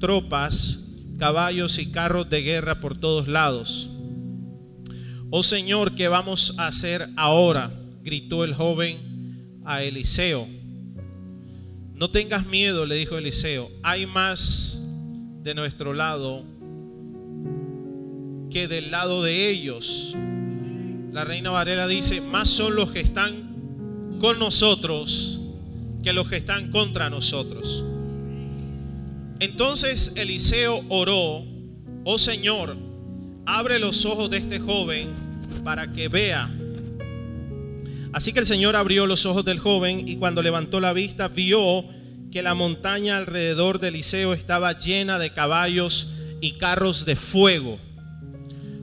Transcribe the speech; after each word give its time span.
tropas, 0.00 0.80
caballos 1.18 1.78
y 1.78 1.90
carros 1.90 2.28
de 2.30 2.42
guerra 2.42 2.80
por 2.80 2.98
todos 2.98 3.28
lados. 3.28 3.90
Oh 5.30 5.42
Señor, 5.42 5.94
¿qué 5.94 6.08
vamos 6.08 6.54
a 6.58 6.68
hacer 6.68 7.08
ahora? 7.16 7.72
gritó 8.02 8.44
el 8.44 8.54
joven 8.54 9.60
a 9.64 9.82
Eliseo. 9.82 10.46
No 11.94 12.10
tengas 12.10 12.46
miedo, 12.46 12.86
le 12.86 12.94
dijo 12.94 13.18
Eliseo, 13.18 13.68
hay 13.82 14.06
más 14.06 14.80
de 15.42 15.54
nuestro 15.54 15.92
lado 15.92 16.44
que 18.50 18.68
del 18.68 18.90
lado 18.90 19.24
de 19.24 19.50
ellos. 19.50 20.14
La 21.12 21.24
reina 21.24 21.50
Varela 21.50 21.88
dice, 21.88 22.20
más 22.20 22.48
son 22.48 22.76
los 22.76 22.92
que 22.92 23.00
están 23.00 24.18
con 24.20 24.38
nosotros 24.38 25.40
que 26.06 26.12
los 26.12 26.28
que 26.28 26.36
están 26.36 26.70
contra 26.70 27.10
nosotros. 27.10 27.84
Entonces 29.40 30.12
Eliseo 30.16 30.82
oró, 30.88 31.44
oh 32.04 32.18
Señor, 32.18 32.76
abre 33.44 33.78
los 33.78 34.04
ojos 34.04 34.30
de 34.30 34.38
este 34.38 34.58
joven 34.58 35.08
para 35.62 35.92
que 35.92 36.08
vea. 36.08 36.50
Así 38.12 38.32
que 38.32 38.40
el 38.40 38.46
Señor 38.46 38.76
abrió 38.76 39.06
los 39.06 39.26
ojos 39.26 39.44
del 39.44 39.58
joven 39.58 40.08
y 40.08 40.16
cuando 40.16 40.42
levantó 40.42 40.80
la 40.80 40.92
vista 40.92 41.28
vio 41.28 41.84
que 42.32 42.42
la 42.42 42.54
montaña 42.54 43.16
alrededor 43.16 43.78
de 43.78 43.88
Eliseo 43.88 44.32
estaba 44.32 44.78
llena 44.78 45.18
de 45.18 45.30
caballos 45.30 46.08
y 46.40 46.52
carros 46.52 47.04
de 47.04 47.16
fuego. 47.16 47.78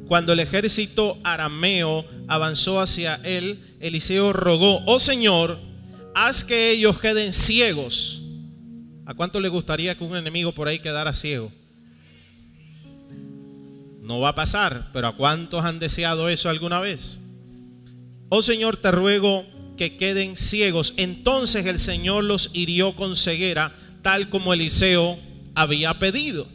Cuando 0.08 0.34
el 0.34 0.40
ejército 0.40 1.18
arameo 1.24 2.06
avanzó 2.28 2.80
hacia 2.80 3.16
él, 3.24 3.60
Eliseo 3.80 4.34
rogó, 4.34 4.84
oh 4.86 5.00
Señor, 5.00 5.60
haz 6.14 6.44
que 6.44 6.72
ellos 6.72 7.00
queden 7.00 7.34
ciegos. 7.34 8.23
¿A 9.06 9.14
cuánto 9.14 9.40
le 9.40 9.50
gustaría 9.50 9.96
que 9.96 10.04
un 10.04 10.16
enemigo 10.16 10.54
por 10.54 10.68
ahí 10.68 10.80
quedara 10.80 11.14
ciego? 11.14 11.52
No 14.02 14.20
va 14.20 14.30
a 14.30 14.36
pasar, 14.36 14.90
pero 14.94 15.08
¿a 15.08 15.16
cuántos 15.16 15.64
han 15.64 15.80
deseado 15.80 16.30
eso 16.30 16.50
alguna 16.50 16.80
vez? 16.80 17.20
Oh 18.30 18.42
Señor, 18.42 18.78
te 18.78 18.92
ruego 18.92 19.46
que 19.78 19.98
queden 19.98 20.36
ciegos. 20.36 20.94
Entonces 20.98 21.66
el 21.66 21.80
Señor 21.80 22.24
los 22.24 22.50
hirió 22.54 22.96
con 22.96 23.16
ceguera, 23.16 23.74
tal 24.02 24.30
como 24.30 24.54
Eliseo 24.54 25.20
había 25.56 26.00
pedido. 26.00 26.48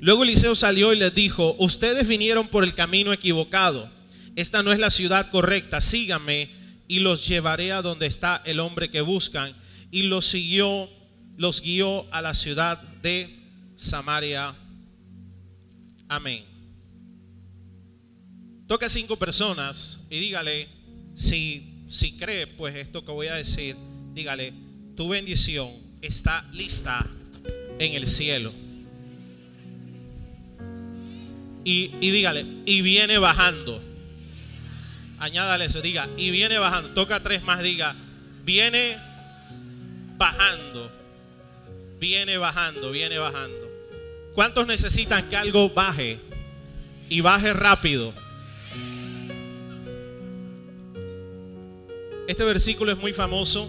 Luego 0.00 0.24
Eliseo 0.24 0.54
salió 0.54 0.92
y 0.92 0.98
les 0.98 1.14
dijo, 1.14 1.56
ustedes 1.58 2.06
vinieron 2.06 2.48
por 2.48 2.62
el 2.64 2.74
camino 2.74 3.12
equivocado. 3.12 3.90
Esta 4.36 4.62
no 4.62 4.72
es 4.72 4.78
la 4.78 4.90
ciudad 4.90 5.30
correcta. 5.30 5.80
Síganme 5.80 6.50
y 6.88 6.98
los 6.98 7.26
llevaré 7.26 7.72
a 7.72 7.82
donde 7.82 8.06
está 8.06 8.42
el 8.44 8.60
hombre 8.60 8.90
que 8.90 9.00
buscan. 9.00 9.54
Y 9.94 10.02
los 10.02 10.26
siguió, 10.26 10.90
los 11.36 11.60
guió 11.60 12.12
a 12.12 12.20
la 12.20 12.34
ciudad 12.34 12.82
de 13.00 13.30
Samaria. 13.76 14.52
Amén. 16.08 16.44
Toca 18.66 18.86
a 18.86 18.88
cinco 18.88 19.16
personas 19.16 20.04
y 20.10 20.18
dígale, 20.18 20.66
si, 21.14 21.84
si 21.88 22.16
cree, 22.16 22.48
pues 22.48 22.74
esto 22.74 23.04
que 23.04 23.12
voy 23.12 23.28
a 23.28 23.36
decir, 23.36 23.76
dígale, 24.14 24.52
tu 24.96 25.10
bendición 25.10 25.70
está 26.02 26.44
lista 26.52 27.08
en 27.78 27.94
el 27.94 28.08
cielo. 28.08 28.52
Y, 31.62 31.92
y 32.00 32.10
dígale, 32.10 32.44
y 32.66 32.82
viene 32.82 33.18
bajando. 33.18 33.80
Añádale 35.20 35.66
eso, 35.66 35.80
diga, 35.82 36.08
y 36.16 36.30
viene 36.30 36.58
bajando. 36.58 36.90
Toca 36.94 37.22
tres 37.22 37.44
más, 37.44 37.62
diga, 37.62 37.94
viene 38.44 39.13
bajando. 40.16 40.90
Viene 41.98 42.36
bajando, 42.36 42.90
viene 42.90 43.18
bajando. 43.18 43.70
¿Cuántos 44.34 44.66
necesitan 44.66 45.28
que 45.28 45.36
algo 45.36 45.70
baje? 45.70 46.18
Y 47.08 47.20
baje 47.20 47.52
rápido. 47.52 48.12
Este 52.26 52.42
versículo 52.44 52.90
es 52.92 52.98
muy 52.98 53.12
famoso, 53.12 53.68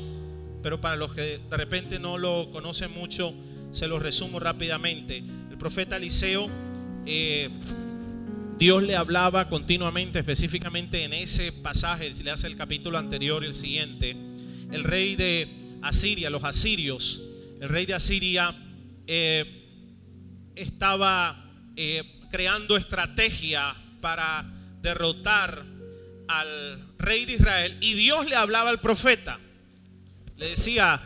pero 0.64 0.80
para 0.80 0.96
los 0.96 1.14
que 1.14 1.40
de 1.50 1.58
repente 1.58 2.00
no 2.00 2.18
lo 2.18 2.50
conocen 2.52 2.92
mucho, 2.94 3.34
se 3.72 3.88
lo 3.88 4.00
resumo 4.00 4.40
rápidamente. 4.40 5.18
El 5.52 5.58
profeta 5.58 5.98
Eliseo, 5.98 6.50
eh, 7.06 7.50
Dios 8.58 8.82
le 8.84 8.96
hablaba 8.96 9.50
continuamente, 9.50 10.20
específicamente 10.20 11.04
en 11.04 11.12
ese 11.12 11.52
pasaje, 11.52 12.16
si 12.16 12.24
le 12.24 12.32
hace 12.32 12.48
el 12.48 12.56
capítulo 12.56 12.98
anterior 12.98 13.44
y 13.44 13.48
el 13.48 13.54
siguiente, 13.54 14.16
el 14.72 14.86
rey 14.86 15.18
de 15.18 15.65
Asiria, 15.88 16.30
los 16.30 16.44
asirios, 16.44 17.22
el 17.62 17.70
rey 17.70 17.86
de 17.86 17.94
Asiria 17.94 18.56
eh, 19.08 19.66
estaba 20.56 21.46
eh, 21.76 22.04
creando 22.32 22.76
estrategia 22.76 23.76
para 24.02 24.46
derrotar 24.82 25.64
al 26.28 26.96
rey 26.98 27.26
de 27.26 27.34
Israel 27.34 27.78
y 27.82 27.94
Dios 27.94 28.28
le 28.28 28.36
hablaba 28.36 28.70
al 28.70 28.82
profeta. 28.82 29.40
Le 30.38 30.50
decía, 30.50 31.02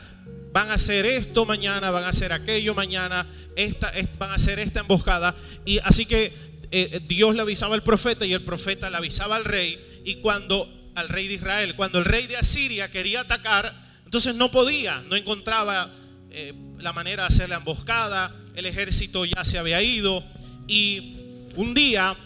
van 0.51 0.71
a 0.71 0.75
hacer 0.75 1.05
esto 1.05 1.45
mañana, 1.45 1.91
van 1.91 2.05
a 2.05 2.09
hacer 2.09 2.33
aquello 2.33 2.73
mañana, 2.73 3.27
esta, 3.55 3.91
van 4.17 4.31
a 4.31 4.35
hacer 4.35 4.59
esta 4.59 4.79
emboscada. 4.79 5.35
Y 5.65 5.79
así 5.79 6.05
que 6.05 6.33
eh, 6.71 7.01
Dios 7.07 7.35
le 7.35 7.41
avisaba 7.41 7.75
al 7.75 7.83
profeta 7.83 8.25
y 8.25 8.33
el 8.33 8.43
profeta 8.43 8.89
le 8.89 8.97
avisaba 8.97 9.35
al 9.35 9.45
rey. 9.45 9.79
Y 10.05 10.15
cuando 10.15 10.91
al 10.95 11.09
rey 11.09 11.27
de 11.27 11.35
Israel, 11.35 11.75
cuando 11.75 11.99
el 11.99 12.05
rey 12.05 12.27
de 12.27 12.37
Asiria 12.37 12.89
quería 12.89 13.21
atacar, 13.21 13.88
entonces 14.09 14.35
no 14.37 14.49
podía, 14.49 15.03
no 15.03 15.15
encontraba 15.15 15.93
eh, 16.31 16.51
la 16.79 16.93
manera 16.93 17.21
de 17.21 17.27
hacer 17.27 17.47
la 17.47 17.57
emboscada, 17.57 18.35
el 18.55 18.65
ejército 18.65 19.23
ya 19.23 19.45
se 19.45 19.59
había 19.59 19.83
ido. 19.83 20.23
Y 20.67 21.13
un 21.55 21.75
día 21.75 22.17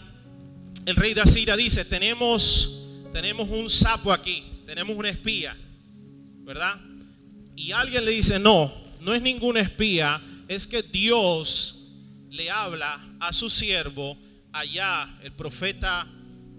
el 0.86 0.96
rey 0.96 1.12
de 1.12 1.20
Asiria 1.20 1.58
dice, 1.58 1.84
tenemos 1.84 2.86
tenemos 3.12 3.50
un 3.50 3.68
sapo 3.68 4.14
aquí, 4.14 4.44
tenemos 4.64 4.96
una 4.96 5.10
espía, 5.10 5.54
¿verdad? 6.38 6.80
Y 7.54 7.72
alguien 7.72 8.06
le 8.06 8.12
dice, 8.12 8.38
no, 8.38 8.72
no 9.02 9.12
es 9.12 9.20
ningún 9.20 9.58
espía, 9.58 10.22
es 10.48 10.66
que 10.66 10.80
Dios 10.80 11.82
le 12.30 12.50
habla 12.50 12.98
a 13.20 13.34
su 13.34 13.50
siervo 13.50 14.16
allá, 14.54 15.18
el 15.22 15.32
profeta 15.32 16.06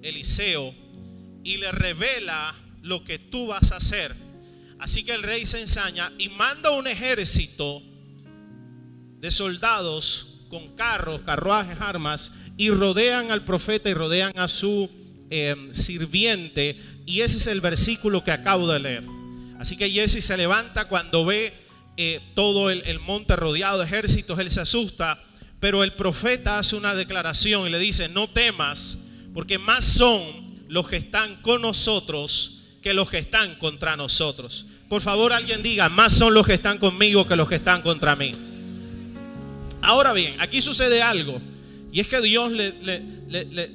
Eliseo, 0.03 0.71
y 1.43 1.57
le 1.57 1.71
revela 1.71 2.53
lo 2.83 3.03
que 3.03 3.17
tú 3.17 3.47
vas 3.47 3.71
a 3.71 3.77
hacer. 3.77 4.24
Así 4.85 5.03
que 5.03 5.13
el 5.13 5.23
rey 5.23 5.45
se 5.45 5.59
ensaña 5.59 6.13
y 6.17 6.29
manda 6.29 6.69
un 6.69 6.87
ejército 6.87 7.81
de 9.19 9.31
soldados 9.31 10.45
con 10.47 10.75
carros, 10.77 11.21
carruajes, 11.25 11.81
armas, 11.81 12.31
y 12.55 12.69
rodean 12.69 13.31
al 13.31 13.43
profeta 13.43 13.89
y 13.89 13.93
rodean 13.93 14.31
a 14.37 14.47
su 14.47 14.89
Em, 15.31 15.73
sirviente. 15.73 16.79
Y 17.07 17.21
ese 17.21 17.37
es 17.37 17.47
el 17.47 17.59
versículo 17.59 18.23
que 18.23 18.31
acabo 18.31 18.71
de 18.71 18.79
leer. 18.79 19.03
Así 19.59 19.75
que 19.75 19.89
Jesse 19.89 20.23
se 20.23 20.37
levanta 20.37 20.87
cuando 20.87 21.25
ve 21.25 21.51
eh, 21.97 22.21
todo 22.35 22.69
el, 22.69 22.83
el 22.85 22.99
monte 22.99 23.35
rodeado 23.35 23.79
de 23.79 23.85
ejércitos, 23.85 24.37
él 24.37 24.51
se 24.51 24.61
asusta. 24.61 25.19
Pero 25.59 25.83
el 25.83 25.93
profeta 25.93 26.59
hace 26.59 26.75
una 26.75 26.93
declaración 26.93 27.65
y 27.65 27.71
le 27.71 27.79
dice, 27.79 28.07
no 28.07 28.29
temas, 28.29 28.99
porque 29.33 29.57
más 29.57 29.83
son 29.83 30.21
los 30.67 30.87
que 30.87 30.97
están 30.97 31.41
con 31.41 31.63
nosotros 31.63 32.61
que 32.83 32.93
los 32.93 33.09
que 33.09 33.17
están 33.17 33.55
contra 33.55 33.97
nosotros. 33.97 34.67
Por 34.89 35.01
favor, 35.01 35.33
alguien 35.33 35.63
diga, 35.63 35.89
más 35.89 36.13
son 36.13 36.33
los 36.33 36.45
que 36.45 36.53
están 36.53 36.77
conmigo 36.77 37.27
que 37.27 37.35
los 37.35 37.49
que 37.49 37.55
están 37.55 37.81
contra 37.81 38.15
mí. 38.15 38.33
Ahora 39.81 40.13
bien, 40.13 40.35
aquí 40.39 40.61
sucede 40.61 41.01
algo. 41.01 41.41
Y 41.91 41.99
es 41.99 42.07
que 42.07 42.21
Dios 42.21 42.51
le, 42.51 42.73
le, 42.81 43.71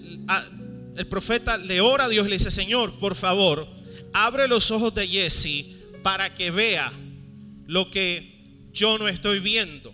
el 0.97 1.07
profeta 1.07 1.57
le 1.57 1.81
ora 1.81 2.05
a 2.05 2.09
Dios 2.09 2.27
y 2.27 2.31
le 2.31 2.37
dice, 2.37 2.51
Señor, 2.51 2.99
por 2.99 3.15
favor, 3.15 3.67
abre 4.13 4.47
los 4.47 4.71
ojos 4.71 4.95
de 4.95 5.09
Jesse 5.09 5.77
para 6.03 6.35
que 6.35 6.51
vea 6.51 6.93
lo 7.67 7.91
que 7.91 8.69
yo 8.73 8.99
no 8.99 9.09
estoy 9.09 9.41
viendo. 9.41 9.93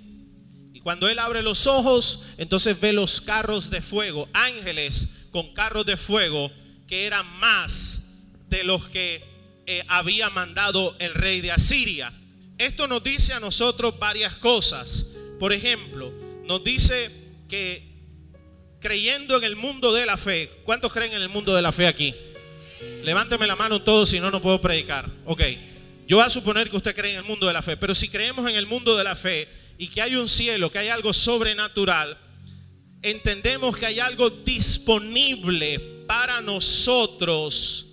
Y 0.72 0.81
cuando 0.81 1.09
él 1.09 1.18
abre 1.18 1.42
los 1.42 1.66
ojos, 1.66 2.27
entonces 2.39 2.80
ve 2.80 2.92
los 2.92 3.21
carros 3.21 3.71
de 3.71 3.80
fuego, 3.80 4.28
ángeles 4.33 5.27
con 5.30 5.53
carros 5.54 5.86
de 5.86 5.97
fuego 5.97 6.51
que 6.86 7.07
eran 7.07 7.27
más 7.39 8.22
de 8.48 8.65
los 8.65 8.86
que 8.86 9.35
eh, 9.66 9.84
había 9.89 10.30
mandado 10.30 10.97
el 10.98 11.13
rey 11.15 11.41
de 11.41 11.53
Asiria. 11.53 12.13
Esto 12.59 12.86
nos 12.86 13.03
dice 13.03 13.33
a 13.33 13.41
nosotros 13.41 13.98
varias 13.98 14.34
cosas. 14.36 15.15
Por 15.39 15.53
ejemplo, 15.53 16.13
nos 16.45 16.63
dice 16.65 17.10
que 17.48 17.83
creyendo 18.80 19.36
en 19.36 19.45
el 19.45 19.57
mundo 19.57 19.92
de 19.92 20.07
la 20.07 20.16
fe. 20.16 20.51
¿Cuántos 20.65 20.92
creen 20.92 21.13
en 21.13 21.22
el 21.22 21.28
mundo 21.28 21.54
de 21.54 21.63
la 21.63 21.72
fe 21.72 21.86
aquí? 21.86 22.15
Levánteme 23.03 23.47
la 23.47 23.57
mano 23.57 23.83
todos, 23.83 24.10
si 24.10 24.21
no, 24.21 24.30
no 24.30 24.41
puedo 24.41 24.60
predicar. 24.60 25.10
Ok. 25.24 25.42
Yo 26.07 26.18
voy 26.18 26.27
a 26.27 26.30
suponer 26.30 26.71
que 26.71 26.77
usted 26.77 26.95
cree 26.95 27.13
en 27.13 27.18
el 27.18 27.24
mundo 27.24 27.48
de 27.48 27.53
la 27.53 27.63
fe, 27.63 27.77
pero 27.77 27.95
si 27.95 28.09
creemos 28.09 28.48
en 28.48 28.54
el 28.54 28.66
mundo 28.66 28.97
de 28.97 29.03
la 29.03 29.16
fe 29.16 29.48
y 29.77 29.89
que 29.89 30.01
hay 30.01 30.15
un 30.15 30.28
cielo, 30.28 30.71
que 30.71 30.78
hay 30.78 30.89
algo 30.89 31.13
sobrenatural, 31.13 32.16
entendemos 33.03 33.77
que 33.77 33.86
hay 33.86 33.98
algo 33.98 34.30
disponible 34.30 35.80
para 36.07 36.41
nosotros 36.41 37.85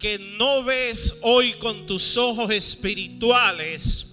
que 0.00 0.18
no 0.38 0.64
ves 0.64 1.20
hoy 1.22 1.52
con 1.52 1.86
tus 1.86 2.16
ojos 2.16 2.50
espirituales, 2.50 4.06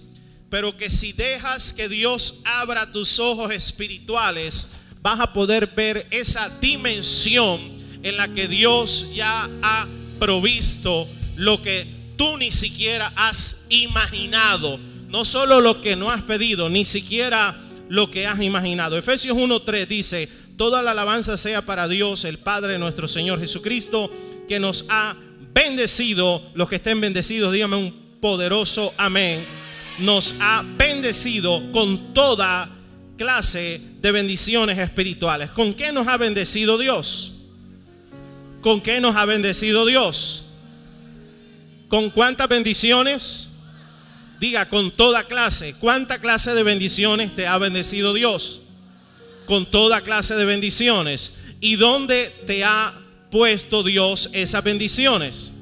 pero 0.50 0.76
que 0.76 0.90
si 0.90 1.12
dejas 1.12 1.72
que 1.72 1.88
Dios 1.88 2.42
abra 2.44 2.92
tus 2.92 3.18
ojos 3.18 3.50
espirituales, 3.50 4.74
vas 5.00 5.18
a 5.18 5.32
poder 5.32 5.66
ver 5.68 6.06
esa 6.10 6.50
dimensión 6.60 7.58
en 8.02 8.16
la 8.18 8.28
que 8.28 8.48
Dios 8.48 9.14
ya 9.14 9.48
ha 9.62 9.88
provisto 10.18 11.08
lo 11.36 11.62
que 11.62 11.86
tú 12.16 12.36
ni 12.36 12.52
siquiera 12.52 13.10
has 13.16 13.66
imaginado. 13.70 14.78
No 15.08 15.24
solo 15.24 15.62
lo 15.62 15.80
que 15.80 15.96
no 15.96 16.10
has 16.10 16.22
pedido, 16.22 16.68
ni 16.68 16.84
siquiera 16.84 17.58
lo 17.88 18.10
que 18.10 18.26
has 18.26 18.42
imaginado. 18.42 18.98
Efesios 18.98 19.36
1.3 19.38 19.86
dice, 19.86 20.28
toda 20.58 20.82
la 20.82 20.90
alabanza 20.90 21.38
sea 21.38 21.62
para 21.62 21.88
Dios, 21.88 22.26
el 22.26 22.38
Padre 22.38 22.78
nuestro 22.78 23.08
Señor 23.08 23.40
Jesucristo, 23.40 24.12
que 24.48 24.60
nos 24.60 24.84
ha 24.90 25.16
bendecido. 25.58 26.42
Los 26.54 26.68
que 26.68 26.76
estén 26.76 27.00
bendecidos, 27.00 27.52
dígame 27.52 27.76
un 27.76 27.92
poderoso 28.20 28.94
amén. 28.96 29.44
Nos 29.98 30.36
ha 30.40 30.64
bendecido 30.76 31.72
con 31.72 32.14
toda 32.14 32.70
clase 33.16 33.80
de 34.00 34.12
bendiciones 34.12 34.78
espirituales. 34.78 35.50
¿Con 35.50 35.74
qué 35.74 35.90
nos 35.90 36.06
ha 36.06 36.16
bendecido 36.16 36.78
Dios? 36.78 37.34
¿Con 38.60 38.80
qué 38.80 39.00
nos 39.00 39.16
ha 39.16 39.24
bendecido 39.24 39.84
Dios? 39.84 40.44
¿Con 41.88 42.10
cuántas 42.10 42.48
bendiciones? 42.48 43.48
Diga, 44.38 44.68
con 44.68 44.92
toda 44.92 45.24
clase. 45.24 45.74
¿Cuánta 45.80 46.20
clase 46.20 46.52
de 46.54 46.62
bendiciones 46.62 47.34
te 47.34 47.48
ha 47.48 47.58
bendecido 47.58 48.14
Dios? 48.14 48.60
Con 49.46 49.66
toda 49.68 50.02
clase 50.02 50.36
de 50.36 50.44
bendiciones. 50.44 51.32
¿Y 51.60 51.74
dónde 51.74 52.32
te 52.46 52.62
ha 52.62 52.94
puesto 53.30 53.82
Dios 53.82 54.30
esas 54.32 54.64
bendiciones? 54.64 55.52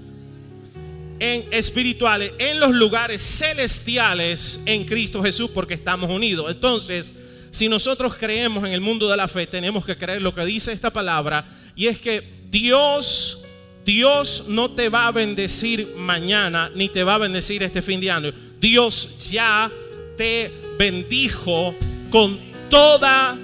En 1.19 1.47
espirituales, 1.51 2.33
en 2.39 2.61
los 2.61 2.73
lugares 2.73 3.23
celestiales 3.23 4.61
en 4.67 4.85
Cristo 4.85 5.23
Jesús, 5.23 5.51
porque 5.55 5.75
estamos 5.75 6.11
unidos. 6.11 6.51
Entonces, 6.51 7.13
si 7.51 7.69
nosotros 7.69 8.15
creemos 8.17 8.65
en 8.65 8.73
el 8.73 8.83
mundo 8.83 9.09
de 9.09 9.17
la 9.17 9.29
fe, 9.29 9.47
tenemos 9.47 9.85
que 9.87 9.97
creer 9.97 10.21
lo 10.21 10.35
que 10.35 10.45
dice 10.45 10.73
esta 10.73 10.93
palabra, 10.93 11.49
y 11.75 11.87
es 11.87 11.99
que 11.99 12.23
Dios, 12.51 13.45
Dios 13.85 14.45
no 14.49 14.71
te 14.73 14.89
va 14.89 15.07
a 15.07 15.13
bendecir 15.13 15.95
mañana, 15.97 16.71
ni 16.75 16.91
te 16.91 17.03
va 17.03 17.15
a 17.15 17.19
bendecir 17.19 17.63
este 17.63 17.81
fin 17.81 18.01
de 18.01 18.11
año. 18.11 18.33
Dios 18.61 19.31
ya 19.31 19.71
te 20.17 20.53
bendijo 20.79 21.75
con 22.11 22.39
toda 22.69 23.39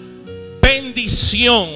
bendición, 0.61 1.69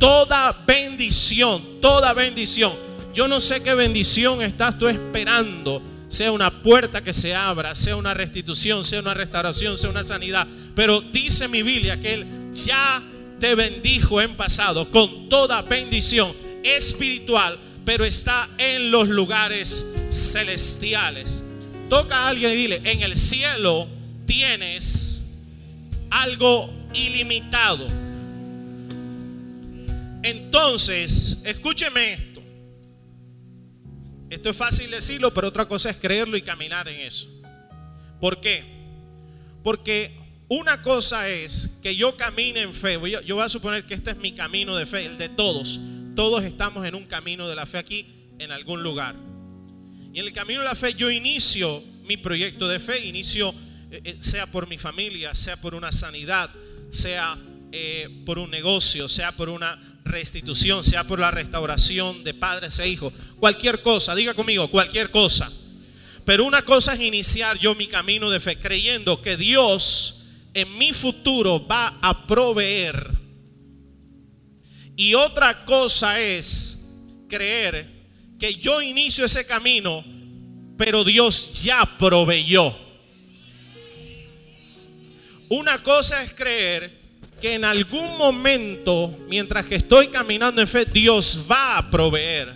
toda 0.00 0.64
bendición, 0.66 1.80
toda 1.80 2.12
bendición. 2.14 2.72
Yo 3.14 3.28
no 3.28 3.40
sé 3.40 3.62
qué 3.62 3.74
bendición 3.74 4.42
estás 4.42 4.76
tú 4.78 4.88
esperando 4.88 5.80
sea 6.08 6.32
una 6.32 6.50
puerta 6.50 7.04
que 7.04 7.12
se 7.12 7.36
abra, 7.36 7.72
sea 7.76 7.94
una 7.94 8.14
restitución, 8.14 8.82
sea 8.82 8.98
una 8.98 9.14
restauración, 9.14 9.78
sea 9.78 9.90
una 9.90 10.02
sanidad. 10.02 10.48
Pero 10.74 11.00
dice 11.00 11.46
mi 11.46 11.62
Biblia 11.62 12.00
que 12.00 12.14
Él 12.14 12.26
ya 12.52 13.00
te 13.38 13.54
bendijo 13.54 14.20
en 14.20 14.36
pasado 14.36 14.90
con 14.90 15.28
toda 15.28 15.62
bendición 15.62 16.32
espiritual, 16.64 17.56
pero 17.84 18.04
está 18.04 18.48
en 18.58 18.90
los 18.90 19.08
lugares 19.08 19.94
celestiales. 20.10 21.44
Toca 21.88 22.16
a 22.16 22.28
alguien 22.28 22.52
y 22.52 22.56
dile, 22.56 22.80
en 22.84 23.02
el 23.02 23.16
cielo 23.16 23.86
tienes 24.26 25.24
algo 26.10 26.70
ilimitado. 26.92 28.09
Entonces, 30.22 31.42
escúcheme 31.44 32.12
esto. 32.12 32.42
Esto 34.28 34.50
es 34.50 34.56
fácil 34.56 34.90
decirlo, 34.90 35.34
pero 35.34 35.48
otra 35.48 35.66
cosa 35.66 35.90
es 35.90 35.96
creerlo 35.96 36.36
y 36.36 36.42
caminar 36.42 36.88
en 36.88 37.00
eso. 37.00 37.28
¿Por 38.20 38.40
qué? 38.40 38.64
Porque 39.62 40.12
una 40.48 40.82
cosa 40.82 41.28
es 41.28 41.78
que 41.82 41.96
yo 41.96 42.16
camine 42.16 42.60
en 42.60 42.74
fe. 42.74 42.98
Yo 43.24 43.34
voy 43.36 43.44
a 43.44 43.48
suponer 43.48 43.86
que 43.86 43.94
este 43.94 44.12
es 44.12 44.16
mi 44.18 44.32
camino 44.32 44.76
de 44.76 44.86
fe, 44.86 45.06
el 45.06 45.18
de 45.18 45.28
todos. 45.28 45.80
Todos 46.14 46.44
estamos 46.44 46.86
en 46.86 46.94
un 46.94 47.06
camino 47.06 47.48
de 47.48 47.56
la 47.56 47.66
fe 47.66 47.78
aquí, 47.78 48.06
en 48.38 48.50
algún 48.52 48.82
lugar. 48.82 49.14
Y 50.12 50.18
en 50.20 50.26
el 50.26 50.32
camino 50.32 50.60
de 50.60 50.66
la 50.66 50.74
fe 50.74 50.94
yo 50.94 51.10
inicio 51.10 51.82
mi 52.04 52.16
proyecto 52.16 52.66
de 52.66 52.80
fe, 52.80 53.06
inicio, 53.06 53.54
eh, 53.90 54.00
eh, 54.02 54.16
sea 54.18 54.46
por 54.46 54.66
mi 54.66 54.78
familia, 54.78 55.32
sea 55.34 55.56
por 55.60 55.76
una 55.76 55.92
sanidad, 55.92 56.50
sea 56.90 57.38
eh, 57.70 58.22
por 58.26 58.40
un 58.40 58.50
negocio, 58.50 59.08
sea 59.08 59.30
por 59.30 59.48
una 59.48 59.80
restitución, 60.04 60.84
sea 60.84 61.04
por 61.04 61.18
la 61.18 61.30
restauración 61.30 62.24
de 62.24 62.34
padres 62.34 62.78
e 62.78 62.88
hijos, 62.88 63.12
cualquier 63.38 63.82
cosa, 63.82 64.14
diga 64.14 64.34
conmigo, 64.34 64.70
cualquier 64.70 65.10
cosa. 65.10 65.50
Pero 66.24 66.44
una 66.44 66.62
cosa 66.62 66.94
es 66.94 67.00
iniciar 67.00 67.58
yo 67.58 67.74
mi 67.74 67.86
camino 67.86 68.30
de 68.30 68.40
fe 68.40 68.58
creyendo 68.58 69.22
que 69.22 69.36
Dios 69.36 70.26
en 70.54 70.78
mi 70.78 70.92
futuro 70.92 71.66
va 71.66 71.98
a 72.02 72.26
proveer. 72.26 73.10
Y 74.96 75.14
otra 75.14 75.64
cosa 75.64 76.20
es 76.20 76.90
creer 77.28 77.88
que 78.38 78.54
yo 78.54 78.82
inicio 78.82 79.24
ese 79.24 79.46
camino, 79.46 80.04
pero 80.76 81.04
Dios 81.04 81.62
ya 81.62 81.84
proveyó. 81.98 82.74
Una 85.48 85.82
cosa 85.82 86.22
es 86.22 86.32
creer 86.32 86.99
que 87.40 87.54
en 87.54 87.64
algún 87.64 88.16
momento, 88.18 89.16
mientras 89.28 89.66
que 89.66 89.76
estoy 89.76 90.08
caminando 90.08 90.60
en 90.60 90.68
fe, 90.68 90.84
Dios 90.84 91.46
va 91.50 91.78
a 91.78 91.90
proveer. 91.90 92.54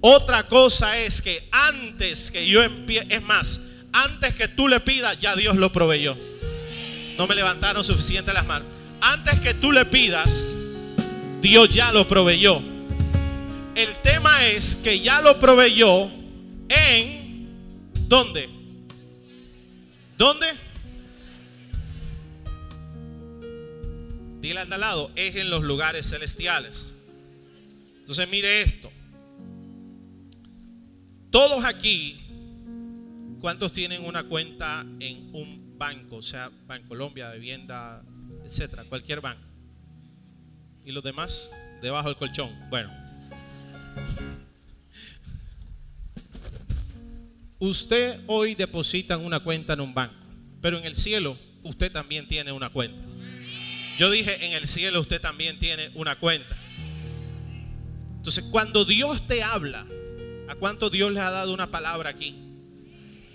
Otra 0.00 0.46
cosa 0.48 0.98
es 0.98 1.20
que 1.20 1.42
antes 1.50 2.30
que 2.30 2.46
yo 2.46 2.62
empiece, 2.62 3.06
es 3.08 3.22
más, 3.22 3.60
antes 3.92 4.34
que 4.34 4.48
tú 4.48 4.68
le 4.68 4.80
pidas, 4.80 5.18
ya 5.20 5.36
Dios 5.36 5.56
lo 5.56 5.70
proveyó. 5.70 6.16
No 7.18 7.26
me 7.26 7.34
levantaron 7.34 7.84
suficiente 7.84 8.32
las 8.32 8.46
manos. 8.46 8.66
Antes 9.00 9.38
que 9.40 9.54
tú 9.54 9.72
le 9.72 9.84
pidas, 9.84 10.54
Dios 11.40 11.68
ya 11.70 11.92
lo 11.92 12.08
proveyó. 12.08 12.62
El 13.74 13.94
tema 14.02 14.46
es 14.46 14.76
que 14.76 15.00
ya 15.00 15.20
lo 15.20 15.38
proveyó 15.38 16.10
en 16.68 17.48
¿dónde? 18.08 18.48
¿Dónde? 20.16 20.71
Dile 24.42 24.60
al 24.60 24.80
lado, 24.80 25.10
es 25.14 25.36
en 25.36 25.48
los 25.48 25.62
lugares 25.62 26.10
celestiales. 26.10 26.94
Entonces 28.00 28.28
mire 28.28 28.62
esto. 28.62 28.90
Todos 31.30 31.64
aquí, 31.64 32.20
¿cuántos 33.40 33.72
tienen 33.72 34.04
una 34.04 34.24
cuenta 34.24 34.84
en 35.00 35.30
un 35.32 35.78
banco? 35.78 36.16
O 36.16 36.22
sea, 36.22 36.50
Colombia, 36.88 37.30
vivienda, 37.30 38.04
etcétera, 38.44 38.84
cualquier 38.84 39.20
banco. 39.20 39.46
¿Y 40.84 40.90
los 40.90 41.04
demás? 41.04 41.52
Debajo 41.80 42.08
del 42.08 42.16
colchón. 42.16 42.50
Bueno. 42.68 42.92
Usted 47.60 48.20
hoy 48.26 48.56
deposita 48.56 49.14
en 49.14 49.20
una 49.20 49.38
cuenta 49.38 49.74
en 49.74 49.80
un 49.80 49.94
banco, 49.94 50.16
pero 50.60 50.78
en 50.78 50.84
el 50.84 50.96
cielo 50.96 51.38
usted 51.62 51.92
también 51.92 52.26
tiene 52.26 52.50
una 52.50 52.70
cuenta. 52.70 53.11
Yo 53.98 54.10
dije, 54.10 54.46
en 54.46 54.52
el 54.54 54.68
cielo 54.68 55.00
usted 55.00 55.20
también 55.20 55.58
tiene 55.58 55.90
una 55.94 56.16
cuenta. 56.16 56.56
Entonces, 58.16 58.44
cuando 58.50 58.84
Dios 58.84 59.26
te 59.26 59.42
habla, 59.42 59.86
¿a 60.48 60.54
cuánto 60.54 60.90
Dios 60.90 61.12
le 61.12 61.20
ha 61.20 61.30
dado 61.30 61.52
una 61.52 61.70
palabra 61.70 62.10
aquí? 62.10 62.34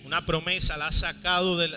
Una 0.05 0.25
promesa, 0.25 0.77
la 0.77 0.87
ha 0.87 0.91
sacado 0.91 1.57
de, 1.57 1.67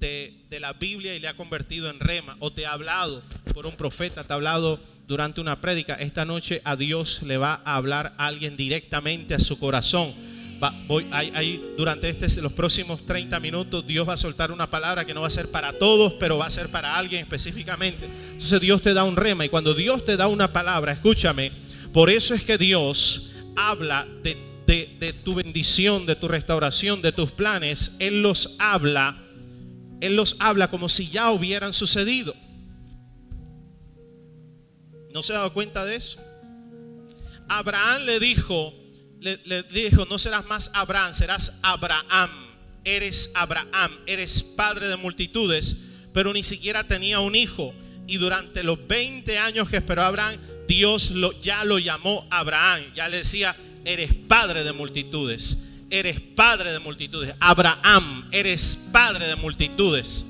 de, 0.00 0.60
la 0.60 0.72
Biblia 0.72 1.14
y 1.14 1.20
le 1.20 1.28
ha 1.28 1.34
convertido 1.34 1.88
en 1.88 2.00
rema. 2.00 2.36
O 2.40 2.52
te 2.52 2.66
ha 2.66 2.72
hablado 2.72 3.22
por 3.54 3.66
un 3.66 3.76
profeta, 3.76 4.24
te 4.24 4.32
ha 4.32 4.36
hablado 4.36 4.80
durante 5.06 5.40
una 5.40 5.60
prédica. 5.60 5.94
Esta 5.94 6.24
noche 6.24 6.60
a 6.64 6.74
Dios 6.76 7.22
le 7.22 7.36
va 7.36 7.62
a 7.64 7.76
hablar 7.76 8.14
alguien 8.18 8.56
directamente 8.56 9.34
a 9.34 9.38
su 9.38 9.58
corazón 9.58 10.27
voy, 10.86 11.06
durante 11.76 12.08
este, 12.08 12.40
los 12.42 12.52
próximos 12.52 13.04
30 13.06 13.38
minutos 13.40 13.86
Dios 13.86 14.08
va 14.08 14.14
a 14.14 14.16
soltar 14.16 14.50
una 14.50 14.68
palabra 14.68 15.04
que 15.04 15.14
no 15.14 15.22
va 15.22 15.28
a 15.28 15.30
ser 15.30 15.50
para 15.50 15.72
todos, 15.72 16.14
pero 16.14 16.38
va 16.38 16.46
a 16.46 16.50
ser 16.50 16.70
para 16.70 16.96
alguien 16.96 17.22
específicamente. 17.22 18.08
Entonces 18.32 18.60
Dios 18.60 18.82
te 18.82 18.94
da 18.94 19.04
un 19.04 19.16
rema 19.16 19.44
y 19.44 19.48
cuando 19.48 19.74
Dios 19.74 20.04
te 20.04 20.16
da 20.16 20.28
una 20.28 20.52
palabra, 20.52 20.92
escúchame, 20.92 21.52
por 21.92 22.10
eso 22.10 22.34
es 22.34 22.42
que 22.42 22.58
Dios 22.58 23.30
habla 23.56 24.06
de, 24.22 24.36
de 24.66 25.12
tu 25.12 25.34
bendición, 25.34 26.06
de 26.06 26.16
tu 26.16 26.28
restauración, 26.28 27.02
de 27.02 27.12
tus 27.12 27.30
planes. 27.30 27.96
Él 27.98 28.22
los 28.22 28.56
habla, 28.58 29.16
Él 30.00 30.16
los 30.16 30.36
habla 30.40 30.68
como 30.68 30.88
si 30.88 31.08
ya 31.08 31.30
hubieran 31.30 31.72
sucedido. 31.72 32.34
¿No 35.12 35.22
se 35.22 35.32
ha 35.32 35.36
dado 35.36 35.52
cuenta 35.52 35.84
de 35.84 35.96
eso? 35.96 36.20
Abraham 37.48 38.02
le 38.04 38.20
dijo, 38.20 38.74
le, 39.20 39.62
dijo, 39.64 40.06
no 40.06 40.18
serás 40.18 40.46
más 40.46 40.70
Abraham, 40.74 41.12
serás 41.12 41.60
Abraham. 41.62 42.30
Eres 42.84 43.32
Abraham, 43.34 43.90
eres 44.06 44.42
padre 44.42 44.88
de 44.88 44.96
multitudes, 44.96 45.76
pero 46.14 46.32
ni 46.32 46.42
siquiera 46.42 46.84
tenía 46.84 47.20
un 47.20 47.34
hijo. 47.34 47.74
Y 48.06 48.16
durante 48.16 48.62
los 48.62 48.86
20 48.86 49.38
años 49.38 49.68
que 49.68 49.76
esperó 49.76 50.02
Abraham, 50.02 50.38
Dios 50.66 51.10
lo, 51.10 51.38
ya 51.40 51.64
lo 51.64 51.78
llamó 51.78 52.26
Abraham. 52.30 52.82
Ya 52.94 53.08
le 53.08 53.18
decía, 53.18 53.54
eres 53.84 54.14
padre 54.14 54.64
de 54.64 54.72
multitudes. 54.72 55.58
eres 55.90 56.20
padre 56.20 56.72
de 56.72 56.78
multitudes. 56.78 57.34
Abraham, 57.40 58.28
eres 58.30 58.88
padre 58.92 59.26
de 59.26 59.36
multitudes. 59.36 60.26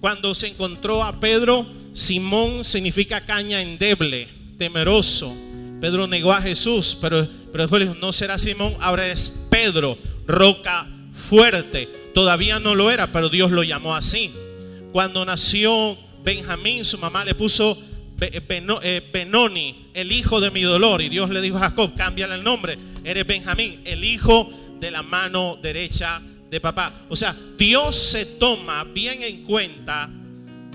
Cuando 0.00 0.34
se 0.34 0.48
encontró 0.48 1.02
a 1.04 1.20
Pedro, 1.20 1.66
Simón 1.92 2.64
significa 2.64 3.24
caña 3.26 3.60
endeble, 3.60 4.28
temeroso. 4.58 5.34
Pedro 5.80 6.06
negó 6.06 6.32
a 6.32 6.42
Jesús, 6.42 6.96
pero, 7.00 7.26
pero 7.52 7.64
después 7.64 7.82
dijo, 7.82 7.94
no 7.94 8.12
será 8.12 8.38
Simón, 8.38 8.74
ahora 8.80 9.08
es 9.08 9.46
Pedro, 9.50 9.96
roca 10.26 10.86
fuerte. 11.14 11.88
Todavía 12.14 12.58
no 12.58 12.74
lo 12.74 12.90
era, 12.90 13.12
pero 13.12 13.28
Dios 13.28 13.50
lo 13.50 13.62
llamó 13.62 13.94
así. 13.94 14.30
Cuando 14.92 15.24
nació 15.24 15.96
Benjamín, 16.24 16.84
su 16.84 16.98
mamá 16.98 17.24
le 17.24 17.34
puso 17.34 17.78
Benoni, 19.12 19.68
eh, 19.70 19.90
el 19.94 20.12
hijo 20.12 20.40
de 20.40 20.50
mi 20.50 20.62
dolor. 20.62 21.00
Y 21.00 21.08
Dios 21.08 21.30
le 21.30 21.40
dijo 21.40 21.56
a 21.56 21.60
Jacob, 21.60 21.94
cámbiale 21.96 22.34
el 22.34 22.44
nombre. 22.44 22.76
Eres 23.04 23.26
Benjamín, 23.26 23.80
el 23.84 24.04
hijo 24.04 24.50
de 24.80 24.90
la 24.90 25.02
mano 25.02 25.58
derecha 25.62 26.20
de 26.50 26.60
papá. 26.60 26.92
O 27.08 27.16
sea, 27.16 27.34
Dios 27.56 27.96
se 27.96 28.26
toma 28.26 28.84
bien 28.84 29.22
en 29.22 29.44
cuenta 29.44 30.10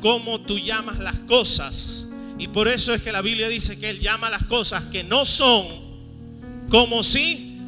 cómo 0.02 0.42
tú 0.42 0.58
llamas 0.58 1.00
las 1.00 1.20
cosas. 1.20 2.05
Y 2.38 2.48
por 2.50 2.68
eso 2.68 2.94
es 2.94 3.02
que 3.02 3.12
la 3.12 3.22
Biblia 3.22 3.48
dice 3.48 3.80
que 3.80 3.90
Él 3.90 4.00
llama 4.00 4.30
las 4.30 4.46
cosas 4.46 4.84
que 4.92 5.04
no 5.04 5.26
son 5.26 5.66
como 6.70 7.04
si, 7.04 7.60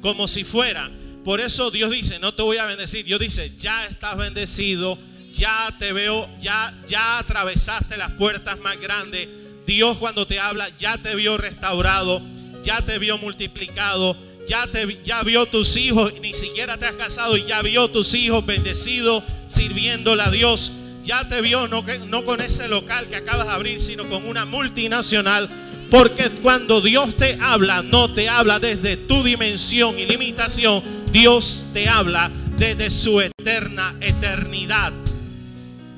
como 0.00 0.28
si 0.28 0.44
fueran. 0.44 0.92
Por 1.24 1.40
eso 1.40 1.70
Dios 1.70 1.90
dice, 1.90 2.18
no 2.18 2.34
te 2.34 2.42
voy 2.42 2.58
a 2.58 2.66
bendecir. 2.66 3.04
Dios 3.04 3.20
dice, 3.20 3.52
ya 3.56 3.86
estás 3.86 4.16
bendecido, 4.16 4.98
ya 5.32 5.74
te 5.78 5.92
veo, 5.92 6.28
ya, 6.40 6.74
ya 6.86 7.18
atravesaste 7.18 7.96
las 7.96 8.12
puertas 8.12 8.58
más 8.60 8.78
grandes. 8.78 9.28
Dios 9.66 9.96
cuando 9.96 10.26
te 10.26 10.38
habla, 10.38 10.68
ya 10.78 10.98
te 10.98 11.14
vio 11.14 11.38
restaurado, 11.38 12.20
ya 12.62 12.82
te 12.82 12.98
vio 12.98 13.16
multiplicado 13.16 14.16
ya, 14.46 14.66
te, 14.66 15.00
ya 15.04 15.22
vio 15.22 15.46
tus 15.46 15.76
hijos, 15.76 16.12
ni 16.20 16.34
siquiera 16.34 16.76
te 16.76 16.86
has 16.86 16.94
casado 16.94 17.36
y 17.36 17.44
ya 17.44 17.62
vio 17.62 17.88
tus 17.88 18.14
hijos 18.14 18.44
bendecidos 18.44 19.24
sirviéndole 19.46 20.22
a 20.22 20.30
Dios. 20.30 20.72
Ya 21.04 21.28
te 21.28 21.40
vio 21.40 21.68
no, 21.68 21.84
no 22.08 22.24
con 22.24 22.40
ese 22.40 22.66
local 22.68 23.06
que 23.06 23.16
acabas 23.16 23.46
de 23.46 23.52
abrir, 23.52 23.80
sino 23.80 24.04
con 24.08 24.26
una 24.26 24.46
multinacional. 24.46 25.48
Porque 25.90 26.30
cuando 26.42 26.80
Dios 26.80 27.16
te 27.16 27.38
habla, 27.40 27.82
no 27.82 28.12
te 28.12 28.28
habla 28.28 28.58
desde 28.58 28.96
tu 28.96 29.22
dimensión 29.22 29.98
y 29.98 30.06
limitación. 30.06 30.82
Dios 31.12 31.66
te 31.72 31.88
habla 31.88 32.30
desde 32.56 32.90
su 32.90 33.20
eterna 33.20 33.94
eternidad. 34.00 34.92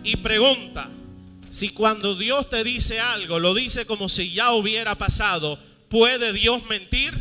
Y 0.02 0.16
pregunta, 0.16 0.90
si 1.50 1.70
cuando 1.70 2.14
Dios 2.14 2.50
te 2.50 2.64
dice 2.64 3.00
algo, 3.00 3.38
lo 3.38 3.54
dice 3.54 3.86
como 3.86 4.08
si 4.08 4.32
ya 4.32 4.52
hubiera 4.52 4.96
pasado, 4.98 5.58
¿puede 5.88 6.32
Dios 6.32 6.66
mentir? 6.68 7.14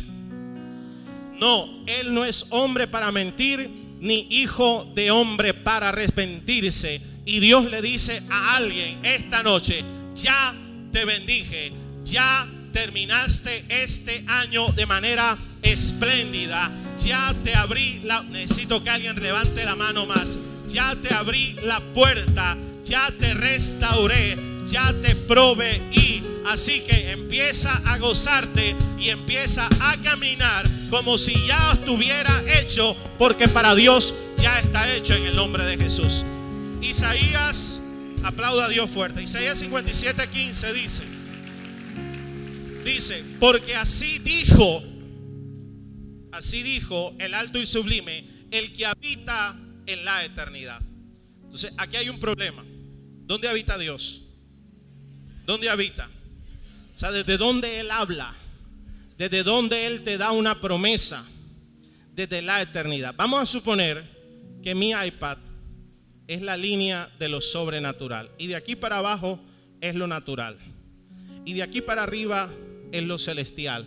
No, 1.38 1.68
Él 1.86 2.12
no 2.12 2.24
es 2.24 2.46
hombre 2.50 2.86
para 2.86 3.12
mentir, 3.12 3.70
ni 4.00 4.26
hijo 4.30 4.90
de 4.94 5.10
hombre 5.10 5.54
para 5.54 5.88
arrepentirse. 5.88 7.00
Y 7.26 7.40
Dios 7.40 7.68
le 7.68 7.82
dice 7.82 8.22
a 8.30 8.56
alguien 8.56 9.04
esta 9.04 9.42
noche, 9.42 9.84
ya 10.14 10.54
te 10.92 11.04
bendije, 11.04 11.72
ya 12.04 12.48
terminaste 12.72 13.64
este 13.68 14.24
año 14.28 14.68
de 14.68 14.86
manera 14.86 15.36
espléndida, 15.60 16.70
ya 16.96 17.34
te 17.42 17.52
abrí 17.56 18.00
la... 18.04 18.22
Necesito 18.22 18.82
que 18.84 18.90
alguien 18.90 19.20
levante 19.20 19.64
la 19.64 19.74
mano 19.74 20.06
más. 20.06 20.38
Ya 20.68 20.94
te 20.94 21.12
abrí 21.12 21.56
la 21.64 21.80
puerta, 21.80 22.56
ya 22.84 23.10
te 23.18 23.34
restauré, 23.34 24.36
ya 24.66 24.94
te 25.02 25.16
proveí. 25.16 26.22
Así 26.46 26.80
que 26.80 27.10
empieza 27.10 27.72
a 27.86 27.98
gozarte 27.98 28.76
y 29.00 29.08
empieza 29.08 29.68
a 29.80 29.96
caminar 29.96 30.64
como 30.90 31.18
si 31.18 31.34
ya 31.44 31.72
estuviera 31.72 32.44
hecho, 32.60 32.96
porque 33.18 33.48
para 33.48 33.74
Dios 33.74 34.14
ya 34.38 34.60
está 34.60 34.94
hecho 34.94 35.14
en 35.14 35.24
el 35.24 35.34
nombre 35.34 35.64
de 35.64 35.76
Jesús. 35.76 36.24
Isaías, 36.88 37.80
aplauda 38.22 38.66
a 38.66 38.68
Dios 38.68 38.88
fuerte. 38.90 39.22
Isaías 39.22 39.58
57, 39.58 40.28
15 40.28 40.72
dice, 40.72 41.02
dice, 42.84 43.24
porque 43.40 43.74
así 43.74 44.18
dijo, 44.20 44.82
así 46.32 46.62
dijo 46.62 47.14
el 47.18 47.34
alto 47.34 47.58
y 47.58 47.66
sublime, 47.66 48.24
el 48.52 48.72
que 48.72 48.86
habita 48.86 49.58
en 49.86 50.04
la 50.04 50.24
eternidad. 50.24 50.80
Entonces, 51.42 51.74
aquí 51.78 51.96
hay 51.96 52.08
un 52.08 52.20
problema. 52.20 52.64
¿Dónde 53.24 53.48
habita 53.48 53.76
Dios? 53.78 54.22
¿Dónde 55.44 55.68
habita? 55.68 56.08
O 56.94 56.98
sea, 56.98 57.10
desde 57.10 57.36
dónde 57.36 57.80
Él 57.80 57.90
habla, 57.90 58.32
desde 59.18 59.42
dónde 59.42 59.86
Él 59.86 60.04
te 60.04 60.18
da 60.18 60.30
una 60.30 60.60
promesa, 60.60 61.24
desde 62.14 62.42
la 62.42 62.62
eternidad. 62.62 63.14
Vamos 63.16 63.40
a 63.42 63.46
suponer 63.46 64.08
que 64.62 64.74
mi 64.74 64.90
iPad 64.92 65.38
es 66.28 66.42
la 66.42 66.56
línea 66.56 67.10
de 67.18 67.28
lo 67.28 67.40
sobrenatural. 67.40 68.30
Y 68.38 68.48
de 68.48 68.56
aquí 68.56 68.76
para 68.76 68.98
abajo 68.98 69.40
es 69.80 69.94
lo 69.94 70.06
natural. 70.06 70.58
Y 71.44 71.54
de 71.54 71.62
aquí 71.62 71.80
para 71.80 72.02
arriba 72.02 72.48
es 72.92 73.02
lo 73.04 73.18
celestial, 73.18 73.86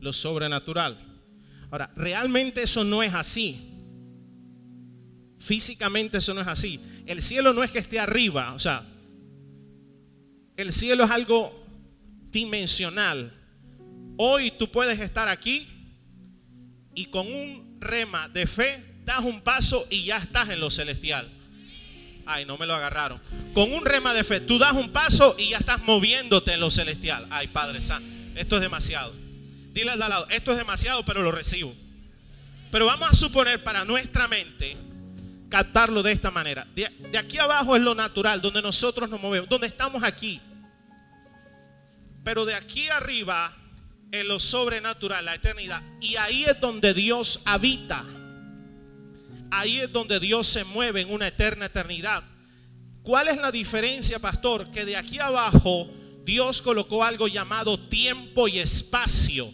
lo 0.00 0.12
sobrenatural. 0.12 0.98
Ahora, 1.70 1.92
realmente 1.96 2.62
eso 2.62 2.84
no 2.84 3.02
es 3.02 3.14
así. 3.14 3.58
Físicamente 5.38 6.18
eso 6.18 6.32
no 6.32 6.40
es 6.40 6.46
así. 6.46 6.80
El 7.06 7.20
cielo 7.20 7.52
no 7.52 7.62
es 7.62 7.70
que 7.70 7.78
esté 7.78 7.98
arriba, 8.00 8.54
o 8.54 8.58
sea, 8.58 8.82
el 10.56 10.72
cielo 10.72 11.04
es 11.04 11.10
algo 11.10 11.66
dimensional. 12.30 13.32
Hoy 14.16 14.52
tú 14.52 14.70
puedes 14.70 15.00
estar 15.00 15.28
aquí 15.28 15.66
y 16.94 17.06
con 17.06 17.26
un 17.26 17.76
rema 17.80 18.28
de 18.28 18.46
fe 18.46 18.82
das 19.04 19.24
un 19.24 19.40
paso 19.42 19.86
y 19.90 20.04
ya 20.04 20.16
estás 20.16 20.48
en 20.48 20.60
lo 20.60 20.70
celestial. 20.70 21.28
Ay, 22.26 22.44
no 22.44 22.56
me 22.56 22.66
lo 22.66 22.74
agarraron. 22.74 23.20
Con 23.52 23.72
un 23.72 23.84
rema 23.84 24.14
de 24.14 24.24
fe, 24.24 24.40
tú 24.40 24.58
das 24.58 24.72
un 24.72 24.90
paso 24.90 25.34
y 25.38 25.50
ya 25.50 25.58
estás 25.58 25.82
moviéndote 25.82 26.54
en 26.54 26.60
lo 26.60 26.70
celestial. 26.70 27.26
Ay, 27.30 27.48
Padre 27.48 27.80
Santo, 27.80 28.08
esto 28.34 28.56
es 28.56 28.62
demasiado. 28.62 29.12
Dile 29.72 29.90
al 29.90 29.98
lado, 29.98 30.26
esto 30.30 30.52
es 30.52 30.58
demasiado, 30.58 31.04
pero 31.04 31.22
lo 31.22 31.32
recibo. 31.32 31.74
Pero 32.70 32.86
vamos 32.86 33.10
a 33.10 33.14
suponer 33.14 33.62
para 33.62 33.84
nuestra 33.84 34.28
mente 34.28 34.76
captarlo 35.48 36.02
de 36.02 36.12
esta 36.12 36.30
manera. 36.30 36.66
De, 36.74 36.90
aquí 37.16 37.38
abajo 37.38 37.76
es 37.76 37.82
lo 37.82 37.94
natural, 37.94 38.40
donde 38.40 38.62
nosotros 38.62 39.08
nos 39.08 39.20
movemos, 39.20 39.48
donde 39.48 39.66
estamos 39.66 40.02
aquí. 40.02 40.40
Pero 42.24 42.44
de 42.44 42.54
aquí 42.54 42.88
arriba 42.88 43.54
es 44.10 44.24
lo 44.24 44.40
sobrenatural, 44.40 45.24
la 45.24 45.34
eternidad. 45.34 45.82
Y 46.00 46.16
ahí 46.16 46.44
es 46.44 46.58
donde 46.60 46.94
Dios 46.94 47.40
habita. 47.44 48.04
Ahí 49.56 49.78
es 49.78 49.92
donde 49.92 50.18
Dios 50.18 50.48
se 50.48 50.64
mueve 50.64 51.02
en 51.02 51.12
una 51.12 51.28
eterna 51.28 51.66
eternidad. 51.66 52.24
¿Cuál 53.02 53.28
es 53.28 53.36
la 53.36 53.52
diferencia, 53.52 54.18
pastor? 54.18 54.68
Que 54.72 54.84
de 54.84 54.96
aquí 54.96 55.20
abajo 55.20 55.88
Dios 56.24 56.60
colocó 56.60 57.04
algo 57.04 57.28
llamado 57.28 57.78
tiempo 57.78 58.48
y 58.48 58.58
espacio. 58.58 59.48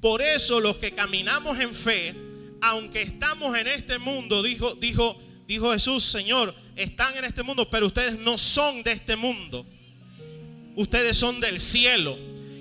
Por 0.00 0.22
eso 0.22 0.58
los 0.60 0.78
que 0.78 0.92
caminamos 0.92 1.60
en 1.60 1.74
fe, 1.74 2.14
aunque 2.62 3.02
estamos 3.02 3.54
en 3.58 3.66
este 3.66 3.98
mundo, 3.98 4.42
dijo, 4.42 4.74
dijo, 4.76 5.20
dijo 5.46 5.72
Jesús, 5.72 6.02
Señor, 6.02 6.54
están 6.76 7.14
en 7.18 7.24
este 7.24 7.42
mundo, 7.42 7.68
pero 7.68 7.88
ustedes 7.88 8.18
no 8.18 8.38
son 8.38 8.82
de 8.82 8.92
este 8.92 9.16
mundo. 9.16 9.66
Ustedes 10.76 11.18
son 11.18 11.40
del 11.40 11.60
cielo. 11.60 12.16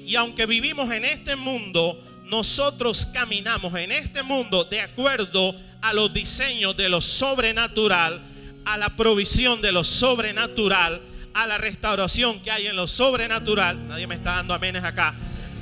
Y 0.05 0.17
aunque 0.17 0.45
vivimos 0.45 0.91
en 0.91 1.05
este 1.05 1.37
mundo, 1.37 2.04
nosotros 2.25 3.07
caminamos 3.07 3.73
en 3.75 3.91
este 3.91 4.23
mundo 4.23 4.63
de 4.65 4.81
acuerdo 4.81 5.55
a 5.81 5.93
los 5.93 6.11
diseños 6.13 6.75
de 6.75 6.89
lo 6.89 7.01
sobrenatural, 7.01 8.21
a 8.65 8.77
la 8.77 8.89
provisión 8.95 9.61
de 9.61 9.71
lo 9.71 9.83
sobrenatural, 9.83 11.01
a 11.33 11.45
la 11.45 11.57
restauración 11.57 12.39
que 12.39 12.51
hay 12.51 12.67
en 12.67 12.75
lo 12.75 12.87
sobrenatural. 12.87 13.87
Nadie 13.87 14.07
me 14.07 14.15
está 14.15 14.35
dando 14.37 14.53
amenes 14.53 14.83
acá 14.83 15.13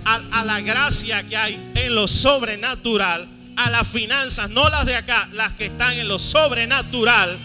a, 0.06 0.44
la 0.44 0.62
gracia 0.62 1.24
que 1.24 1.38
hay 1.38 1.72
en 1.76 1.96
lo 1.96 2.08
sobrenatural, 2.08 3.28
a 3.56 3.70
las 3.70 3.88
finanzas, 3.88 4.50
no 4.50 4.70
las 4.70 4.86
de 4.86 4.96
acá, 4.96 5.30
las 5.34 5.54
que 5.54 5.66
están 5.66 5.94
en 5.94 6.08
lo 6.08 6.20
sobrenatural. 6.20 7.38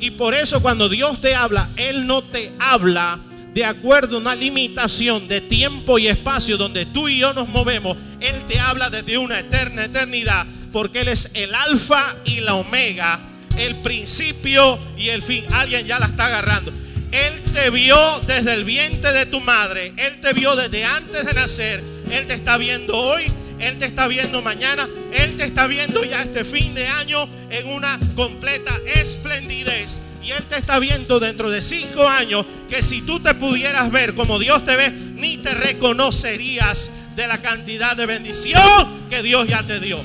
Y 0.00 0.12
por 0.12 0.34
eso 0.34 0.60
cuando 0.60 0.88
Dios 0.88 1.20
te 1.20 1.34
habla, 1.34 1.68
Él 1.76 2.06
no 2.06 2.22
te 2.22 2.52
habla 2.58 3.18
de 3.56 3.64
acuerdo 3.64 4.18
a 4.18 4.20
una 4.20 4.34
limitación 4.34 5.28
de 5.28 5.40
tiempo 5.40 5.98
y 5.98 6.08
espacio 6.08 6.58
donde 6.58 6.84
tú 6.84 7.08
y 7.08 7.20
yo 7.20 7.32
nos 7.32 7.48
movemos. 7.48 7.96
Él 8.20 8.34
te 8.46 8.58
habla 8.58 8.90
desde 8.90 9.16
una 9.16 9.40
eterna 9.40 9.86
eternidad, 9.86 10.44
porque 10.72 11.00
Él 11.00 11.08
es 11.08 11.30
el 11.32 11.54
alfa 11.54 12.16
y 12.26 12.40
la 12.40 12.52
omega, 12.52 13.18
el 13.56 13.76
principio 13.76 14.78
y 14.98 15.08
el 15.08 15.22
fin. 15.22 15.42
Alguien 15.52 15.86
ya 15.86 15.98
la 15.98 16.04
está 16.04 16.26
agarrando. 16.26 16.70
Él 17.10 17.32
te 17.54 17.70
vio 17.70 18.20
desde 18.26 18.52
el 18.52 18.64
vientre 18.64 19.10
de 19.12 19.24
tu 19.24 19.40
madre. 19.40 19.94
Él 19.96 20.20
te 20.20 20.34
vio 20.34 20.54
desde 20.54 20.84
antes 20.84 21.24
de 21.24 21.32
nacer. 21.32 21.82
Él 22.10 22.26
te 22.26 22.34
está 22.34 22.58
viendo 22.58 22.94
hoy. 22.94 23.24
Él 23.58 23.78
te 23.78 23.86
está 23.86 24.06
viendo 24.06 24.42
mañana. 24.42 24.86
Él 25.14 25.34
te 25.38 25.44
está 25.44 25.66
viendo 25.66 26.04
ya 26.04 26.20
este 26.20 26.44
fin 26.44 26.74
de 26.74 26.88
año 26.88 27.26
en 27.48 27.70
una 27.70 27.98
completa 28.16 28.78
esplendidez. 28.96 30.02
Y 30.26 30.32
Él 30.32 30.42
te 30.46 30.56
está 30.56 30.80
viendo 30.80 31.20
dentro 31.20 31.50
de 31.50 31.62
cinco 31.62 32.08
años 32.08 32.44
que 32.68 32.82
si 32.82 33.02
tú 33.02 33.20
te 33.20 33.32
pudieras 33.34 33.92
ver 33.92 34.12
como 34.14 34.40
Dios 34.40 34.64
te 34.64 34.74
ve, 34.74 34.90
ni 34.90 35.36
te 35.36 35.54
reconocerías 35.54 36.90
de 37.14 37.28
la 37.28 37.40
cantidad 37.40 37.96
de 37.96 38.06
bendición 38.06 39.08
que 39.08 39.22
Dios 39.22 39.46
ya 39.46 39.62
te 39.62 39.78
dio. 39.78 40.02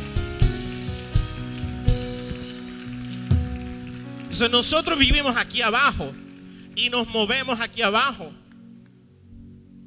Entonces 4.21 4.51
nosotros 4.51 4.99
vivimos 4.99 5.35
aquí 5.37 5.63
abajo 5.63 6.13
y 6.75 6.91
nos 6.91 7.07
movemos 7.07 7.59
aquí 7.59 7.81
abajo. 7.81 8.31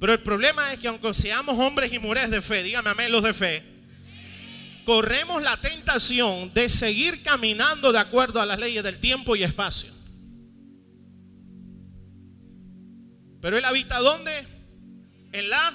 Pero 0.00 0.14
el 0.14 0.20
problema 0.20 0.72
es 0.72 0.80
que 0.80 0.88
aunque 0.88 1.14
seamos 1.14 1.56
hombres 1.60 1.92
y 1.92 2.00
mujeres 2.00 2.30
de 2.30 2.42
fe, 2.42 2.64
dígame 2.64 2.90
amén 2.90 3.12
los 3.12 3.22
de 3.22 3.34
fe, 3.34 3.62
corremos 4.84 5.40
la 5.40 5.56
tentación 5.58 6.52
de 6.52 6.68
seguir 6.68 7.22
caminando 7.22 7.92
de 7.92 8.00
acuerdo 8.00 8.40
a 8.40 8.46
las 8.46 8.58
leyes 8.58 8.82
del 8.82 8.98
tiempo 8.98 9.36
y 9.36 9.44
espacio. 9.44 9.93
Pero 13.44 13.58
Él 13.58 13.64
habita 13.66 13.98
¿dónde? 13.98 14.32
En 15.32 15.50
la. 15.50 15.70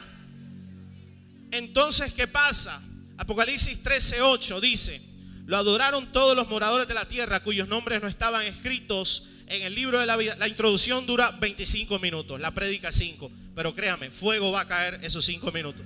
Entonces, 1.52 2.12
¿qué 2.14 2.26
pasa? 2.26 2.82
Apocalipsis 3.16 3.84
13:8 3.84 4.60
dice: 4.60 5.00
Lo 5.46 5.56
adoraron 5.56 6.12
todos 6.12 6.36
los 6.36 6.50
moradores 6.50 6.88
de 6.88 6.96
la 6.96 7.08
tierra 7.08 7.44
cuyos 7.44 7.68
nombres 7.68 8.02
no 8.02 8.08
estaban 8.08 8.44
escritos 8.48 9.28
en 9.46 9.62
el 9.62 9.76
libro 9.76 10.00
de 10.00 10.08
la 10.08 10.18
vida. 10.18 10.36
La 10.38 10.48
introducción 10.48 11.06
dura 11.06 11.30
25 11.30 12.00
minutos, 12.00 12.40
la 12.40 12.56
prédica 12.56 12.92
5. 12.92 13.32
Pero 13.54 13.76
créame, 13.76 14.10
fuego 14.10 14.52
va 14.52 14.62
a 14.62 14.68
caer 14.68 15.00
esos 15.04 15.24
5 15.26 15.52
minutos. 15.52 15.86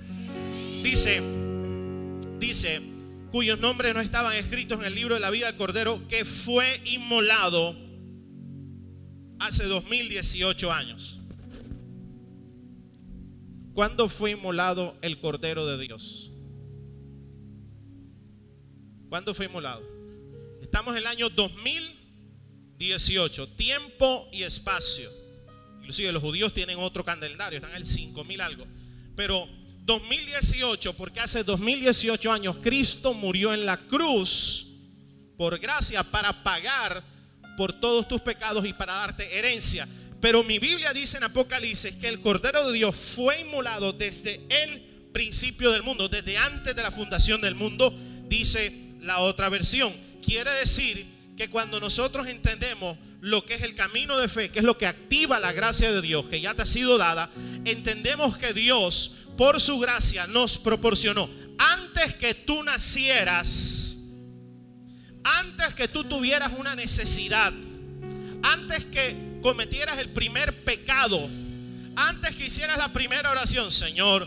Dice, 0.82 1.20
dice, 2.38 2.80
cuyos 3.30 3.60
nombres 3.60 3.94
no 3.94 4.00
estaban 4.00 4.34
escritos 4.36 4.80
en 4.80 4.86
el 4.86 4.94
libro 4.94 5.16
de 5.16 5.20
la 5.20 5.28
vida 5.28 5.48
del 5.48 5.56
Cordero 5.56 6.00
que 6.08 6.24
fue 6.24 6.80
inmolado 6.86 7.76
hace 9.38 9.64
2018 9.64 10.72
años. 10.72 11.18
¿Cuándo 13.74 14.08
fue 14.08 14.30
inmolado 14.30 14.96
el 15.02 15.18
Cordero 15.18 15.66
de 15.66 15.84
Dios? 15.84 16.30
¿Cuándo 19.08 19.34
fue 19.34 19.46
inmolado? 19.46 19.82
Estamos 20.62 20.92
en 20.92 20.98
el 20.98 21.08
año 21.08 21.28
2018, 21.28 23.48
tiempo 23.50 24.28
y 24.32 24.44
espacio. 24.44 25.10
Inclusive 25.78 26.12
los 26.12 26.22
judíos 26.22 26.54
tienen 26.54 26.78
otro 26.78 27.04
calendario, 27.04 27.56
están 27.56 27.72
en 27.72 27.78
el 27.78 27.86
5000 27.86 28.40
algo. 28.40 28.64
Pero 29.16 29.48
2018, 29.80 30.94
porque 30.94 31.18
hace 31.18 31.42
2018 31.42 32.32
años 32.32 32.58
Cristo 32.62 33.12
murió 33.12 33.52
en 33.52 33.66
la 33.66 33.76
cruz 33.76 34.68
por 35.36 35.58
gracia 35.58 36.04
para 36.04 36.44
pagar 36.44 37.02
por 37.56 37.72
todos 37.80 38.06
tus 38.06 38.20
pecados 38.20 38.64
y 38.64 38.72
para 38.72 38.92
darte 38.94 39.36
herencia. 39.36 39.88
Pero 40.24 40.42
mi 40.42 40.58
Biblia 40.58 40.94
dice 40.94 41.18
en 41.18 41.24
Apocalipsis 41.24 41.96
que 41.96 42.08
el 42.08 42.22
Cordero 42.22 42.66
de 42.66 42.72
Dios 42.72 42.96
fue 42.96 43.42
inmolado 43.42 43.92
desde 43.92 44.40
el 44.48 44.80
principio 45.12 45.70
del 45.70 45.82
mundo, 45.82 46.08
desde 46.08 46.38
antes 46.38 46.74
de 46.74 46.82
la 46.82 46.90
fundación 46.90 47.42
del 47.42 47.54
mundo, 47.54 47.94
dice 48.26 48.72
la 49.02 49.18
otra 49.18 49.50
versión. 49.50 49.92
Quiere 50.24 50.50
decir 50.52 51.04
que 51.36 51.50
cuando 51.50 51.78
nosotros 51.78 52.26
entendemos 52.26 52.96
lo 53.20 53.44
que 53.44 53.52
es 53.52 53.60
el 53.60 53.74
camino 53.74 54.16
de 54.16 54.28
fe, 54.28 54.48
que 54.48 54.60
es 54.60 54.64
lo 54.64 54.78
que 54.78 54.86
activa 54.86 55.38
la 55.38 55.52
gracia 55.52 55.92
de 55.92 56.00
Dios, 56.00 56.24
que 56.30 56.40
ya 56.40 56.54
te 56.54 56.62
ha 56.62 56.66
sido 56.66 56.96
dada, 56.96 57.30
entendemos 57.66 58.38
que 58.38 58.54
Dios, 58.54 59.26
por 59.36 59.60
su 59.60 59.78
gracia, 59.78 60.26
nos 60.26 60.56
proporcionó, 60.56 61.28
antes 61.58 62.14
que 62.14 62.32
tú 62.32 62.62
nacieras, 62.62 63.98
antes 65.22 65.74
que 65.74 65.86
tú 65.86 66.02
tuvieras 66.04 66.52
una 66.56 66.74
necesidad, 66.74 67.52
antes 68.42 68.86
que 68.86 69.33
cometieras 69.44 69.98
el 69.98 70.08
primer 70.08 70.64
pecado, 70.64 71.20
antes 71.96 72.34
que 72.34 72.46
hicieras 72.46 72.78
la 72.78 72.94
primera 72.94 73.30
oración, 73.30 73.70
Señor, 73.70 74.26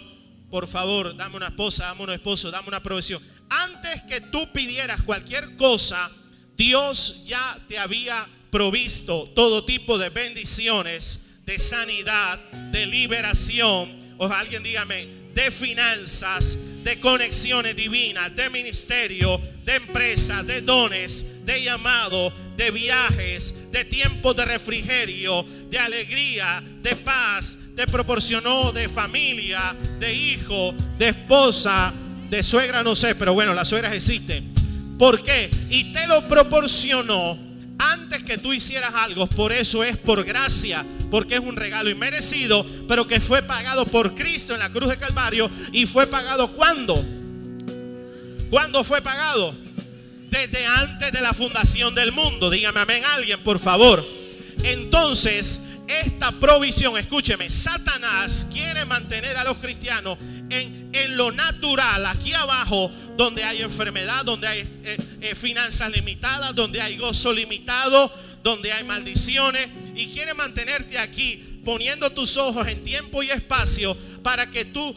por 0.52 0.68
favor, 0.68 1.18
dame 1.18 1.38
una 1.38 1.48
esposa, 1.48 1.86
dame 1.86 2.04
un 2.04 2.12
esposo, 2.12 2.52
dame 2.52 2.68
una 2.68 2.84
provisión. 2.84 3.20
Antes 3.50 4.04
que 4.04 4.22
tú 4.22 4.54
pidieras 4.54 5.02
cualquier 5.02 5.56
cosa, 5.58 6.12
Dios 6.56 7.24
ya 7.26 7.60
te 7.68 7.80
había 7.80 8.28
provisto 8.52 9.28
todo 9.36 9.66
tipo 9.66 9.98
de 9.98 10.10
bendiciones, 10.10 11.42
de 11.48 11.58
sanidad, 11.58 12.38
de 12.72 12.86
liberación. 12.86 14.16
O 14.20 14.28
alguien 14.28 14.62
dígame, 14.62 15.08
de 15.34 15.50
finanzas, 15.50 16.84
de 16.84 17.00
conexiones 17.00 17.76
divinas, 17.76 18.36
de 18.36 18.52
ministerio, 18.52 19.42
de 19.66 19.76
empresa, 19.78 20.44
de 20.44 20.62
dones, 20.62 21.44
de 21.44 21.64
llamado, 21.64 22.32
de 22.58 22.72
viajes, 22.72 23.72
de 23.72 23.86
tiempos 23.86 24.36
de 24.36 24.44
refrigerio, 24.46 25.46
de 25.70 25.78
alegría, 25.78 26.64
de 26.82 26.96
paz, 26.96 27.60
te 27.76 27.86
proporcionó 27.86 28.72
de 28.72 28.90
familia, 28.90 29.76
de 30.00 30.14
hijo, 30.14 30.74
de 30.98 31.10
esposa, 31.10 31.94
de 32.30 32.42
suegra, 32.42 32.84
no 32.84 32.96
sé, 32.96 33.14
pero 33.14 33.34
bueno, 33.34 33.54
las 33.54 33.68
suegras 33.68 33.94
existen. 33.94 34.52
¿Por 34.98 35.22
qué? 35.22 35.50
Y 35.70 35.94
te 35.94 36.08
lo 36.08 36.28
proporcionó 36.28 37.38
antes 37.78 38.24
que 38.24 38.40
tú 38.40 38.52
hicieras 38.52 38.94
algo. 38.96 39.28
Por 39.28 39.52
eso 39.52 39.84
es 39.84 39.96
por 39.96 40.24
gracia, 40.24 40.84
porque 41.12 41.36
es 41.36 41.40
un 41.40 41.56
regalo 41.56 41.92
inmerecido, 41.92 42.66
pero 42.88 43.06
que 43.06 43.20
fue 43.20 43.44
pagado 43.44 43.86
por 43.86 44.16
Cristo 44.16 44.56
en 44.56 44.60
la 44.60 44.72
cruz 44.72 44.90
de 44.90 44.98
Calvario. 44.98 45.50
¿Y 45.72 45.86
fue 45.86 46.08
pagado 46.08 46.52
cuándo? 46.54 47.06
¿Cuándo 48.50 48.84
fue 48.84 49.02
pagado? 49.02 49.54
Desde 50.30 50.66
antes 50.66 51.12
de 51.12 51.22
la 51.22 51.34
fundación 51.34 51.96
del 51.96 52.12
mundo. 52.12 52.50
Dígame 52.50 52.80
amén 52.80 53.04
alguien, 53.16 53.40
por 53.44 53.60
favor. 53.60 54.06
Entonces, 54.64 55.64
esta 55.88 56.32
provisión, 56.34 56.98
escúcheme, 56.98 57.50
Satanás 57.50 58.48
quiere 58.52 58.86
mantener 58.86 59.38
a 59.38 59.44
los 59.44 59.58
cristianos 59.58 60.18
en, 60.50 60.90
en 60.94 61.18
lo 61.18 61.32
natural, 61.32 62.06
aquí 62.06 62.34
abajo, 62.34 62.92
donde 63.18 63.44
hay 63.44 63.62
enfermedad, 63.62 64.26
donde 64.26 64.48
hay 64.48 64.60
eh, 64.60 64.98
eh, 65.22 65.36
finanzas 65.36 65.92
limitadas, 65.92 66.54
donde 66.54 66.82
hay 66.82 66.98
gozo 66.98 67.34
limitado, 67.34 68.14
donde 68.44 68.72
hay 68.72 68.84
maldiciones, 68.84 69.68
y 69.96 70.08
quiere 70.08 70.34
mantenerte 70.34 70.98
aquí 70.98 71.62
poniendo 71.66 72.10
tus 72.12 72.38
ojos 72.38 72.68
en 72.68 72.84
tiempo 72.84 73.24
y 73.24 73.30
espacio 73.30 73.98
para 74.24 74.50
que 74.50 74.66
tú, 74.66 74.96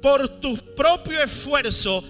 por 0.00 0.28
tu 0.40 0.56
propio 0.74 1.22
esfuerzo, 1.22 2.02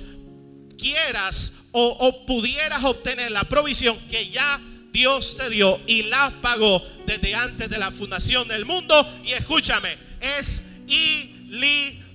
quieras 0.82 1.68
o, 1.72 2.26
pudieras 2.26 2.82
obtener 2.84 3.30
la 3.30 3.44
provisión 3.44 3.96
que 4.10 4.28
ya 4.28 4.60
Dios 4.92 5.36
te 5.36 5.48
dio 5.48 5.80
y 5.86 6.02
la 6.04 6.30
pagó 6.42 6.82
desde 7.06 7.34
antes 7.34 7.70
de 7.70 7.78
la 7.78 7.90
fundación 7.90 8.46
del 8.48 8.66
mundo. 8.66 9.08
Y 9.24 9.32
escúchame, 9.32 9.96
es 10.20 10.82
ilimitada, 11.56 12.08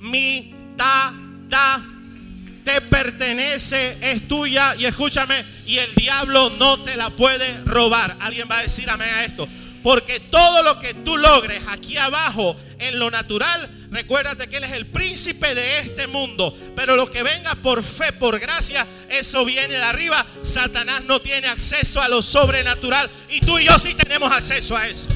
te 2.63 2.82
pertenece, 2.82 3.97
es 4.01 4.27
tuya. 4.27 4.75
Y 4.77 4.86
escúchame, 4.86 5.43
y 5.65 5.80
el 5.80 5.95
diablo 5.95 6.51
no 6.60 6.77
te 6.84 6.95
la 6.95 7.10
puede 7.10 7.58
robar. 7.65 8.17
Alguien 8.19 8.47
va 8.51 8.60
a 8.60 8.63
decir 8.63 8.88
amén 8.89 9.10
a 9.10 9.25
esto. 9.25 9.47
Porque 9.82 10.19
todo 10.19 10.62
lo 10.62 10.80
que 10.80 10.93
tú 10.93 11.17
logres 11.17 11.63
aquí 11.69 11.97
abajo 11.97 12.56
en 12.77 12.99
lo 12.99 13.10
natural 13.10 13.77
Recuérdate 13.89 14.47
que 14.47 14.58
Él 14.58 14.65
es 14.65 14.71
el 14.73 14.86
príncipe 14.86 15.56
de 15.56 15.80
este 15.80 16.08
mundo. 16.08 16.56
Pero 16.76 16.95
lo 16.95 17.10
que 17.10 17.23
venga 17.23 17.56
por 17.56 17.84
fe, 17.84 18.13
por 18.13 18.39
gracia, 18.39 18.86
eso 19.10 19.45
viene 19.45 19.73
de 19.73 19.84
arriba. 19.84 20.26
Satanás 20.41 21.04
no 21.06 21.21
tiene 21.21 21.47
acceso 21.47 22.02
a 22.02 22.08
lo 22.08 22.21
sobrenatural. 22.21 23.10
Y 23.30 23.39
tú 23.39 23.60
y 23.60 23.65
yo 23.65 23.78
sí 23.80 23.93
tenemos 23.93 24.32
acceso 24.32 24.76
a 24.76 24.88
eso. 24.88 25.08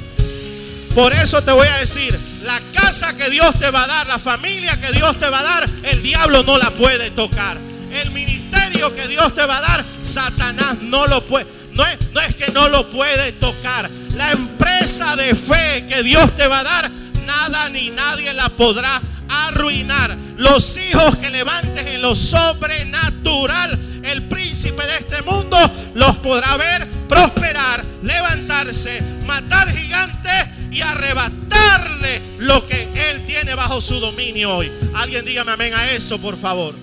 Por 0.95 1.13
eso 1.13 1.41
te 1.41 1.51
voy 1.51 1.67
a 1.67 1.77
decir, 1.77 2.17
la 2.43 2.59
casa 2.73 3.15
que 3.15 3.29
Dios 3.29 3.57
te 3.57 3.69
va 3.71 3.85
a 3.85 3.87
dar, 3.87 4.07
la 4.07 4.19
familia 4.19 4.79
que 4.79 4.91
Dios 4.91 5.17
te 5.17 5.29
va 5.29 5.39
a 5.39 5.43
dar, 5.43 5.69
el 5.83 6.03
diablo 6.03 6.43
no 6.43 6.57
la 6.57 6.69
puede 6.71 7.11
tocar. 7.11 7.57
El 7.93 8.11
ministerio 8.11 8.93
que 8.93 9.07
Dios 9.07 9.33
te 9.33 9.45
va 9.45 9.59
a 9.59 9.61
dar, 9.61 9.85
Satanás 10.01 10.77
no 10.81 11.07
lo 11.07 11.25
puede. 11.25 11.47
No 11.71 11.85
no 12.11 12.19
es 12.19 12.35
que 12.35 12.51
no 12.51 12.67
lo 12.67 12.89
puede 12.89 13.31
tocar. 13.33 13.89
La 14.15 14.31
empresa 14.31 15.15
de 15.15 15.33
fe 15.33 15.85
que 15.87 16.03
Dios 16.03 16.35
te 16.35 16.47
va 16.47 16.59
a 16.59 16.63
dar, 16.63 16.91
nada 17.31 17.69
ni 17.69 17.89
nadie 17.89 18.33
la 18.33 18.49
podrá 18.49 19.01
arruinar. 19.29 20.17
Los 20.37 20.77
hijos 20.77 21.15
que 21.17 21.29
levantes 21.29 21.85
en 21.87 22.01
lo 22.01 22.15
sobrenatural, 22.15 23.79
el 24.03 24.23
príncipe 24.23 24.85
de 24.85 24.97
este 24.97 25.21
mundo 25.21 25.57
los 25.93 26.17
podrá 26.17 26.57
ver 26.57 26.87
prosperar, 27.07 27.85
levantarse, 28.03 29.01
matar 29.25 29.69
gigantes 29.71 30.49
y 30.71 30.81
arrebatarle 30.81 32.21
lo 32.39 32.67
que 32.67 32.87
él 33.09 33.25
tiene 33.25 33.55
bajo 33.55 33.79
su 33.79 33.99
dominio 33.99 34.57
hoy. 34.57 34.71
Alguien 34.95 35.23
dígame 35.23 35.51
amén 35.51 35.73
a 35.73 35.91
eso, 35.91 36.19
por 36.19 36.37
favor. 36.37 36.75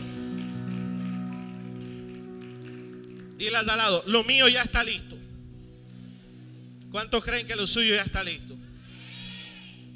Dile 3.37 3.57
al 3.57 3.67
lado, 3.67 4.03
lo 4.07 4.25
mío 4.25 4.49
ya 4.49 4.63
está 4.63 4.83
listo. 4.83 5.17
¿Cuántos 6.91 7.23
creen 7.23 7.47
que 7.47 7.55
lo 7.55 7.67
suyo 7.67 7.95
ya 7.95 8.03
está 8.03 8.23
listo? 8.25 8.58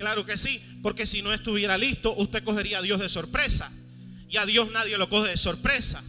Claro 0.03 0.27
que 0.27 0.37
sí, 0.37 0.61
porque 0.83 1.07
si 1.07 1.23
no 1.23 1.33
estuviera 1.33 1.79
listo, 1.79 2.13
usted 2.17 2.43
cogería 2.43 2.79
a 2.79 2.83
Dios 2.83 2.99
de 2.99 3.09
sorpresa. 3.09 3.71
Y 4.29 4.37
a 4.37 4.45
Dios 4.45 4.69
nadie 4.73 4.99
lo 4.99 5.09
coge 5.09 5.31
de 5.31 5.37
sorpresa. 5.37 6.03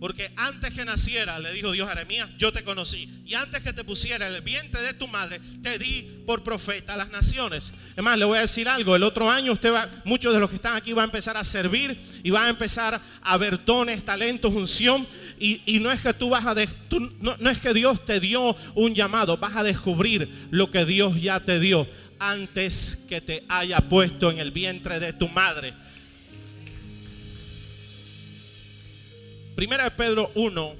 Porque 0.00 0.32
antes 0.34 0.74
que 0.74 0.84
naciera, 0.84 1.38
le 1.38 1.52
dijo 1.52 1.70
Dios 1.70 1.86
a 1.86 1.92
Jeremías, 1.92 2.28
yo 2.36 2.52
te 2.52 2.64
conocí. 2.64 3.08
Y 3.24 3.34
antes 3.34 3.62
que 3.62 3.72
te 3.72 3.84
pusiera 3.84 4.26
el 4.26 4.42
vientre 4.42 4.82
de 4.82 4.92
tu 4.92 5.06
madre, 5.06 5.40
te 5.62 5.78
di 5.78 6.24
por 6.26 6.42
profeta 6.42 6.94
a 6.94 6.96
las 6.96 7.10
naciones. 7.10 7.72
Además, 7.92 8.18
le 8.18 8.24
voy 8.24 8.38
a 8.38 8.40
decir 8.40 8.68
algo. 8.68 8.96
El 8.96 9.04
otro 9.04 9.30
año 9.30 9.52
usted 9.52 9.72
va, 9.72 9.88
muchos 10.04 10.34
de 10.34 10.40
los 10.40 10.50
que 10.50 10.56
están 10.56 10.76
aquí 10.76 10.92
van 10.92 11.04
a 11.04 11.06
empezar 11.06 11.36
a 11.36 11.44
servir 11.44 11.96
y 12.24 12.30
van 12.30 12.46
a 12.46 12.50
empezar 12.50 13.00
a 13.22 13.36
ver 13.36 13.64
dones, 13.64 14.04
talentos, 14.04 14.52
unción. 14.52 15.06
Y, 15.38 15.78
no 15.78 15.92
es 15.92 16.00
que 16.00 16.12
tú 16.12 16.30
vas 16.30 16.44
a, 16.44 16.54
no 17.20 17.50
es 17.50 17.58
que 17.58 17.72
Dios 17.72 18.04
te 18.04 18.18
dio 18.18 18.56
un 18.74 18.94
llamado, 18.96 19.36
vas 19.36 19.56
a 19.56 19.62
descubrir 19.62 20.28
lo 20.50 20.72
que 20.72 20.84
Dios 20.84 21.22
ya 21.22 21.38
te 21.38 21.60
dio 21.60 21.86
antes 22.30 23.04
que 23.08 23.20
te 23.20 23.44
haya 23.48 23.80
puesto 23.80 24.30
en 24.30 24.38
el 24.38 24.50
vientre 24.50 24.98
de 24.98 25.12
tu 25.12 25.28
madre. 25.28 25.74
Primera 29.54 29.84
de 29.84 29.90
Pedro 29.90 30.30
1, 30.34 30.74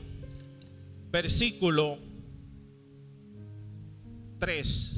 versículo 1.10 1.98
3. 4.38 4.92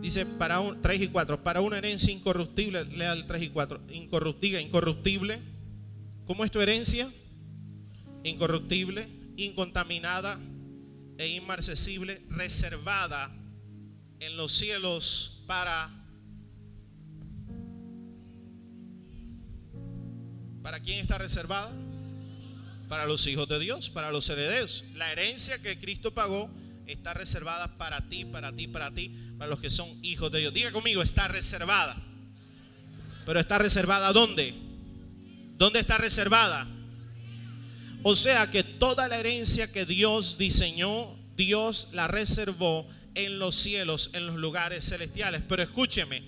Dice 0.00 0.24
para 0.24 0.60
un 0.60 0.80
3 0.80 1.02
y 1.02 1.08
4, 1.08 1.42
para 1.42 1.60
una 1.60 1.78
herencia 1.78 2.12
incorruptible, 2.12 2.84
lea 2.84 3.12
el 3.12 3.26
3 3.26 3.42
y 3.42 3.48
4, 3.48 3.80
incorruptible, 3.90 4.60
incorruptible. 4.60 5.38
¿Cómo 6.26 6.44
es 6.44 6.50
tu 6.52 6.60
herencia? 6.60 7.10
Incorruptible, 8.22 9.08
incontaminada 9.36 10.38
e 11.18 11.28
inmarcesible, 11.28 12.22
reservada 12.30 13.41
en 14.22 14.36
los 14.36 14.52
cielos 14.52 15.42
para 15.46 15.90
¿Para 20.62 20.78
quién 20.78 21.00
está 21.00 21.18
reservada? 21.18 21.72
para 22.88 23.06
los 23.06 23.26
hijos 23.26 23.48
de 23.48 23.58
Dios, 23.58 23.88
para 23.88 24.12
los 24.12 24.28
herederos. 24.28 24.84
La 24.92 25.10
herencia 25.10 25.60
que 25.62 25.78
Cristo 25.78 26.12
pagó 26.12 26.50
está 26.86 27.14
reservada 27.14 27.78
para 27.78 28.06
ti, 28.10 28.26
para 28.26 28.52
ti, 28.52 28.68
para 28.68 28.92
ti, 28.92 29.10
para 29.38 29.48
los 29.48 29.60
que 29.60 29.70
son 29.70 29.88
hijos 30.04 30.30
de 30.30 30.40
Dios. 30.40 30.52
Diga 30.52 30.70
conmigo, 30.72 31.02
está 31.02 31.26
reservada. 31.26 31.96
Pero 33.24 33.40
está 33.40 33.56
reservada 33.56 34.12
¿dónde? 34.12 34.54
¿Dónde 35.56 35.80
está 35.80 35.96
reservada? 35.96 36.68
O 38.02 38.14
sea 38.14 38.50
que 38.50 38.62
toda 38.62 39.08
la 39.08 39.18
herencia 39.18 39.72
que 39.72 39.86
Dios 39.86 40.36
diseñó, 40.36 41.16
Dios 41.34 41.88
la 41.92 42.08
reservó 42.08 42.86
en 43.14 43.38
los 43.38 43.54
cielos, 43.56 44.10
en 44.12 44.26
los 44.26 44.36
lugares 44.36 44.88
celestiales. 44.88 45.42
Pero 45.48 45.62
escúcheme, 45.62 46.22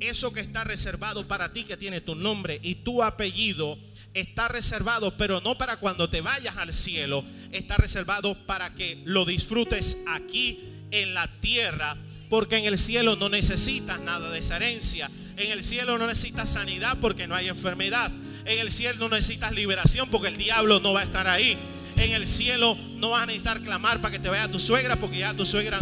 eso 0.00 0.32
que 0.32 0.40
está 0.40 0.64
reservado 0.64 1.26
para 1.26 1.52
ti, 1.52 1.64
que 1.64 1.76
tiene 1.76 2.00
tu 2.00 2.14
nombre 2.14 2.60
y 2.62 2.76
tu 2.76 3.02
apellido, 3.02 3.78
está 4.14 4.48
reservado, 4.48 5.16
pero 5.16 5.40
no 5.40 5.58
para 5.58 5.78
cuando 5.78 6.08
te 6.08 6.20
vayas 6.20 6.56
al 6.56 6.72
cielo, 6.72 7.24
está 7.52 7.76
reservado 7.76 8.34
para 8.46 8.74
que 8.74 9.02
lo 9.04 9.24
disfrutes 9.24 9.98
aquí 10.08 10.60
en 10.90 11.14
la 11.14 11.28
tierra, 11.40 11.96
porque 12.30 12.56
en 12.56 12.64
el 12.64 12.78
cielo 12.78 13.16
no 13.16 13.28
necesitas 13.28 14.00
nada 14.00 14.30
de 14.30 14.38
esa 14.38 14.56
herencia. 14.56 15.10
En 15.36 15.50
el 15.50 15.64
cielo 15.64 15.98
no 15.98 16.06
necesitas 16.06 16.52
sanidad 16.52 16.98
porque 17.00 17.26
no 17.26 17.34
hay 17.34 17.48
enfermedad. 17.48 18.10
En 18.44 18.60
el 18.60 18.70
cielo 18.70 19.08
no 19.08 19.16
necesitas 19.16 19.52
liberación 19.52 20.08
porque 20.10 20.28
el 20.28 20.36
diablo 20.36 20.78
no 20.80 20.92
va 20.92 21.00
a 21.00 21.04
estar 21.04 21.26
ahí. 21.26 21.56
En 21.96 22.12
el 22.12 22.26
cielo 22.26 22.76
no 22.96 23.10
vas 23.10 23.24
a 23.24 23.26
necesitar 23.26 23.60
clamar 23.60 24.00
para 24.00 24.12
que 24.12 24.18
te 24.18 24.28
vaya 24.28 24.50
tu 24.50 24.60
suegra 24.60 24.96
porque 24.96 25.18
ya 25.18 25.34
tu 25.34 25.44
suegra. 25.44 25.78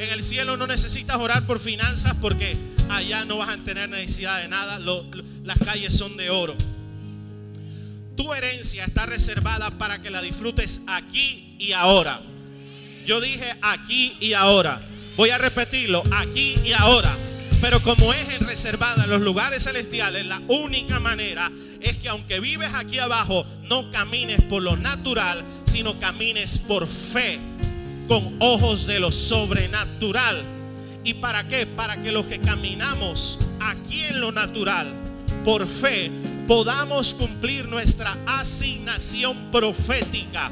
En 0.00 0.12
el 0.12 0.22
cielo 0.22 0.56
no 0.56 0.66
necesitas 0.66 1.16
orar 1.16 1.46
por 1.46 1.60
finanzas 1.60 2.16
porque 2.20 2.56
allá 2.88 3.24
no 3.24 3.38
vas 3.38 3.50
a 3.50 3.56
tener 3.58 3.88
necesidad 3.88 4.40
de 4.40 4.48
nada. 4.48 4.78
las 5.44 5.58
calles 5.58 5.96
son 5.96 6.16
de 6.16 6.30
oro 6.30 6.56
tu 8.20 8.34
herencia 8.34 8.84
está 8.84 9.06
reservada 9.06 9.70
para 9.70 10.02
que 10.02 10.10
la 10.10 10.20
disfrutes 10.20 10.82
aquí 10.88 11.56
y 11.58 11.72
ahora. 11.72 12.20
Yo 13.06 13.18
dije 13.18 13.46
aquí 13.62 14.14
y 14.20 14.34
ahora. 14.34 14.78
Voy 15.16 15.30
a 15.30 15.38
repetirlo, 15.38 16.02
aquí 16.12 16.54
y 16.62 16.72
ahora. 16.72 17.16
Pero 17.62 17.80
como 17.80 18.12
es 18.12 18.38
reservada 18.40 19.04
en 19.04 19.10
los 19.10 19.22
lugares 19.22 19.64
celestiales, 19.64 20.26
la 20.26 20.38
única 20.48 21.00
manera 21.00 21.50
es 21.80 21.96
que 21.96 22.10
aunque 22.10 22.40
vives 22.40 22.74
aquí 22.74 22.98
abajo, 22.98 23.46
no 23.62 23.90
camines 23.90 24.42
por 24.42 24.62
lo 24.62 24.76
natural, 24.76 25.42
sino 25.64 25.98
camines 25.98 26.58
por 26.58 26.86
fe, 26.86 27.38
con 28.10 28.34
ojos 28.40 28.88
de 28.88 28.98
lo 28.98 29.12
sobrenatural. 29.12 30.42
¿Y 31.04 31.14
para 31.14 31.46
qué? 31.46 31.64
Para 31.64 32.02
que 32.02 32.10
los 32.10 32.26
que 32.26 32.40
caminamos 32.40 33.38
aquí 33.60 34.02
en 34.02 34.20
lo 34.20 34.32
natural, 34.32 34.88
por 35.44 35.64
fe, 35.64 36.10
podamos 36.48 37.14
cumplir 37.14 37.68
nuestra 37.68 38.18
asignación 38.26 39.52
profética. 39.52 40.50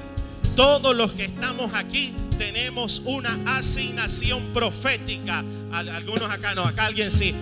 Todos 0.54 0.94
los 0.94 1.10
que 1.14 1.24
estamos 1.24 1.72
aquí 1.74 2.12
tenemos 2.38 3.02
una 3.04 3.36
asignación 3.56 4.40
profética. 4.54 5.44
Algunos 5.72 6.30
acá 6.30 6.54
no, 6.54 6.62
acá 6.62 6.86
alguien 6.86 7.10
sí. 7.10 7.34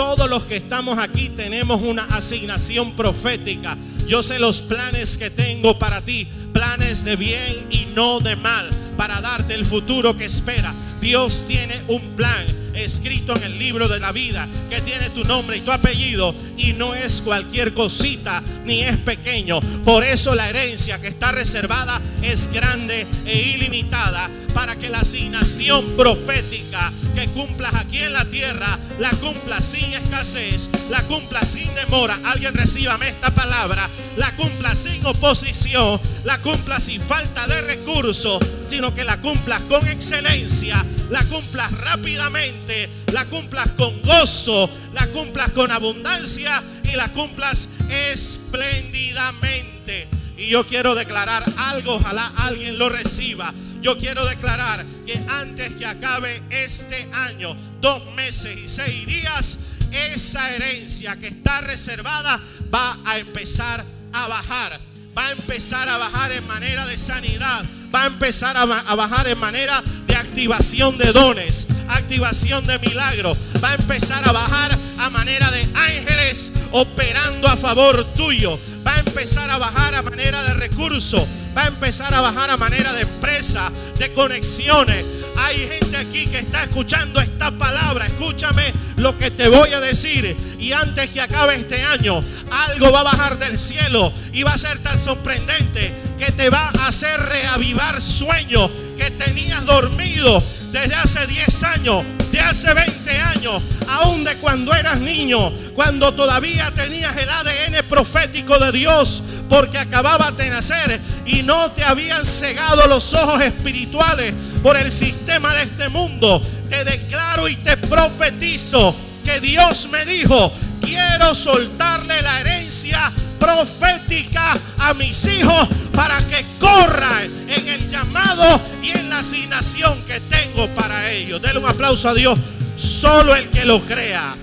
Todos 0.00 0.30
los 0.30 0.44
que 0.44 0.56
estamos 0.56 0.98
aquí 0.98 1.28
tenemos 1.28 1.82
una 1.82 2.04
asignación 2.04 2.96
profética. 2.96 3.76
Yo 4.06 4.22
sé 4.22 4.38
los 4.38 4.62
planes 4.62 5.18
que 5.18 5.28
tengo 5.28 5.78
para 5.78 6.00
ti, 6.00 6.26
planes 6.54 7.04
de 7.04 7.16
bien 7.16 7.66
y 7.70 7.84
no 7.94 8.18
de 8.18 8.34
mal, 8.34 8.70
para 8.96 9.20
darte 9.20 9.52
el 9.52 9.66
futuro 9.66 10.16
que 10.16 10.24
espera. 10.24 10.72
Dios 11.02 11.44
tiene 11.46 11.78
un 11.88 12.00
plan 12.16 12.46
escrito 12.72 13.36
en 13.36 13.42
el 13.42 13.58
libro 13.58 13.88
de 13.88 14.00
la 14.00 14.10
vida 14.10 14.48
que 14.70 14.80
tiene 14.80 15.10
tu 15.10 15.24
nombre 15.24 15.58
y 15.58 15.60
tu 15.60 15.70
apellido 15.70 16.34
y 16.56 16.72
no 16.72 16.94
es 16.94 17.20
cualquier 17.20 17.74
cosita 17.74 18.42
ni 18.64 18.80
es 18.80 18.96
pequeño. 18.96 19.60
Por 19.84 20.02
eso 20.02 20.34
la 20.34 20.48
herencia 20.48 20.98
que 20.98 21.08
está 21.08 21.30
reservada 21.32 22.00
es 22.22 22.50
grande 22.50 23.06
e 23.26 23.54
ilimitada 23.54 24.30
para 24.54 24.76
que 24.76 24.88
la 24.88 25.00
asignación 25.00 25.96
profética 25.96 26.92
que 27.14 27.28
cumplas 27.28 27.74
aquí 27.74 27.98
en 27.98 28.12
la 28.12 28.24
tierra 28.24 28.78
la 28.98 29.10
cumpla 29.10 29.60
sin 29.60 29.92
escasez, 29.92 30.70
la 30.90 31.02
cumpla 31.02 31.44
sin 31.44 31.72
demora. 31.74 32.18
Alguien 32.24 32.54
recíbame 32.54 33.08
esta 33.08 33.34
palabra, 33.34 33.88
la 34.16 34.34
cumpla 34.36 34.74
sin 34.74 35.04
oposición, 35.06 36.00
la 36.24 36.40
cumpla 36.40 36.80
sin 36.80 37.00
falta 37.00 37.46
de 37.46 37.60
recursos, 37.62 38.40
sino 38.64 38.94
que 38.94 39.04
la 39.04 39.20
cumplas 39.20 39.60
con 39.62 39.86
excelencia, 39.88 40.84
la 41.10 41.24
cumplas 41.24 41.72
rápidamente, 41.72 42.88
la 43.12 43.24
cumplas 43.26 43.68
con 43.76 44.00
gozo, 44.02 44.70
la 44.92 45.06
cumplas 45.08 45.50
con 45.50 45.70
abundancia 45.70 46.62
y 46.84 46.92
la 46.96 47.12
cumplas 47.12 47.70
espléndidamente. 47.88 50.08
Y 50.36 50.48
yo 50.48 50.66
quiero 50.66 50.94
declarar 50.94 51.44
algo, 51.58 51.96
ojalá 51.96 52.32
alguien 52.36 52.78
lo 52.78 52.88
reciba. 52.88 53.52
Yo 53.80 53.96
quiero 53.96 54.26
declarar 54.26 54.84
que 55.06 55.18
antes 55.28 55.72
que 55.72 55.86
acabe 55.86 56.42
este 56.50 57.08
año, 57.12 57.56
dos 57.80 58.12
meses 58.14 58.58
y 58.58 58.68
seis 58.68 59.06
días, 59.06 59.58
esa 59.90 60.50
herencia 60.54 61.16
que 61.16 61.28
está 61.28 61.62
reservada 61.62 62.40
va 62.72 62.98
a 63.04 63.18
empezar 63.18 63.84
a 64.12 64.28
bajar. 64.28 64.80
Va 65.16 65.28
a 65.28 65.32
empezar 65.32 65.88
a 65.88 65.96
bajar 65.96 66.30
en 66.32 66.46
manera 66.46 66.86
de 66.86 66.98
sanidad. 66.98 67.64
Va 67.92 68.04
a 68.04 68.06
empezar 68.06 68.56
a, 68.56 68.64
bajar 68.66 69.26
en 69.26 69.38
manera 69.38 69.82
de 70.06 70.14
activación 70.14 70.96
de 70.96 71.12
dones, 71.12 71.66
activación 71.88 72.66
de 72.66 72.78
milagros. 72.78 73.36
Va 73.64 73.70
a 73.70 73.74
empezar 73.74 74.28
a 74.28 74.32
bajar 74.32 74.78
a 74.98 75.10
manera 75.10 75.50
de 75.50 75.66
ángeles 75.74 76.52
operando 76.70 77.48
a 77.48 77.56
favor 77.56 78.04
tuyo. 78.14 78.60
Va 78.86 78.94
a 78.94 79.00
empezar 79.00 79.50
a 79.50 79.58
bajar 79.58 79.94
a 79.94 80.02
manera 80.02 80.42
de 80.44 80.54
recursos 80.54 81.26
va 81.56 81.64
a 81.64 81.68
empezar 81.68 82.12
a 82.14 82.20
bajar 82.20 82.50
a 82.50 82.56
manera 82.56 82.92
de 82.92 83.02
empresa, 83.02 83.70
de 83.98 84.12
conexiones. 84.12 85.04
Hay 85.36 85.56
gente 85.56 85.96
aquí 85.96 86.26
que 86.26 86.38
está 86.38 86.64
escuchando 86.64 87.20
esta 87.20 87.50
palabra. 87.50 88.06
Escúchame 88.06 88.72
lo 88.96 89.16
que 89.16 89.30
te 89.30 89.48
voy 89.48 89.72
a 89.72 89.80
decir. 89.80 90.36
Y 90.58 90.72
antes 90.72 91.10
que 91.10 91.20
acabe 91.20 91.56
este 91.56 91.82
año, 91.82 92.22
algo 92.50 92.92
va 92.92 93.00
a 93.00 93.04
bajar 93.04 93.38
del 93.38 93.58
cielo 93.58 94.12
y 94.32 94.42
va 94.42 94.52
a 94.52 94.58
ser 94.58 94.78
tan 94.78 94.98
sorprendente 94.98 95.94
que 96.18 96.32
te 96.32 96.50
va 96.50 96.70
a 96.78 96.88
hacer 96.88 97.18
reavivar 97.20 98.00
sueños 98.00 98.70
que 98.98 99.10
tenías 99.12 99.64
dormido 99.64 100.42
desde 100.72 100.94
hace 100.94 101.26
10 101.26 101.64
años, 101.64 102.04
de 102.30 102.40
hace 102.40 102.74
20 102.74 103.10
años, 103.18 103.62
aún 103.88 104.24
de 104.24 104.36
cuando 104.36 104.74
eras 104.74 105.00
niño, 105.00 105.50
cuando 105.74 106.12
todavía 106.12 106.70
tenías 106.74 107.16
el 107.16 107.28
ADN 107.28 107.84
profético 107.88 108.58
de 108.58 108.72
Dios, 108.72 109.22
porque 109.50 109.78
acababas 109.78 110.36
de 110.36 110.48
nacer 110.48 111.00
y 111.26 111.42
no 111.42 111.72
te 111.72 111.82
habían 111.82 112.24
cegado 112.24 112.86
los 112.86 113.12
ojos 113.12 113.42
espirituales 113.42 114.32
por 114.62 114.76
el 114.76 114.92
sistema 114.92 115.52
de 115.52 115.64
este 115.64 115.88
mundo. 115.88 116.40
Te 116.68 116.84
declaro 116.84 117.48
y 117.48 117.56
te 117.56 117.76
profetizo 117.76 118.94
que 119.24 119.40
Dios 119.40 119.88
me 119.90 120.06
dijo, 120.06 120.52
quiero 120.80 121.34
soltarle 121.34 122.22
la 122.22 122.40
herencia 122.40 123.10
profética 123.40 124.56
a 124.78 124.94
mis 124.94 125.26
hijos 125.26 125.68
para 125.94 126.18
que 126.28 126.44
corran 126.60 127.28
en 127.48 127.68
el 127.68 127.88
llamado 127.88 128.60
y 128.84 128.90
en 128.92 129.10
la 129.10 129.18
asignación 129.18 130.00
que 130.04 130.20
tengo 130.20 130.68
para 130.76 131.10
ellos. 131.10 131.42
Denle 131.42 131.58
un 131.58 131.68
aplauso 131.68 132.08
a 132.08 132.14
Dios. 132.14 132.38
Solo 132.76 133.34
el 133.34 133.48
que 133.48 133.64
lo 133.64 133.80
crea. 133.80 134.36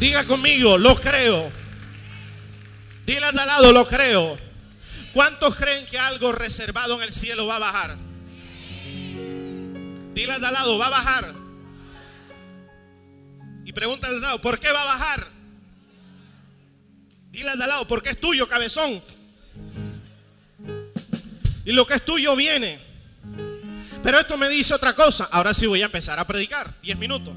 Diga 0.00 0.24
conmigo, 0.24 0.78
lo 0.78 0.96
creo. 0.96 1.65
Dile 3.06 3.26
al 3.26 3.36
lado, 3.36 3.72
lo 3.72 3.86
creo. 3.86 4.36
¿Cuántos 5.12 5.54
creen 5.54 5.86
que 5.86 5.96
algo 5.96 6.32
reservado 6.32 6.96
en 6.96 7.02
el 7.02 7.12
cielo 7.12 7.46
va 7.46 7.56
a 7.56 7.60
bajar? 7.60 7.96
Dile 10.12 10.32
al 10.32 10.40
lado, 10.42 10.76
va 10.76 10.88
a 10.88 10.90
bajar. 10.90 11.34
Y 13.64 13.72
pregúntale 13.72 14.16
al 14.16 14.20
lado, 14.20 14.40
¿por 14.40 14.58
qué 14.58 14.72
va 14.72 14.82
a 14.82 14.86
bajar? 14.86 15.28
Dile 17.30 17.50
al 17.50 17.58
lado, 17.60 17.86
porque 17.86 18.10
es 18.10 18.20
tuyo, 18.20 18.48
cabezón. 18.48 19.00
Y 21.64 21.72
lo 21.72 21.86
que 21.86 21.94
es 21.94 22.04
tuyo 22.04 22.34
viene. 22.34 22.80
Pero 24.02 24.18
esto 24.18 24.36
me 24.36 24.48
dice 24.48 24.74
otra 24.74 24.94
cosa. 24.94 25.28
Ahora 25.30 25.54
sí 25.54 25.66
voy 25.66 25.82
a 25.82 25.86
empezar 25.86 26.18
a 26.18 26.26
predicar. 26.26 26.74
10 26.82 26.98
minutos. 26.98 27.34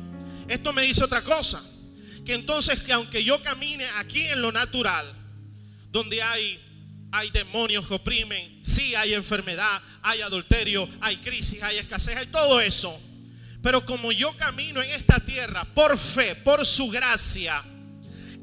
Esto 0.48 0.74
me 0.74 0.82
dice 0.82 1.04
otra 1.04 1.24
cosa. 1.24 1.62
Que 2.26 2.34
entonces 2.34 2.82
que 2.82 2.92
aunque 2.92 3.24
yo 3.24 3.42
camine 3.44 3.86
aquí 3.98 4.24
en 4.24 4.42
lo 4.42 4.52
natural, 4.52 5.19
donde 5.92 6.22
hay, 6.22 6.60
hay 7.12 7.30
demonios 7.32 7.88
que 7.88 7.96
oprimen, 7.96 8.60
sí 8.64 8.96
hay 8.96 9.14
enfermedad, 9.14 9.82
hay 10.02 10.22
adulterio, 10.22 10.88
hay 11.02 11.18
crisis, 11.18 11.62
hay 11.64 11.78
escasez, 11.78 12.18
hay 12.18 12.28
todo 12.28 12.62
eso. 12.62 12.98
Pero 13.62 13.86
como 13.86 14.12
yo 14.12 14.36
camino 14.38 14.82
en 14.82 14.92
esta 14.92 15.20
tierra 15.20 15.66
por 15.74 15.98
fe, 15.98 16.36
por 16.36 16.66
su 16.66 16.90
gracia, 16.90 17.62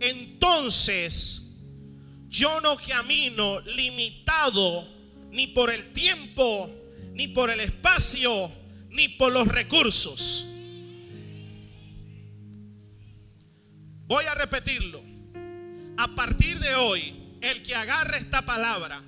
entonces 0.00 1.42
yo 2.28 2.60
no 2.60 2.76
camino 2.76 3.60
limitado 3.60 4.86
ni 5.30 5.46
por 5.48 5.70
el 5.70 5.92
tiempo, 5.92 6.70
ni 7.14 7.28
por 7.28 7.50
el 7.50 7.60
espacio, 7.60 8.50
ni 8.90 9.08
por 9.08 9.32
los 9.32 9.48
recursos. 9.48 10.46
Voy 14.06 14.24
a 14.26 14.34
repetirlo. 14.34 15.02
A 15.98 16.08
partir 16.14 16.58
de 16.60 16.74
hoy, 16.74 17.14
el 17.50 17.62
que 17.62 17.74
agarre 17.74 18.18
esta 18.18 18.44
palabra, 18.44 19.02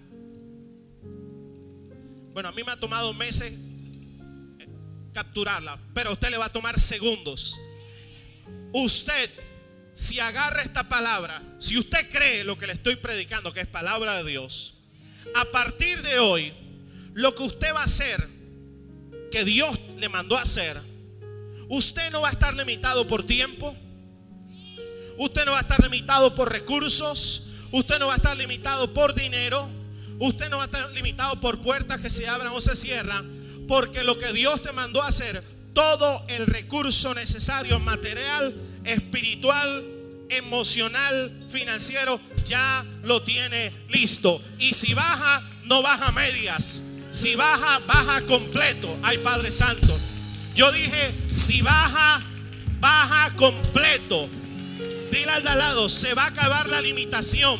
bueno, 2.32 2.50
a 2.50 2.52
mí 2.52 2.62
me 2.64 2.72
ha 2.72 2.78
tomado 2.78 3.12
meses 3.14 3.52
eh, 3.52 4.68
capturarla, 5.12 5.78
pero 5.92 6.10
a 6.10 6.12
usted 6.12 6.30
le 6.30 6.38
va 6.38 6.46
a 6.46 6.52
tomar 6.52 6.78
segundos. 6.78 7.58
Usted, 8.72 9.30
si 9.92 10.20
agarra 10.20 10.62
esta 10.62 10.88
palabra, 10.88 11.42
si 11.58 11.76
usted 11.76 12.08
cree 12.10 12.44
lo 12.44 12.56
que 12.56 12.66
le 12.66 12.74
estoy 12.74 12.96
predicando, 12.96 13.52
que 13.52 13.60
es 13.60 13.66
palabra 13.66 14.22
de 14.22 14.30
Dios, 14.30 14.74
a 15.34 15.44
partir 15.46 16.00
de 16.02 16.20
hoy, 16.20 16.52
lo 17.14 17.34
que 17.34 17.42
usted 17.42 17.74
va 17.74 17.80
a 17.80 17.86
hacer, 17.86 18.24
que 19.32 19.44
Dios 19.44 19.76
le 19.98 20.08
mandó 20.08 20.38
a 20.38 20.42
hacer, 20.42 20.80
usted 21.68 22.10
no 22.12 22.20
va 22.20 22.28
a 22.28 22.32
estar 22.32 22.54
limitado 22.54 23.06
por 23.06 23.24
tiempo, 23.26 23.76
usted 25.16 25.44
no 25.44 25.52
va 25.52 25.58
a 25.58 25.62
estar 25.62 25.82
limitado 25.82 26.34
por 26.34 26.52
recursos, 26.52 27.47
usted 27.72 27.98
no 27.98 28.06
va 28.06 28.14
a 28.14 28.16
estar 28.16 28.36
limitado 28.36 28.92
por 28.92 29.14
dinero, 29.14 29.68
usted 30.18 30.48
no 30.48 30.58
va 30.58 30.64
a 30.64 30.66
estar 30.66 30.90
limitado 30.92 31.38
por 31.40 31.60
puertas 31.60 32.00
que 32.00 32.10
se 32.10 32.28
abran 32.28 32.52
o 32.52 32.60
se 32.60 32.76
cierran, 32.76 33.66
porque 33.66 34.04
lo 34.04 34.18
que 34.18 34.32
Dios 34.32 34.62
te 34.62 34.72
mandó 34.72 35.02
a 35.02 35.08
hacer, 35.08 35.42
todo 35.72 36.24
el 36.28 36.46
recurso 36.46 37.14
necesario, 37.14 37.78
material, 37.78 38.54
espiritual, 38.84 39.84
emocional, 40.28 41.32
financiero, 41.48 42.20
ya 42.44 42.84
lo 43.02 43.22
tiene 43.22 43.72
listo. 43.88 44.42
Y 44.58 44.74
si 44.74 44.94
baja, 44.94 45.42
no 45.64 45.82
baja 45.82 46.12
medias. 46.12 46.82
Si 47.10 47.34
baja, 47.34 47.80
baja 47.86 48.22
completo. 48.22 48.98
Ay, 49.02 49.18
Padre 49.18 49.50
Santo. 49.50 49.96
Yo 50.54 50.72
dije, 50.72 51.14
si 51.30 51.62
baja, 51.62 52.22
baja 52.80 53.32
completo. 53.36 54.28
Dile 55.10 55.30
al 55.30 55.42
de 55.42 55.48
al 55.48 55.58
lado, 55.58 55.88
se 55.88 56.14
va 56.14 56.24
a 56.24 56.28
acabar 56.28 56.68
la 56.68 56.80
limitación. 56.80 57.58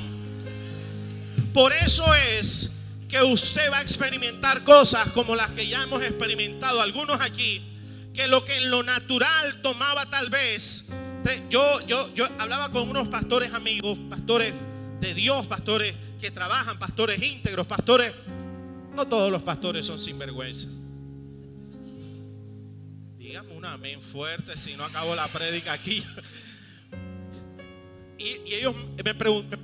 Por 1.53 1.73
eso 1.73 2.15
es 2.15 2.75
que 3.09 3.23
usted 3.23 3.71
va 3.73 3.79
a 3.79 3.83
experimentar 3.83 4.65
cosas 4.65 5.09
como 5.11 5.35
las 5.35 5.51
que 5.51 5.67
ya 5.67 5.83
hemos 5.83 6.03
experimentado 6.03 6.83
algunos 6.83 7.21
aquí, 7.21 7.63
que 8.13 8.29
lo 8.29 8.45
que 8.45 8.57
en 8.57 8.71
lo 8.71 8.83
natural 8.83 9.63
tomaba 9.63 10.07
tal 10.07 10.29
vez 10.29 10.91
yo, 11.51 11.81
yo, 11.87 12.13
yo 12.15 12.27
hablaba 12.39 12.71
con 12.71 12.89
unos 12.89 13.09
pastores 13.09 13.53
amigos, 13.53 13.99
pastores 14.11 14.55
de 15.01 15.15
Dios, 15.15 15.47
pastores 15.47 15.95
que 16.21 16.31
trabajan, 16.31 16.79
pastores 16.79 17.23
íntegros, 17.23 17.67
pastores. 17.67 18.13
No 18.95 19.07
todos 19.07 19.31
los 19.31 19.43
pastores 19.43 19.87
son 19.87 19.99
sinvergüenza. 19.99 20.69
Dígame 23.19 23.53
un 23.53 23.65
amén 23.65 24.01
fuerte 24.01 24.57
si 24.57 24.77
no 24.77 24.85
acabo 24.85 25.15
la 25.15 25.29
prédica 25.29 25.73
aquí. 25.73 26.05
Y, 28.18 28.52
ellos 28.52 28.74
me, 29.04 29.11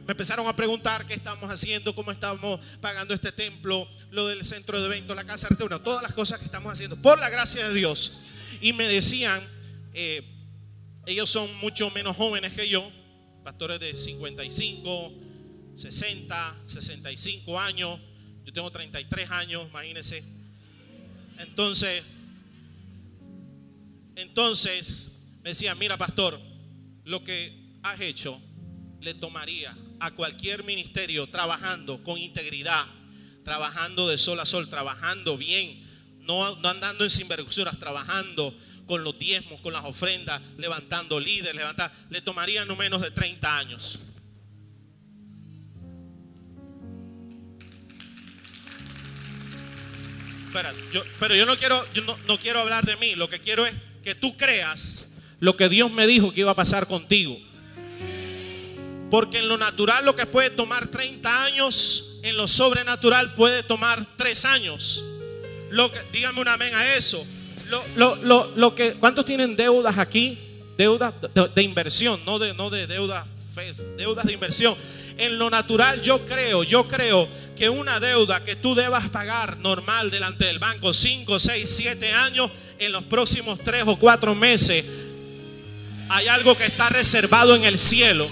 empezaron 0.08 0.46
a 0.46 0.54
preguntar 0.54 1.06
qué 1.06 1.14
estamos 1.14 1.50
haciendo, 1.50 1.94
cómo 1.94 2.12
estamos 2.12 2.60
pagando 2.80 3.12
este 3.12 3.32
templo, 3.32 3.88
lo 4.10 4.28
del 4.28 4.44
centro 4.44 4.80
de 4.80 4.86
eventos, 4.86 5.16
la 5.16 5.24
casa 5.24 5.48
de 5.48 5.56
todas 5.56 6.02
las 6.02 6.14
cosas 6.14 6.38
que 6.38 6.44
estamos 6.44 6.72
haciendo, 6.72 6.96
por 6.96 7.18
la 7.18 7.28
gracia 7.28 7.68
de 7.68 7.74
Dios. 7.74 8.12
Y 8.60 8.72
me 8.72 8.86
decían, 8.86 9.42
eh, 9.92 10.22
ellos 11.06 11.28
son 11.28 11.52
mucho 11.56 11.90
menos 11.90 12.16
jóvenes 12.16 12.52
que 12.52 12.68
yo, 12.68 12.88
pastores 13.42 13.80
de 13.80 13.92
55, 13.92 15.12
60, 15.74 16.56
65 16.66 17.60
años. 17.60 17.98
Yo 18.44 18.52
tengo 18.52 18.70
33 18.70 19.30
años, 19.30 19.66
imagínense. 19.68 20.22
Entonces, 21.38 22.04
entonces 24.14 25.18
me 25.42 25.50
decían, 25.50 25.76
mira 25.78 25.96
pastor, 25.96 26.40
lo 27.04 27.24
que 27.24 27.63
has 27.84 28.00
hecho 28.00 28.40
le 29.00 29.14
tomaría 29.14 29.76
a 30.00 30.10
cualquier 30.10 30.64
ministerio 30.64 31.28
trabajando 31.28 32.02
con 32.02 32.18
integridad, 32.18 32.86
trabajando 33.44 34.08
de 34.08 34.16
sol 34.16 34.40
a 34.40 34.46
sol, 34.46 34.68
trabajando 34.68 35.36
bien, 35.36 35.86
no, 36.20 36.46
andando 36.46 37.04
en 37.04 37.10
sinvergüenzas, 37.10 37.78
trabajando 37.78 38.54
con 38.86 39.04
los 39.04 39.18
diezmos, 39.18 39.60
con 39.60 39.74
las 39.74 39.84
ofrendas, 39.84 40.40
levantando 40.56 41.20
líderes, 41.20 41.54
levantar, 41.54 41.92
le 42.08 42.22
tomaría 42.22 42.64
no 42.64 42.74
menos 42.74 43.02
de 43.02 43.10
30 43.10 43.58
años. 43.58 43.98
Pero 51.18 51.34
yo 51.34 51.44
no 51.44 51.56
quiero, 51.56 51.84
yo 51.92 52.02
no 52.26 52.38
quiero 52.38 52.60
hablar 52.60 52.84
de 52.84 52.96
mí, 52.96 53.14
lo 53.14 53.28
que 53.28 53.40
quiero 53.40 53.66
es 53.66 53.74
que 54.02 54.14
tú 54.14 54.34
creas 54.36 55.06
lo 55.40 55.56
que 55.58 55.68
Dios 55.68 55.90
me 55.90 56.06
dijo 56.06 56.32
que 56.32 56.40
iba 56.40 56.52
a 56.52 56.56
pasar 56.56 56.86
contigo. 56.86 57.38
Porque 59.14 59.38
en 59.38 59.48
lo 59.48 59.56
natural 59.56 60.04
lo 60.04 60.16
que 60.16 60.26
puede 60.26 60.50
tomar 60.50 60.88
30 60.88 61.44
años, 61.44 62.18
en 62.24 62.36
lo 62.36 62.48
sobrenatural 62.48 63.32
puede 63.34 63.62
tomar 63.62 64.04
3 64.16 64.44
años. 64.46 65.04
Lo 65.70 65.88
dígame 66.10 66.40
un 66.40 66.48
amén 66.48 66.74
a 66.74 66.96
eso. 66.96 67.24
Lo, 67.94 68.16
lo, 68.16 68.50
lo, 68.56 68.74
que, 68.74 68.94
¿Cuántos 68.94 69.24
tienen 69.24 69.54
deudas 69.54 69.98
aquí? 69.98 70.36
Deudas 70.76 71.14
de, 71.54 71.62
inversión, 71.62 72.18
no 72.26 72.40
de, 72.40 72.54
no 72.54 72.70
de 72.70 72.88
deudas, 72.88 73.24
deudas 73.96 74.26
de 74.26 74.32
inversión. 74.32 74.74
En 75.16 75.38
lo 75.38 75.48
natural 75.48 76.02
yo 76.02 76.26
creo, 76.26 76.64
yo 76.64 76.88
creo 76.88 77.28
que 77.56 77.68
una 77.68 78.00
deuda 78.00 78.42
que 78.42 78.56
tú 78.56 78.74
debas 78.74 79.10
pagar 79.10 79.58
normal 79.58 80.10
delante 80.10 80.46
del 80.46 80.58
banco 80.58 80.92
5, 80.92 81.38
6, 81.38 81.70
7 81.72 82.12
años, 82.14 82.50
en 82.80 82.90
los 82.90 83.04
próximos 83.04 83.60
3 83.60 83.84
o 83.86 83.96
4 83.96 84.34
meses, 84.34 84.84
hay 86.08 86.26
algo 86.26 86.56
que 86.56 86.64
está 86.64 86.88
reservado 86.88 87.54
en 87.54 87.62
el 87.62 87.78
cielo. 87.78 88.28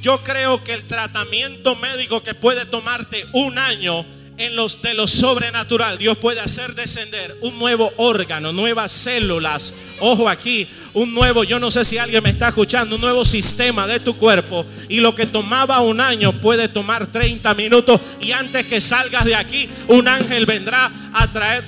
Yo 0.00 0.18
creo 0.18 0.62
que 0.62 0.74
el 0.74 0.84
tratamiento 0.84 1.74
médico 1.76 2.22
que 2.22 2.34
puede 2.34 2.64
tomarte 2.66 3.26
un 3.32 3.58
año, 3.58 4.06
en 4.38 4.54
los 4.54 4.80
de 4.82 4.94
lo 4.94 5.08
sobrenatural, 5.08 5.98
Dios 5.98 6.16
puede 6.16 6.40
hacer 6.40 6.74
descender 6.76 7.36
un 7.40 7.58
nuevo 7.58 7.92
órgano, 7.96 8.52
nuevas 8.52 8.92
células. 8.92 9.74
Ojo 9.98 10.28
aquí, 10.28 10.68
un 10.94 11.12
nuevo, 11.12 11.42
yo 11.42 11.58
no 11.58 11.72
sé 11.72 11.84
si 11.84 11.98
alguien 11.98 12.22
me 12.22 12.30
está 12.30 12.48
escuchando, 12.48 12.94
un 12.94 13.00
nuevo 13.00 13.24
sistema 13.24 13.88
de 13.88 13.98
tu 13.98 14.16
cuerpo. 14.16 14.64
Y 14.88 15.00
lo 15.00 15.16
que 15.16 15.26
tomaba 15.26 15.80
un 15.80 16.00
año 16.00 16.32
puede 16.32 16.68
tomar 16.68 17.08
30 17.08 17.52
minutos. 17.54 18.00
Y 18.20 18.30
antes 18.30 18.66
que 18.66 18.80
salgas 18.80 19.24
de 19.24 19.34
aquí, 19.34 19.68
un 19.88 20.06
ángel 20.06 20.46
vendrá 20.46 20.90
a 21.12 21.26
traer 21.32 21.64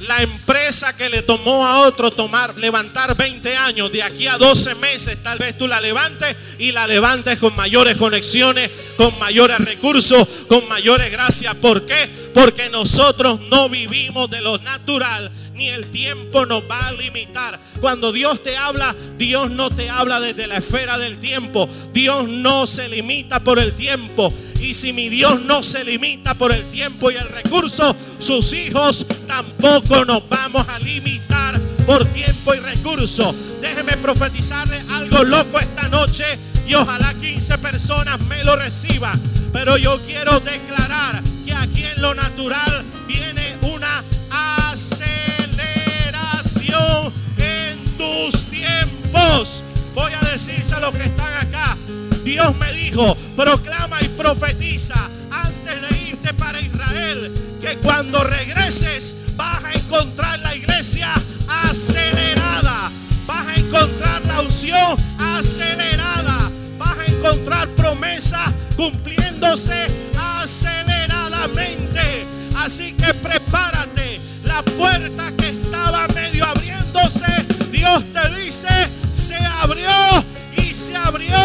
la 0.00 0.22
empresa 0.22 0.96
que 0.96 1.10
le 1.10 1.22
tomó 1.22 1.66
a 1.66 1.80
otro 1.80 2.10
tomar, 2.10 2.56
levantar 2.58 3.16
20 3.16 3.56
años, 3.56 3.90
de 3.90 4.02
aquí 4.02 4.26
a 4.26 4.38
12 4.38 4.76
meses, 4.76 5.22
tal 5.22 5.38
vez 5.38 5.58
tú 5.58 5.66
la 5.66 5.80
levantes 5.80 6.36
y 6.58 6.72
la 6.72 6.86
levantes 6.86 7.38
con 7.38 7.54
mayores 7.56 7.96
conexiones, 7.96 8.70
con 8.96 9.18
mayores 9.18 9.58
recursos, 9.58 10.26
con 10.48 10.66
mayores 10.68 11.10
gracias. 11.10 11.54
¿Por 11.56 11.84
qué? 11.84 12.08
Porque 12.32 12.68
nosotros 12.68 13.40
no 13.48 13.68
vivimos 13.68 14.30
de 14.30 14.40
lo 14.40 14.58
natural, 14.58 15.30
ni 15.58 15.68
el 15.68 15.90
tiempo 15.90 16.46
nos 16.46 16.62
va 16.62 16.86
a 16.86 16.92
limitar. 16.92 17.58
Cuando 17.80 18.12
Dios 18.12 18.42
te 18.42 18.56
habla, 18.56 18.94
Dios 19.18 19.50
no 19.50 19.70
te 19.70 19.90
habla 19.90 20.20
desde 20.20 20.46
la 20.46 20.58
esfera 20.58 20.96
del 20.98 21.18
tiempo. 21.18 21.68
Dios 21.92 22.28
no 22.28 22.66
se 22.66 22.88
limita 22.88 23.40
por 23.40 23.58
el 23.58 23.72
tiempo. 23.72 24.32
Y 24.60 24.74
si 24.74 24.92
mi 24.92 25.08
Dios 25.08 25.42
no 25.42 25.62
se 25.64 25.84
limita 25.84 26.34
por 26.34 26.52
el 26.52 26.62
tiempo 26.70 27.10
y 27.10 27.16
el 27.16 27.28
recurso, 27.28 27.94
sus 28.20 28.52
hijos 28.52 29.04
tampoco 29.26 30.04
nos 30.04 30.28
vamos 30.28 30.66
a 30.68 30.78
limitar 30.78 31.60
por 31.84 32.04
tiempo 32.06 32.54
y 32.54 32.60
recurso. 32.60 33.34
Déjeme 33.60 33.96
profetizarle 33.96 34.80
algo 34.90 35.24
loco 35.24 35.58
esta 35.58 35.88
noche 35.88 36.24
y 36.68 36.74
ojalá 36.74 37.14
15 37.14 37.58
personas 37.58 38.20
me 38.20 38.44
lo 38.44 38.54
reciban. 38.54 39.20
Pero 39.52 39.76
yo 39.76 39.98
quiero 40.06 40.38
declarar 40.38 41.20
que 41.44 41.52
aquí 41.52 41.82
en 41.82 42.00
lo 42.00 42.14
natural 42.14 42.84
viene 43.08 43.47
en 47.36 47.78
tus 47.96 48.44
tiempos. 48.44 49.62
Voy 49.94 50.12
a 50.12 50.20
decirse 50.30 50.74
a 50.74 50.80
los 50.80 50.94
que 50.94 51.04
están 51.04 51.46
acá. 51.46 51.76
Dios 52.24 52.54
me 52.56 52.72
dijo, 52.72 53.16
proclama 53.36 54.00
y 54.02 54.08
profetiza 54.08 55.08
antes 55.30 55.80
de 55.80 56.10
irte 56.10 56.34
para 56.34 56.60
Israel, 56.60 57.32
que 57.60 57.76
cuando 57.78 58.22
regreses 58.22 59.16
vas 59.36 59.64
a 59.64 59.72
encontrar 59.72 60.38
la 60.40 60.54
iglesia 60.54 61.14
acelerada, 61.48 62.90
vas 63.26 63.46
a 63.46 63.54
encontrar 63.54 64.24
la 64.26 64.40
unción 64.40 64.96
acelerada, 65.18 66.50
vas 66.78 66.98
a 66.98 67.06
encontrar 67.06 67.68
promesas 67.70 68.52
cumpliéndose 68.76 69.86
aceleradamente. 70.16 72.26
Así 72.56 72.92
que 72.92 73.14
prepárate, 73.14 74.20
la 74.44 74.62
puerta 74.62 75.32
que 75.36 75.48
estaba 75.48 76.06
Dios 77.70 78.04
te 78.12 78.34
dice, 78.34 78.68
se 79.14 79.36
abrió 79.36 79.88
y 80.58 80.74
se 80.74 80.94
abrió 80.94 81.38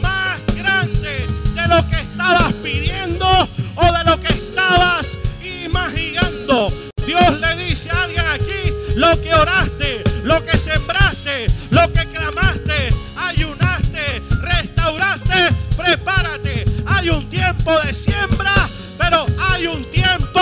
más 0.00 0.38
grande 0.54 1.26
de 1.52 1.66
lo 1.66 1.84
que 1.88 1.96
estabas 1.96 2.52
pidiendo 2.62 3.26
o 3.74 3.92
de 3.92 4.04
lo 4.04 4.20
que 4.20 4.28
estabas 4.28 5.18
imaginando. 5.64 6.72
Dios 7.04 7.40
le 7.40 7.56
dice 7.56 7.90
a 7.90 8.04
alguien 8.04 8.24
aquí 8.24 8.72
lo 8.94 9.20
que 9.20 9.34
oraste, 9.34 10.04
lo 10.22 10.44
que 10.44 10.56
sembraste, 10.56 11.48
lo 11.70 11.92
que 11.92 12.06
clamaste, 12.06 12.94
ayunaste, 13.16 14.22
restauraste, 14.42 15.48
prepárate. 15.76 16.64
Hay 16.86 17.10
un 17.10 17.28
tiempo 17.28 17.76
de 17.80 17.92
siembra, 17.92 18.54
pero 18.96 19.26
hay 19.40 19.66
un 19.66 19.84
tiempo 19.90 20.40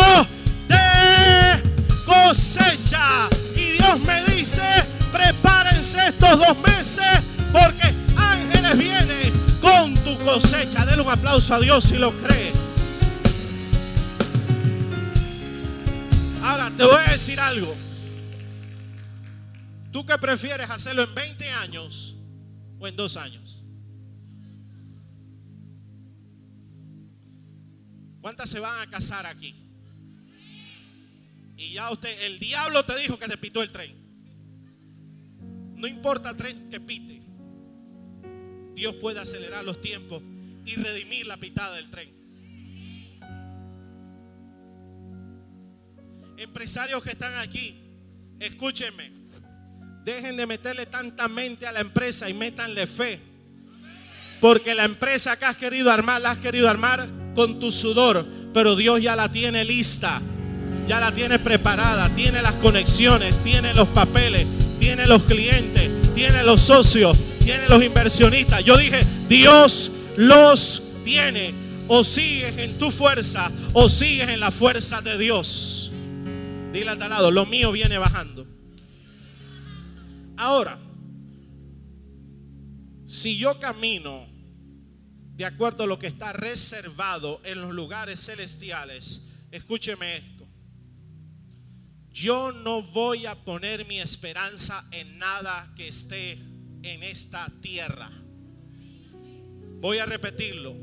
de 0.68 1.62
cosecha. 2.04 3.31
Y 3.57 3.72
Dios 3.72 3.98
me 4.00 4.28
estos 5.79 6.38
dos 6.38 6.59
meses 6.59 7.07
porque 7.53 7.95
ángeles 8.17 8.77
vienen 8.77 9.33
con 9.61 9.95
tu 10.03 10.19
cosecha. 10.25 10.85
Denle 10.85 11.03
un 11.03 11.11
aplauso 11.11 11.55
a 11.55 11.61
Dios 11.61 11.85
si 11.85 11.99
lo 11.99 12.11
cree. 12.11 12.53
Ahora 16.43 16.71
te 16.77 16.83
voy 16.83 17.01
a 17.07 17.12
decir 17.12 17.38
algo. 17.38 17.77
¿Tú 19.93 20.05
qué 20.05 20.19
prefieres 20.19 20.69
hacerlo 20.69 21.05
en 21.05 21.14
20 21.14 21.49
años 21.51 22.17
o 22.81 22.88
en 22.88 22.97
dos 22.97 23.17
años? 23.17 23.62
¿Cuántas 28.21 28.51
se 28.51 28.59
van 28.59 28.81
a 28.81 28.91
casar 28.91 29.27
aquí? 29.27 29.55
Y 31.57 31.75
ya 31.75 31.91
usted, 31.91 32.21
el 32.23 32.41
diablo 32.41 32.85
te 32.85 32.97
dijo 32.99 33.17
que 33.17 33.29
te 33.29 33.37
pitó 33.37 33.62
el 33.62 33.71
tren. 33.71 33.98
No 35.79 35.87
importa 35.87 36.37
tren 36.37 36.69
que 36.71 36.81
pite. 36.81 37.23
Dios 38.75 38.97
puede 38.97 39.21
acelerar 39.21 39.64
los 39.64 39.81
tiempos 39.81 40.23
y 40.67 40.75
redimir 40.75 41.27
la 41.27 41.37
pitada 41.37 41.77
del 41.77 41.88
tren. 41.88 42.09
Empresarios 46.37 47.03
que 47.03 47.11
están 47.11 47.35
aquí, 47.38 47.77
escúchenme. 48.41 49.11
Dejen 50.05 50.37
de 50.37 50.47
meterle 50.47 50.87
tanta 50.87 51.29
mente 51.29 51.67
a 51.67 51.73
la 51.73 51.81
empresa 51.81 52.29
y 52.29 52.35
métanle 52.35 52.87
fe. 52.87 53.21
Porque 54.41 54.75
la 54.75 54.85
empresa 54.85 55.38
que 55.38 55.45
has 55.45 55.57
querido 55.57 55.91
armar, 55.91 56.21
la 56.21 56.33
has 56.33 56.38
querido 56.38 56.69
armar 56.69 57.09
con 57.35 57.61
tu 57.61 57.71
sudor, 57.71 58.27
pero 58.53 58.75
Dios 58.75 59.03
ya 59.03 59.14
la 59.17 59.31
tiene 59.31 59.64
lista, 59.64 60.21
ya 60.87 60.99
la 61.01 61.12
tiene 61.12 61.38
preparada, 61.38 62.09
tiene 62.14 62.43
las 62.43 62.55
conexiones, 62.55 63.41
tiene 63.43 63.75
los 63.75 63.88
papeles, 63.88 64.47
tiene 64.79 65.07
los 65.07 65.23
clientes, 65.25 65.91
tiene 66.14 66.43
los 66.45 66.62
socios, 66.62 67.17
tiene 67.38 67.69
los 67.69 67.83
inversionistas. 67.83 68.64
Yo 68.64 68.77
dije, 68.77 69.01
Dios 69.29 69.93
los 70.17 70.83
tiene. 71.05 71.55
O 71.91 72.05
sigues 72.05 72.59
en 72.59 72.77
tu 72.77 72.91
fuerza 72.91 73.51
o 73.73 73.88
sigues 73.88 74.29
en 74.29 74.41
la 74.41 74.51
fuerza 74.51 75.01
de 75.01 75.17
Dios. 75.17 75.91
Dile 76.73 76.91
al 76.91 76.99
lado, 76.99 77.31
lo 77.31 77.47
mío 77.47 77.73
viene 77.73 77.97
bajando. 77.97 78.47
Ahora, 80.37 80.79
si 83.07 83.38
yo 83.38 83.59
camino 83.59 84.27
de 85.35 85.47
acuerdo 85.47 85.85
a 85.85 85.87
lo 85.87 85.99
que 85.99 86.09
está 86.09 86.33
reservado 86.33 87.41
en 87.45 87.62
los 87.62 87.73
lugares 87.73 88.21
celestiales, 88.27 89.23
escúcheme. 89.51 90.38
Yo 92.20 92.50
no 92.50 92.83
voy 92.83 93.26
a 93.26 93.37
poner 93.37 93.87
mi 93.87 94.00
esperanza 94.00 94.85
en 94.90 95.18
nada 95.18 95.72
que 95.76 95.87
esté 95.87 96.33
en 96.83 97.04
esta 97.04 97.46
tierra. 97.61 98.11
Voy 99.81 99.98
a 99.98 100.07
repetirlo. 100.07 100.74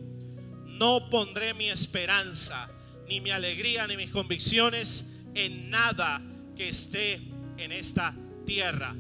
No 0.65 1.09
pondré 1.09 1.53
mi 1.53 1.67
esperanza, 1.67 2.69
ni 3.09 3.19
mi 3.19 3.31
alegría, 3.31 3.85
ni 3.85 3.97
mis 3.97 4.11
convicciones 4.11 5.23
en 5.33 5.69
nada 5.69 6.21
que 6.55 6.69
esté 6.69 7.19
en 7.57 7.73
esta 7.73 8.15
tierra. 8.45 8.95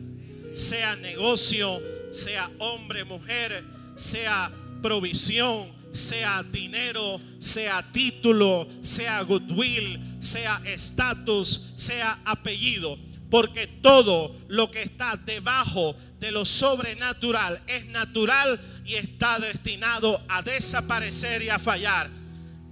Sea 0.53 0.97
negocio, 0.97 1.81
sea 2.11 2.51
hombre, 2.59 3.05
mujer, 3.05 3.63
sea 3.95 4.51
provisión, 4.81 5.71
sea 5.93 6.43
dinero, 6.43 7.21
sea 7.39 7.81
título, 7.93 8.67
sea 8.81 9.21
goodwill, 9.21 10.14
sea 10.25 10.61
estatus, 10.65 11.71
sea 11.75 12.19
apellido. 12.25 12.97
Porque 13.29 13.67
todo 13.67 14.35
lo 14.47 14.69
que 14.69 14.83
está 14.83 15.15
debajo 15.15 15.95
de 16.19 16.31
lo 16.31 16.45
sobrenatural 16.45 17.61
es 17.67 17.85
natural 17.87 18.59
y 18.85 18.95
está 18.95 19.39
destinado 19.39 20.21
a 20.27 20.41
desaparecer 20.41 21.41
y 21.43 21.49
a 21.49 21.59
fallar 21.59 22.09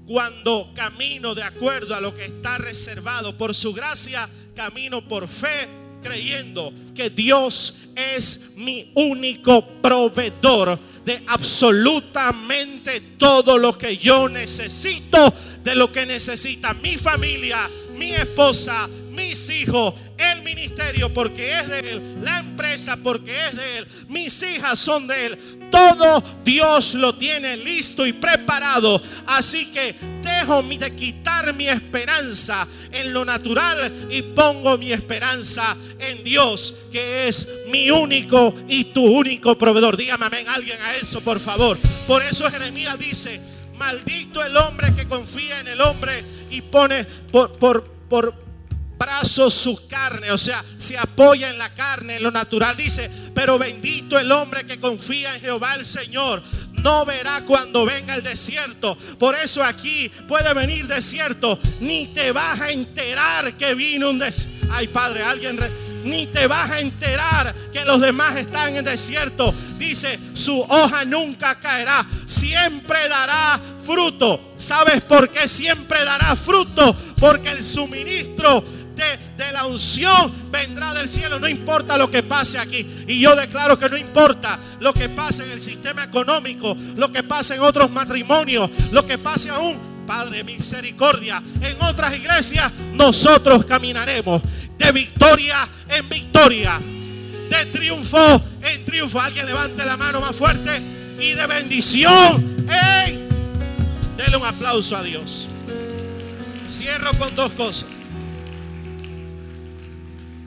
cuando 0.05 0.71
camino 0.73 1.33
de 1.33 1.43
acuerdo 1.43 1.95
a 1.95 2.01
lo 2.01 2.15
que 2.15 2.25
está 2.25 2.57
reservado 2.57 3.37
por 3.37 3.55
su 3.55 3.73
gracia, 3.73 4.27
camino 4.55 5.07
por 5.07 5.27
fe, 5.27 5.67
creyendo 6.01 6.73
que 6.93 7.09
Dios 7.09 7.75
es 7.95 8.53
mi 8.57 8.91
único 8.95 9.65
proveedor 9.81 10.77
de 11.05 11.23
absolutamente 11.27 12.99
todo 13.17 13.57
lo 13.57 13.77
que 13.77 13.97
yo 13.97 14.29
necesito, 14.29 15.33
de 15.63 15.75
lo 15.75 15.91
que 15.91 16.05
necesita 16.05 16.73
mi 16.75 16.97
familia, 16.97 17.69
mi 17.97 18.11
esposa, 18.11 18.87
mis 19.13 19.49
hijos, 19.49 19.93
el 20.17 20.41
ministerio 20.41 21.13
porque 21.13 21.59
es 21.59 21.67
de 21.67 21.79
Él, 21.79 22.01
la 22.23 22.39
empresa 22.39 22.97
porque 23.01 23.47
es 23.47 23.55
de 23.55 23.77
Él, 23.77 23.87
mis 24.09 24.43
hijas 24.43 24.79
son 24.79 25.07
de 25.07 25.27
Él. 25.27 25.39
Todo 25.71 26.23
Dios 26.45 26.93
lo 26.93 27.15
tiene 27.15 27.57
listo 27.57 28.05
y 28.05 28.13
preparado. 28.13 29.01
Así 29.25 29.71
que 29.71 29.95
dejo 30.21 30.61
de 30.61 30.95
quitar 30.95 31.51
mi 31.55 31.67
esperanza 31.67 32.67
en 32.91 33.11
lo 33.11 33.25
natural 33.25 33.91
y 34.11 34.21
pongo 34.21 34.77
mi 34.77 34.93
esperanza 34.93 35.75
en 35.97 36.23
Dios, 36.23 36.75
que 36.91 37.27
es 37.27 37.47
mi 37.69 37.89
único 37.89 38.53
y 38.67 38.85
tu 38.93 39.03
único 39.03 39.57
proveedor. 39.57 39.97
Dígame 39.97 40.27
amén 40.27 40.47
alguien 40.47 40.79
a 40.79 40.95
eso, 40.95 41.21
por 41.21 41.39
favor. 41.39 41.79
Por 42.07 42.21
eso 42.21 42.49
Jeremías 42.51 42.99
dice, 42.99 43.41
maldito 43.75 44.43
el 44.43 44.55
hombre 44.55 44.93
que 44.93 45.07
confía 45.07 45.59
en 45.59 45.69
el 45.69 45.81
hombre 45.81 46.23
y 46.51 46.61
pone 46.61 47.03
por, 47.31 47.51
por, 47.57 47.83
por 48.07 48.42
su 49.33 49.87
carne, 49.87 50.31
o 50.31 50.37
sea, 50.37 50.63
se 50.77 50.97
apoya 50.97 51.49
en 51.49 51.57
la 51.57 51.73
carne, 51.73 52.17
en 52.17 52.23
lo 52.23 52.31
natural. 52.31 52.75
Dice, 52.75 53.09
pero 53.33 53.57
bendito 53.57 54.17
el 54.19 54.31
hombre 54.31 54.65
que 54.65 54.79
confía 54.79 55.35
en 55.35 55.41
Jehová 55.41 55.75
el 55.75 55.85
Señor. 55.85 56.41
No 56.73 57.05
verá 57.05 57.43
cuando 57.45 57.85
venga 57.85 58.15
el 58.15 58.23
desierto. 58.23 58.97
Por 59.17 59.35
eso 59.35 59.63
aquí 59.63 60.09
puede 60.27 60.53
venir 60.53 60.87
desierto. 60.87 61.57
Ni 61.79 62.07
te 62.07 62.31
vas 62.31 62.59
a 62.61 62.71
enterar 62.71 63.53
que 63.53 63.73
vino 63.73 64.09
un 64.09 64.19
desierto. 64.19 64.67
Ay, 64.71 64.87
Padre, 64.87 65.23
alguien... 65.23 65.59
ni 66.03 66.27
te 66.27 66.47
vas 66.47 66.69
a 66.69 66.79
enterar 66.79 67.55
que 67.71 67.85
los 67.85 68.01
demás 68.01 68.35
están 68.35 68.75
en 68.75 68.83
desierto. 68.83 69.53
Dice, 69.77 70.19
su 70.33 70.59
hoja 70.61 71.05
nunca 71.05 71.57
caerá, 71.59 72.05
siempre 72.25 73.07
dará 73.07 73.59
fruto. 73.85 74.53
¿Sabes 74.57 75.01
por 75.03 75.29
qué 75.29 75.47
siempre 75.47 76.03
dará 76.03 76.35
fruto? 76.35 76.93
Porque 77.19 77.51
el 77.51 77.63
suministro 77.63 78.63
de, 78.95 79.51
la 79.51 79.65
unción 79.65 80.31
vendrá 80.51 80.93
del 80.93 81.07
cielo. 81.09 81.39
No 81.39 81.47
importa 81.47 81.97
lo 81.97 82.09
que 82.09 82.23
pase 82.23 82.57
aquí. 82.57 82.87
Y 83.07 83.19
yo 83.19 83.35
declaro 83.35 83.77
que 83.77 83.89
no 83.89 83.97
importa 83.97 84.59
lo 84.79 84.93
que 84.93 85.09
pase 85.09 85.43
en 85.45 85.51
el 85.51 85.61
sistema 85.61 86.03
económico, 86.03 86.75
lo 86.95 87.11
que 87.11 87.23
pase 87.23 87.55
en 87.55 87.61
otros 87.61 87.91
matrimonios, 87.91 88.69
lo 88.91 89.05
que 89.05 89.17
pase 89.17 89.49
aún 89.49 89.93
Padre, 90.05 90.43
misericordia. 90.43 91.41
En 91.61 91.81
otras 91.81 92.13
iglesias 92.15 92.71
nosotros 92.93 93.63
caminaremos 93.65 94.41
de 94.77 94.91
victoria 94.91 95.67
en 95.89 96.09
victoria, 96.09 96.79
de 97.49 97.65
triunfo 97.67 98.43
en 98.63 98.85
triunfo. 98.85 99.19
Alguien 99.19 99.45
levante 99.45 99.85
la 99.85 99.97
mano 99.97 100.21
más 100.21 100.35
fuerte 100.35 100.81
y 101.19 101.31
de 101.33 101.47
bendición. 101.47 102.67
¡Ey! 102.69 103.27
Dele 104.17 104.37
un 104.37 104.45
aplauso 104.45 104.97
a 104.97 105.03
Dios. 105.03 105.47
Cierro 106.67 107.11
con 107.17 107.35
dos 107.35 107.51
cosas. 107.53 107.85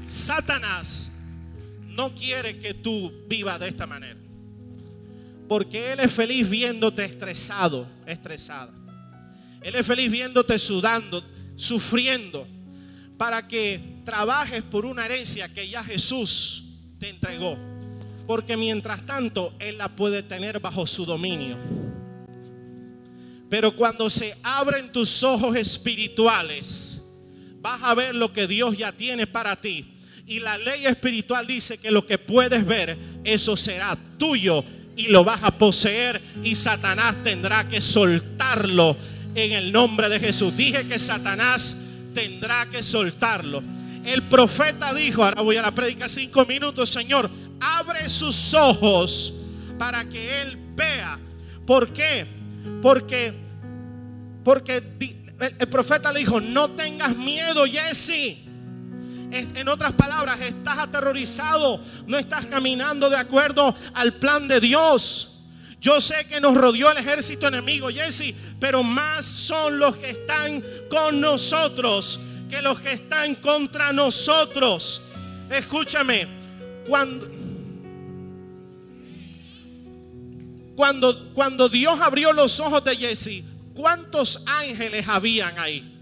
Satanás 0.06 1.12
no 1.88 2.14
quiere 2.14 2.58
que 2.58 2.74
tú 2.74 3.12
vivas 3.28 3.58
de 3.58 3.68
esta 3.68 3.86
manera. 3.86 4.18
Porque 5.48 5.92
Él 5.92 6.00
es 6.00 6.12
feliz 6.12 6.48
viéndote 6.48 7.04
estresado, 7.04 7.88
estresada. 8.06 8.72
Él 9.62 9.74
es 9.74 9.86
feliz 9.86 10.10
viéndote 10.10 10.58
sudando, 10.58 11.24
sufriendo, 11.56 12.46
para 13.16 13.48
que 13.48 13.80
trabajes 14.04 14.62
por 14.62 14.84
una 14.84 15.06
herencia 15.06 15.52
que 15.52 15.68
ya 15.68 15.82
Jesús 15.82 16.64
te 16.98 17.08
entregó. 17.08 17.56
Porque 18.26 18.56
mientras 18.56 19.06
tanto, 19.06 19.54
Él 19.58 19.78
la 19.78 19.88
puede 19.88 20.22
tener 20.22 20.60
bajo 20.60 20.86
su 20.86 21.04
dominio. 21.04 21.56
Pero 23.48 23.74
cuando 23.76 24.10
se 24.10 24.36
abren 24.42 24.90
tus 24.90 25.22
ojos 25.22 25.56
espirituales, 25.56 27.02
vas 27.60 27.82
a 27.82 27.94
ver 27.94 28.14
lo 28.14 28.32
que 28.32 28.46
Dios 28.46 28.76
ya 28.76 28.92
tiene 28.92 29.26
para 29.26 29.56
ti. 29.56 29.95
Y 30.26 30.40
la 30.40 30.58
ley 30.58 30.86
espiritual 30.86 31.46
dice 31.46 31.78
que 31.78 31.92
lo 31.92 32.04
que 32.04 32.18
puedes 32.18 32.66
ver, 32.66 32.98
eso 33.22 33.56
será 33.56 33.96
tuyo 34.18 34.64
y 34.96 35.08
lo 35.08 35.22
vas 35.22 35.44
a 35.44 35.56
poseer 35.56 36.20
y 36.42 36.56
Satanás 36.56 37.22
tendrá 37.22 37.68
que 37.68 37.80
soltarlo 37.80 38.96
en 39.36 39.52
el 39.52 39.70
nombre 39.70 40.08
de 40.08 40.18
Jesús. 40.18 40.56
Dije 40.56 40.84
que 40.88 40.98
Satanás 40.98 41.76
tendrá 42.12 42.66
que 42.66 42.82
soltarlo. 42.82 43.62
El 44.04 44.22
profeta 44.22 44.92
dijo, 44.94 45.22
ahora 45.22 45.42
voy 45.42 45.58
a 45.58 45.62
la 45.62 45.74
prédica 45.74 46.08
cinco 46.08 46.44
minutos, 46.44 46.90
Señor, 46.90 47.30
abre 47.60 48.08
sus 48.08 48.52
ojos 48.54 49.32
para 49.78 50.08
que 50.08 50.42
él 50.42 50.58
vea. 50.74 51.20
¿Por 51.66 51.92
qué? 51.92 52.26
Porque, 52.82 53.32
porque 54.42 54.82
el, 55.58 55.68
profeta 55.68 56.12
le 56.12 56.20
dijo, 56.20 56.40
no 56.40 56.70
tengas 56.70 57.16
miedo, 57.16 57.64
Jesse. 57.66 58.45
En 59.30 59.68
otras 59.68 59.92
palabras, 59.94 60.40
estás 60.40 60.78
aterrorizado, 60.78 61.80
no 62.06 62.18
estás 62.18 62.46
caminando 62.46 63.10
de 63.10 63.16
acuerdo 63.16 63.74
al 63.94 64.14
plan 64.14 64.48
de 64.48 64.60
Dios. 64.60 65.40
Yo 65.80 66.00
sé 66.00 66.26
que 66.28 66.40
nos 66.40 66.56
rodeó 66.56 66.90
el 66.90 66.98
ejército 66.98 67.48
enemigo, 67.48 67.88
Jesse, 67.88 68.34
pero 68.58 68.82
más 68.82 69.24
son 69.26 69.78
los 69.78 69.96
que 69.96 70.10
están 70.10 70.62
con 70.88 71.20
nosotros 71.20 72.20
que 72.48 72.62
los 72.62 72.80
que 72.80 72.92
están 72.92 73.34
contra 73.36 73.92
nosotros. 73.92 75.02
Escúchame, 75.50 76.26
cuando, 80.76 81.32
cuando, 81.34 81.68
Dios 81.68 82.00
abrió 82.00 82.32
los 82.32 82.60
ojos 82.60 82.84
de 82.84 82.96
Jesse, 82.96 83.44
¿cuántos 83.74 84.42
ángeles 84.46 85.08
habían 85.08 85.58
ahí? 85.58 85.92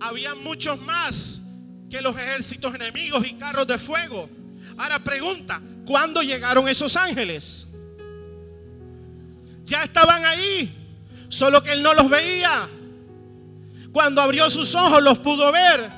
Había 0.00 0.34
muchos 0.34 0.80
más 0.80 1.42
que 1.90 2.00
los 2.00 2.16
ejércitos 2.16 2.74
enemigos 2.74 3.26
y 3.26 3.34
carros 3.34 3.66
de 3.66 3.78
fuego. 3.78 4.28
Ahora 4.76 5.02
pregunta, 5.02 5.60
¿cuándo 5.84 6.22
llegaron 6.22 6.68
esos 6.68 6.96
ángeles? 6.96 7.66
Ya 9.64 9.82
estaban 9.82 10.24
ahí, 10.24 10.70
solo 11.28 11.62
que 11.62 11.72
él 11.72 11.82
no 11.82 11.94
los 11.94 12.08
veía. 12.08 12.68
Cuando 13.92 14.22
abrió 14.22 14.48
sus 14.50 14.74
ojos 14.74 15.02
los 15.02 15.18
pudo 15.18 15.50
ver. 15.50 15.90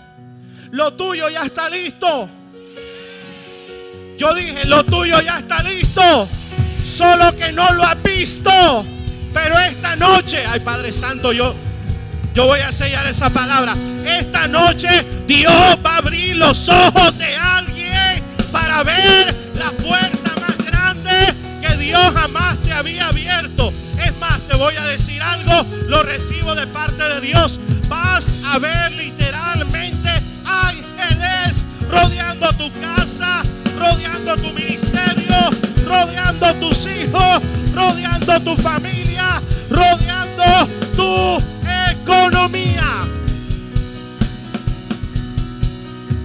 Lo 0.70 0.94
tuyo 0.94 1.28
ya 1.28 1.42
está 1.42 1.68
listo. 1.68 2.28
Yo 4.16 4.34
dije, 4.34 4.64
lo 4.66 4.84
tuyo 4.84 5.20
ya 5.20 5.38
está 5.38 5.62
listo. 5.62 6.28
Solo 6.84 7.36
que 7.36 7.52
no 7.52 7.72
lo 7.74 7.84
ha 7.84 7.94
visto. 7.94 8.50
Pero 9.34 9.58
esta 9.58 9.96
noche, 9.96 10.44
ay 10.46 10.60
Padre 10.60 10.92
Santo, 10.92 11.32
yo 11.32 11.54
yo 12.34 12.46
voy 12.46 12.60
a 12.60 12.72
sellar 12.72 13.06
esa 13.06 13.30
palabra. 13.30 13.74
Esta 14.04 14.46
noche 14.48 14.88
Dios 15.26 15.78
va 15.84 15.94
a 15.94 15.98
abrir 15.98 16.36
los 16.36 16.68
ojos 16.68 17.18
de 17.18 17.36
alguien 17.36 18.22
para 18.52 18.82
ver 18.82 19.34
la 19.56 19.70
puerta 19.72 20.32
más 20.40 20.56
grande 20.64 21.34
que 21.60 21.76
Dios 21.76 22.00
jamás 22.14 22.58
te 22.58 22.72
había 22.72 23.08
abierto. 23.08 23.72
Es 23.98 24.16
más, 24.18 24.40
te 24.42 24.56
voy 24.56 24.74
a 24.76 24.84
decir 24.84 25.20
algo, 25.22 25.66
lo 25.88 26.02
recibo 26.02 26.54
de 26.54 26.66
parte 26.66 27.02
de 27.02 27.20
Dios. 27.20 27.60
Vas 27.88 28.34
a 28.46 28.58
ver 28.58 28.92
literalmente 28.92 30.10
ángeles 30.44 31.66
rodeando 31.90 32.52
tu 32.54 32.70
casa, 32.80 33.42
rodeando 33.78 34.36
tu 34.36 34.54
ministerio, 34.54 35.50
rodeando 35.86 36.54
tus 36.54 36.86
hijos, 36.86 37.42
rodeando 37.74 38.40
tu 38.40 38.56
familia, 38.56 39.42
rodeando 39.70 40.68
tu 40.96 41.49
economía. 42.10 43.06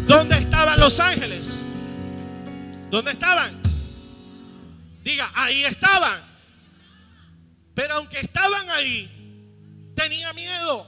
¿Dónde 0.07 0.37
estaban 0.37 0.79
los 0.79 0.99
ángeles? 0.99 1.63
¿Dónde 2.89 3.11
estaban? 3.11 3.53
Diga, 5.03 5.31
ahí 5.35 5.63
estaban. 5.63 6.19
Pero 7.73 7.95
aunque 7.95 8.19
estaban 8.19 8.69
ahí, 8.71 9.09
tenía 9.95 10.33
miedo. 10.33 10.87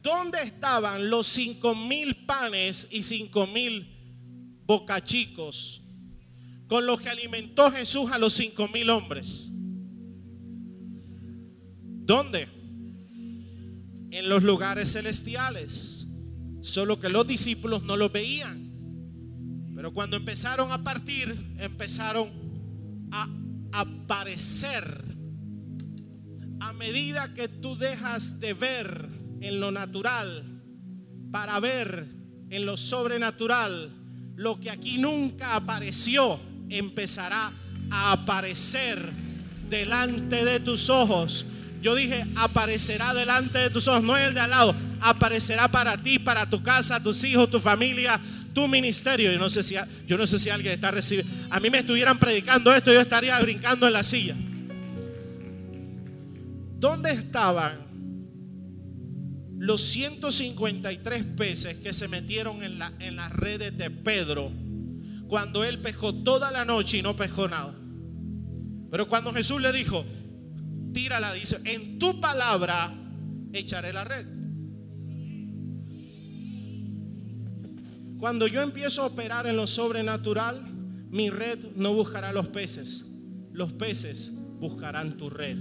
¿Dónde 0.00 0.42
estaban 0.42 1.08
los 1.08 1.26
cinco 1.26 1.74
mil 1.74 2.26
panes 2.26 2.88
y 2.90 3.02
cinco 3.02 3.46
mil 3.46 4.62
bocachicos 4.66 5.82
con 6.68 6.86
los 6.86 7.00
que 7.00 7.08
alimentó 7.08 7.70
Jesús 7.70 8.10
a 8.12 8.18
los 8.18 8.34
cinco 8.34 8.68
mil 8.68 8.90
hombres? 8.90 9.50
¿Dónde? 12.04 12.48
En 14.10 14.28
los 14.28 14.42
lugares 14.42 14.92
celestiales. 14.92 16.06
Solo 16.60 17.00
que 17.00 17.08
los 17.08 17.26
discípulos 17.26 17.82
no 17.82 17.96
los 17.96 18.12
veían. 18.12 18.72
Pero 19.74 19.92
cuando 19.92 20.16
empezaron 20.16 20.70
a 20.70 20.84
partir, 20.84 21.34
empezaron 21.58 22.28
a 23.10 23.28
aparecer. 23.72 25.02
A 26.60 26.72
medida 26.72 27.34
que 27.34 27.48
tú 27.48 27.76
dejas 27.76 28.40
de 28.40 28.54
ver 28.54 29.08
en 29.40 29.60
lo 29.60 29.70
natural 29.70 30.62
para 31.30 31.58
ver 31.60 32.06
en 32.50 32.66
lo 32.66 32.76
sobrenatural, 32.76 33.90
lo 34.36 34.60
que 34.60 34.70
aquí 34.70 34.98
nunca 34.98 35.56
apareció 35.56 36.38
empezará 36.68 37.52
a 37.90 38.12
aparecer 38.12 38.98
delante 39.68 40.44
de 40.44 40.60
tus 40.60 40.88
ojos 40.88 41.46
yo 41.84 41.94
dije, 41.94 42.24
aparecerá 42.36 43.12
delante 43.12 43.58
de 43.58 43.68
tus 43.68 43.86
ojos, 43.88 44.02
no 44.02 44.16
es 44.16 44.26
el 44.26 44.32
de 44.32 44.40
al 44.40 44.48
lado, 44.48 44.74
aparecerá 45.02 45.68
para 45.68 45.98
ti, 45.98 46.18
para 46.18 46.48
tu 46.48 46.62
casa, 46.62 47.02
tus 47.02 47.22
hijos, 47.24 47.50
tu 47.50 47.60
familia, 47.60 48.18
tu 48.54 48.66
ministerio. 48.66 49.30
Yo 49.30 49.38
no 49.38 49.50
sé 49.50 49.62
si, 49.62 49.74
yo 50.06 50.16
no 50.16 50.26
sé 50.26 50.38
si 50.38 50.48
alguien 50.48 50.72
está 50.72 50.90
recibiendo. 50.90 51.30
A 51.50 51.60
mí 51.60 51.68
me 51.68 51.80
estuvieran 51.80 52.18
predicando 52.18 52.72
esto, 52.72 52.90
yo 52.90 53.02
estaría 53.02 53.38
brincando 53.40 53.86
en 53.86 53.92
la 53.92 54.02
silla. 54.02 54.34
¿Dónde 56.78 57.10
estaban 57.10 57.80
los 59.58 59.82
153 59.82 61.26
peces 61.36 61.76
que 61.76 61.92
se 61.92 62.08
metieron 62.08 62.62
en, 62.62 62.78
la, 62.78 62.94
en 62.98 63.16
las 63.16 63.30
redes 63.30 63.76
de 63.76 63.90
Pedro 63.90 64.50
cuando 65.28 65.62
él 65.64 65.80
pescó 65.80 66.14
toda 66.14 66.50
la 66.50 66.64
noche 66.64 66.96
y 66.96 67.02
no 67.02 67.14
pescó 67.14 67.46
nada? 67.46 67.74
Pero 68.90 69.06
cuando 69.06 69.34
Jesús 69.34 69.60
le 69.60 69.70
dijo, 69.70 70.06
tírala, 70.94 71.34
dice, 71.34 71.58
en 71.66 71.98
tu 71.98 72.18
palabra 72.20 72.94
echaré 73.52 73.92
la 73.92 74.04
red. 74.04 74.26
Cuando 78.18 78.46
yo 78.46 78.62
empiezo 78.62 79.02
a 79.02 79.06
operar 79.06 79.46
en 79.46 79.56
lo 79.56 79.66
sobrenatural, 79.66 80.64
mi 81.10 81.28
red 81.28 81.58
no 81.76 81.92
buscará 81.92 82.32
los 82.32 82.48
peces, 82.48 83.04
los 83.52 83.74
peces 83.74 84.32
buscarán 84.58 85.18
tu 85.18 85.28
red. 85.28 85.58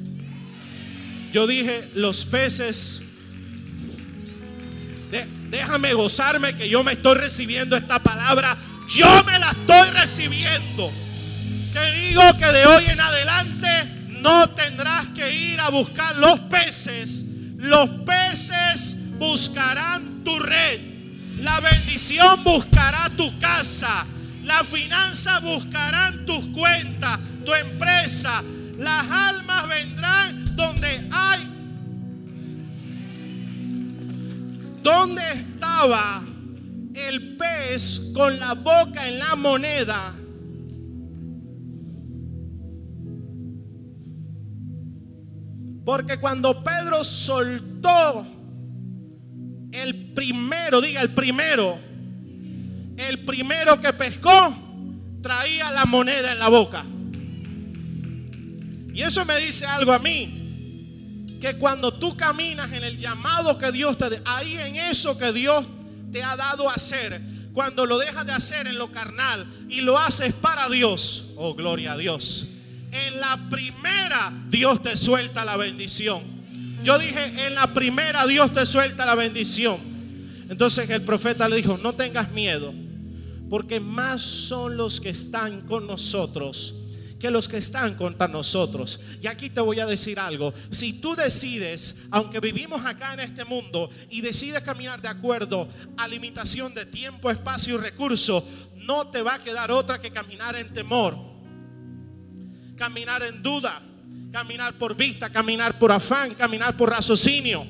Yo 1.33 1.45
dije, 1.45 1.89
los 1.95 2.23
peces, 2.23 3.03
déjame 5.49 5.93
gozarme 5.93 6.55
que 6.55 6.69
yo 6.69 6.83
me 6.83 6.93
estoy 6.93 7.15
recibiendo 7.15 7.75
esta 7.75 7.99
palabra, 7.99 8.57
yo 8.87 9.23
me 9.25 9.37
la 9.39 9.51
estoy 9.51 9.89
recibiendo. 9.89 10.89
Te 11.73 11.91
digo 12.07 12.21
que 12.37 12.45
de 12.45 12.65
hoy 12.65 12.85
en 12.85 12.99
adelante 13.01 13.67
no 14.23 14.49
tendrás 14.51 15.07
que 15.09 15.35
ir 15.35 15.59
a 15.59 15.69
buscar 15.69 16.15
los 16.15 16.39
peces. 16.41 17.25
Los 17.57 17.89
peces 18.05 19.17
buscarán 19.19 20.23
tu 20.23 20.39
red. 20.39 20.79
La 21.39 21.59
bendición 21.59 22.41
buscará 22.41 23.09
tu 23.17 23.37
casa. 23.39 24.05
La 24.43 24.63
finanza 24.63 25.39
buscarán 25.39 26.25
tus 26.25 26.45
cuentas, 26.47 27.19
tu 27.45 27.53
empresa. 27.53 28.41
Las 28.77 29.11
almas 29.11 29.67
vendrán 29.67 30.55
donde 30.55 31.09
hay. 31.11 31.49
¿Dónde 34.81 35.21
estaba 35.33 36.21
el 36.93 37.35
pez 37.35 38.11
con 38.13 38.39
la 38.39 38.53
boca 38.53 39.05
en 39.05 39.19
la 39.19 39.35
moneda 39.35 40.13
Porque 45.85 46.17
cuando 46.17 46.63
Pedro 46.63 47.03
soltó 47.03 48.25
el 49.71 50.13
primero, 50.13 50.79
diga 50.79 51.01
el 51.01 51.09
primero, 51.09 51.77
el 52.95 53.25
primero 53.25 53.81
que 53.81 53.91
pescó, 53.91 54.55
traía 55.21 55.71
la 55.71 55.85
moneda 55.85 56.31
en 56.31 56.39
la 56.39 56.47
boca. 56.47 56.85
Y 58.93 59.01
eso 59.01 59.25
me 59.25 59.37
dice 59.39 59.65
algo 59.65 59.91
a 59.91 59.99
mí, 59.99 61.37
que 61.41 61.57
cuando 61.57 61.93
tú 61.93 62.15
caminas 62.15 62.71
en 62.71 62.83
el 62.83 62.97
llamado 62.97 63.57
que 63.57 63.71
Dios 63.71 63.97
te 63.97 64.21
ahí 64.23 64.55
en 64.57 64.75
eso 64.75 65.17
que 65.17 65.33
Dios 65.33 65.65
te 66.13 66.23
ha 66.23 66.37
dado 66.37 66.69
a 66.69 66.75
hacer, 66.75 67.19
cuando 67.51 67.85
lo 67.85 67.97
dejas 67.97 68.25
de 68.25 68.31
hacer 68.31 68.67
en 68.67 68.77
lo 68.77 68.89
carnal 68.91 69.45
y 69.67 69.81
lo 69.81 69.99
haces 69.99 70.33
para 70.33 70.69
Dios, 70.69 71.31
oh 71.35 71.55
gloria 71.55 71.93
a 71.93 71.97
Dios 71.97 72.52
en 72.93 73.19
la 73.19 73.49
primera 73.49 74.31
Dios 74.49 74.81
te 74.81 74.95
suelta 74.95 75.43
la 75.43 75.57
bendición. 75.57 76.21
Yo 76.83 76.99
dije, 76.99 77.47
en 77.47 77.55
la 77.55 77.73
primera 77.73 78.27
Dios 78.27 78.53
te 78.53 78.65
suelta 78.65 79.05
la 79.05 79.15
bendición. 79.15 79.77
Entonces 80.49 80.89
el 80.89 81.01
profeta 81.01 81.49
le 81.49 81.55
dijo, 81.55 81.77
no 81.77 81.93
tengas 81.93 82.31
miedo, 82.31 82.73
porque 83.49 83.79
más 83.79 84.21
son 84.21 84.77
los 84.77 85.01
que 85.01 85.09
están 85.09 85.61
con 85.61 85.87
nosotros 85.87 86.75
que 87.19 87.31
los 87.31 87.47
que 87.47 87.55
están 87.55 87.95
contra 87.95 88.27
nosotros. 88.27 88.99
Y 89.21 89.27
aquí 89.27 89.49
te 89.49 89.61
voy 89.61 89.79
a 89.79 89.85
decir 89.85 90.19
algo. 90.19 90.53
Si 90.69 90.99
tú 90.99 91.15
decides, 91.15 92.07
aunque 92.11 92.41
vivimos 92.41 92.85
acá 92.85 93.13
en 93.13 93.21
este 93.21 93.45
mundo, 93.45 93.89
y 94.09 94.19
decides 94.19 94.61
caminar 94.61 95.01
de 95.01 95.07
acuerdo 95.07 95.69
a 95.95 96.05
limitación 96.05 96.73
de 96.73 96.85
tiempo, 96.85 97.31
espacio 97.31 97.75
y 97.75 97.77
recursos, 97.77 98.43
no 98.75 99.07
te 99.07 99.21
va 99.21 99.35
a 99.35 99.39
quedar 99.39 99.71
otra 99.71 100.01
que 100.01 100.11
caminar 100.11 100.57
en 100.57 100.73
temor 100.73 101.32
caminar 102.77 103.23
en 103.23 103.41
duda, 103.41 103.81
caminar 104.31 104.73
por 104.73 104.95
vista, 104.95 105.31
caminar 105.31 105.77
por 105.77 105.91
afán, 105.91 106.33
caminar 106.33 106.75
por 106.75 106.89
raciocinio. 106.89 107.65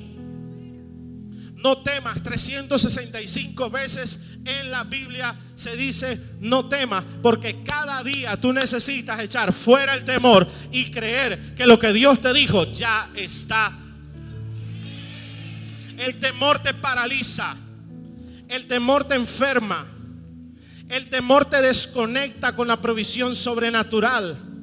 No 1.64 1.78
temas, 1.78 2.22
365 2.22 3.70
veces 3.70 4.38
en 4.44 4.70
la 4.70 4.84
Biblia 4.84 5.34
se 5.54 5.74
dice 5.76 6.20
no 6.40 6.68
temas, 6.68 7.02
porque 7.22 7.62
cada 7.64 8.02
día 8.02 8.36
tú 8.38 8.52
necesitas 8.52 9.18
echar 9.20 9.52
fuera 9.52 9.94
el 9.94 10.04
temor 10.04 10.46
y 10.72 10.90
creer 10.90 11.54
que 11.54 11.66
lo 11.66 11.78
que 11.78 11.94
Dios 11.94 12.20
te 12.20 12.34
dijo 12.34 12.70
ya 12.72 13.10
está. 13.14 13.72
El 15.96 16.18
temor 16.18 16.58
te 16.58 16.74
paraliza, 16.74 17.56
el 18.48 18.66
temor 18.66 19.08
te 19.08 19.14
enferma, 19.14 19.86
el 20.90 21.08
temor 21.08 21.48
te 21.48 21.62
desconecta 21.62 22.54
con 22.54 22.68
la 22.68 22.80
provisión 22.80 23.34
sobrenatural. 23.34 24.53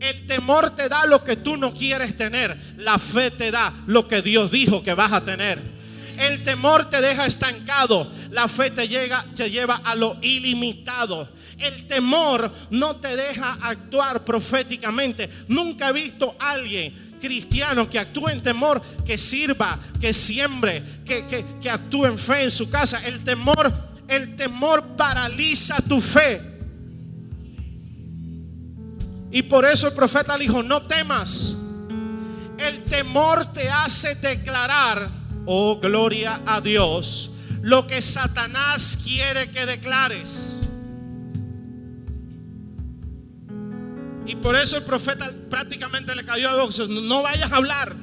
El 0.00 0.26
temor 0.26 0.74
te 0.74 0.88
da 0.88 1.06
lo 1.06 1.24
que 1.24 1.36
tú 1.36 1.56
no 1.56 1.72
quieres 1.72 2.16
tener. 2.16 2.56
La 2.78 2.98
fe 2.98 3.30
te 3.30 3.50
da 3.50 3.72
lo 3.86 4.06
que 4.06 4.22
Dios 4.22 4.50
dijo 4.50 4.82
que 4.82 4.94
vas 4.94 5.12
a 5.12 5.24
tener. 5.24 5.76
El 6.18 6.42
temor 6.42 6.88
te 6.88 7.00
deja 7.00 7.26
estancado. 7.26 8.10
La 8.30 8.48
fe 8.48 8.70
te, 8.70 8.88
llega, 8.88 9.24
te 9.34 9.50
lleva 9.50 9.80
a 9.84 9.94
lo 9.94 10.16
ilimitado. 10.22 11.28
El 11.58 11.86
temor 11.86 12.52
no 12.70 12.96
te 12.96 13.16
deja 13.16 13.58
actuar 13.62 14.24
proféticamente. 14.24 15.28
Nunca 15.48 15.88
he 15.88 15.92
visto 15.92 16.36
a 16.38 16.50
alguien 16.50 17.06
cristiano 17.20 17.88
que 17.88 17.98
actúe 17.98 18.28
en 18.28 18.42
temor, 18.42 18.80
que 19.04 19.16
sirva, 19.16 19.78
que 20.00 20.12
siembre, 20.12 20.82
que, 21.04 21.26
que, 21.26 21.44
que 21.60 21.70
actúe 21.70 22.06
en 22.06 22.18
fe 22.18 22.44
en 22.44 22.50
su 22.50 22.70
casa. 22.70 23.04
El 23.06 23.24
temor, 23.24 23.72
el 24.08 24.36
temor 24.36 24.96
paraliza 24.96 25.76
tu 25.80 26.00
fe. 26.00 26.55
Y 29.30 29.42
por 29.42 29.64
eso 29.64 29.88
el 29.88 29.94
profeta 29.94 30.36
le 30.36 30.44
dijo, 30.44 30.62
no 30.62 30.86
temas. 30.86 31.56
El 32.58 32.84
temor 32.84 33.52
te 33.52 33.68
hace 33.68 34.14
declarar, 34.14 35.10
oh 35.44 35.78
gloria 35.78 36.40
a 36.46 36.60
Dios, 36.60 37.30
lo 37.60 37.86
que 37.86 38.00
Satanás 38.00 38.98
quiere 39.04 39.50
que 39.50 39.66
declares. 39.66 40.62
Y 44.26 44.34
por 44.36 44.56
eso 44.56 44.76
el 44.76 44.82
profeta 44.82 45.30
prácticamente 45.48 46.14
le 46.14 46.24
cayó 46.24 46.48
a 46.48 46.56
boxes. 46.56 46.88
No 46.88 47.22
vayas 47.22 47.50
a 47.52 47.56
hablar. 47.56 47.94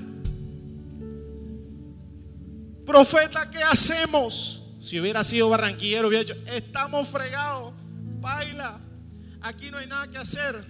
Profeta, 2.86 3.50
¿qué 3.50 3.62
hacemos? 3.62 4.62
Si 4.80 5.00
hubiera 5.00 5.24
sido 5.24 5.50
barranquillero, 5.50 6.08
hubiera 6.08 6.24
dicho, 6.24 6.40
estamos 6.52 7.08
fregados, 7.08 7.74
baila, 8.20 8.80
aquí 9.42 9.72
no 9.72 9.78
hay 9.78 9.88
nada 9.88 10.10
que 10.10 10.18
hacer. 10.18 10.64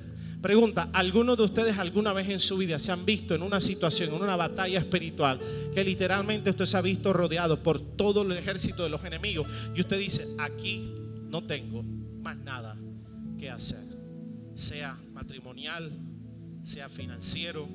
Pregunta, 0.44 0.90
¿algunos 0.92 1.38
de 1.38 1.44
ustedes 1.44 1.78
alguna 1.78 2.12
vez 2.12 2.28
en 2.28 2.42
su 2.42 2.58
vida 2.58 2.78
se 2.78 2.92
han 2.92 3.06
visto 3.06 3.34
en 3.34 3.44
una 3.44 3.62
situación, 3.62 4.14
en 4.14 4.22
una 4.22 4.36
batalla 4.36 4.78
espiritual, 4.78 5.40
que 5.74 5.86
literalmente 5.86 6.50
usted 6.50 6.66
se 6.66 6.76
ha 6.76 6.82
visto 6.82 7.14
rodeado 7.14 7.64
por 7.64 7.80
todo 7.80 8.24
el 8.24 8.34
ejército 8.34 8.84
de 8.84 8.90
los 8.90 9.02
enemigos 9.06 9.48
y 9.74 9.80
usted 9.80 9.98
dice, 9.98 10.28
aquí 10.38 10.96
no 11.30 11.46
tengo 11.46 11.82
más 11.82 12.36
nada 12.40 12.76
que 13.40 13.50
hacer? 13.50 13.86
Sea 14.54 15.00
matrimonial, 15.14 15.90
sea 16.62 16.90
financiero, 16.90 17.66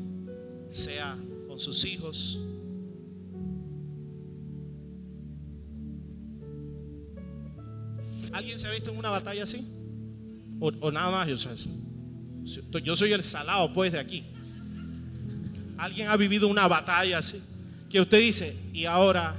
sea 0.69 1.16
con 1.49 1.59
sus 1.59 1.87
hijos. 1.87 2.39
¿Alguien 8.31 8.59
se 8.59 8.69
ha 8.69 8.73
visto 8.73 8.91
en 8.91 8.99
una 8.99 9.09
batalla 9.09 9.45
así? 9.45 9.66
¿O, 10.61 10.91
nada 10.91 11.11
más? 11.11 11.29
Yo 11.29 11.39
sé 11.39 11.55
eso. 11.55 11.71
Yo 12.82 12.96
soy 12.96 13.12
el 13.12 13.22
salado 13.22 13.72
pues 13.72 13.92
de 13.92 13.99
aquí. 13.99 14.24
Alguien 15.76 16.09
ha 16.09 16.16
vivido 16.16 16.49
una 16.49 16.66
batalla 16.66 17.18
así. 17.18 17.42
Que 17.88 18.01
usted 18.01 18.18
dice, 18.18 18.57
y 18.72 18.84
ahora, 18.84 19.34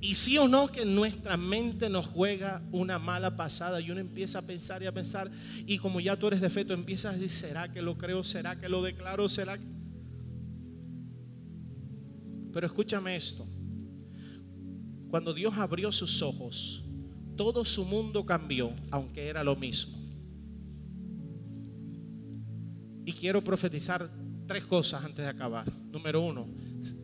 y 0.00 0.14
sí 0.14 0.38
o 0.38 0.48
no 0.48 0.68
que 0.68 0.84
nuestra 0.84 1.36
mente 1.36 1.88
nos 1.88 2.06
juega 2.06 2.62
una 2.72 2.98
mala 2.98 3.36
pasada 3.36 3.80
y 3.80 3.90
uno 3.90 4.00
empieza 4.00 4.38
a 4.38 4.42
pensar 4.42 4.82
y 4.82 4.86
a 4.86 4.92
pensar 4.92 5.30
y 5.66 5.78
como 5.78 6.00
ya 6.00 6.16
tú 6.16 6.28
eres 6.28 6.40
de 6.40 6.48
fe, 6.48 6.64
tú 6.64 6.72
empiezas 6.72 7.14
a 7.14 7.18
decir, 7.18 7.30
¿será 7.30 7.72
que 7.72 7.82
lo 7.82 7.98
creo? 7.98 8.22
¿Será 8.22 8.58
que 8.58 8.68
lo 8.68 8.82
declaro? 8.82 9.28
¿Será 9.28 9.58
que... 9.58 9.64
Pero 12.52 12.66
escúchame 12.66 13.16
esto. 13.16 13.46
Cuando 15.10 15.34
Dios 15.34 15.54
abrió 15.56 15.90
sus 15.90 16.22
ojos, 16.22 16.84
todo 17.36 17.64
su 17.64 17.84
mundo 17.84 18.24
cambió, 18.24 18.72
aunque 18.90 19.26
era 19.26 19.42
lo 19.42 19.56
mismo. 19.56 19.99
Y 23.10 23.12
quiero 23.12 23.42
profetizar 23.42 24.08
tres 24.46 24.64
cosas 24.66 25.04
antes 25.04 25.24
de 25.24 25.28
acabar. 25.28 25.68
Número 25.90 26.20
uno, 26.20 26.46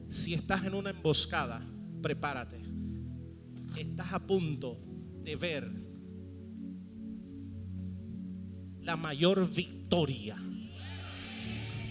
si 0.09 0.35
estás 0.35 0.65
en 0.65 0.75
una 0.75 0.91
emboscada, 0.91 1.61
prepárate. 2.01 2.63
Estás 3.77 4.13
a 4.13 4.25
punto 4.25 4.81
de 5.25 5.35
ver 5.35 5.69
la 8.83 8.97
mayor 8.97 9.53
victoria. 9.53 10.41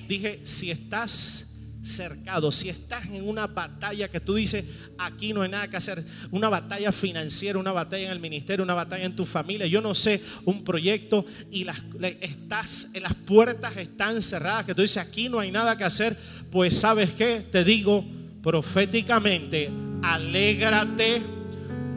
Dije, 0.07 0.47
si 0.47 0.71
estás 0.71 1.54
cercado, 1.85 2.51
si 2.51 2.69
estás 2.69 3.05
en 3.05 3.27
una 3.27 3.47
batalla 3.47 4.09
que 4.09 4.19
tú 4.19 4.35
dices, 4.35 4.65
aquí 4.97 5.33
no 5.33 5.43
hay 5.43 5.49
nada 5.49 5.69
que 5.69 5.77
hacer, 5.77 6.03
una 6.31 6.49
batalla 6.49 6.91
financiera, 6.91 7.59
una 7.59 7.71
batalla 7.71 8.05
en 8.05 8.11
el 8.11 8.19
ministerio, 8.19 8.63
una 8.63 8.73
batalla 8.73 9.05
en 9.05 9.15
tu 9.15 9.25
familia, 9.25 9.67
yo 9.67 9.81
no 9.81 9.93
sé, 9.93 10.21
un 10.45 10.63
proyecto 10.63 11.25
y 11.51 11.63
las, 11.63 11.77
estás, 12.21 12.91
las 12.99 13.13
puertas 13.13 13.77
están 13.77 14.21
cerradas, 14.21 14.65
que 14.65 14.73
tú 14.73 14.81
dices, 14.81 14.97
aquí 14.97 15.29
no 15.29 15.39
hay 15.39 15.51
nada 15.51 15.77
que 15.77 15.83
hacer, 15.83 16.17
pues 16.51 16.77
sabes 16.77 17.11
qué, 17.13 17.45
te 17.51 17.63
digo 17.63 18.03
proféticamente, 18.41 19.69
alégrate, 20.01 21.21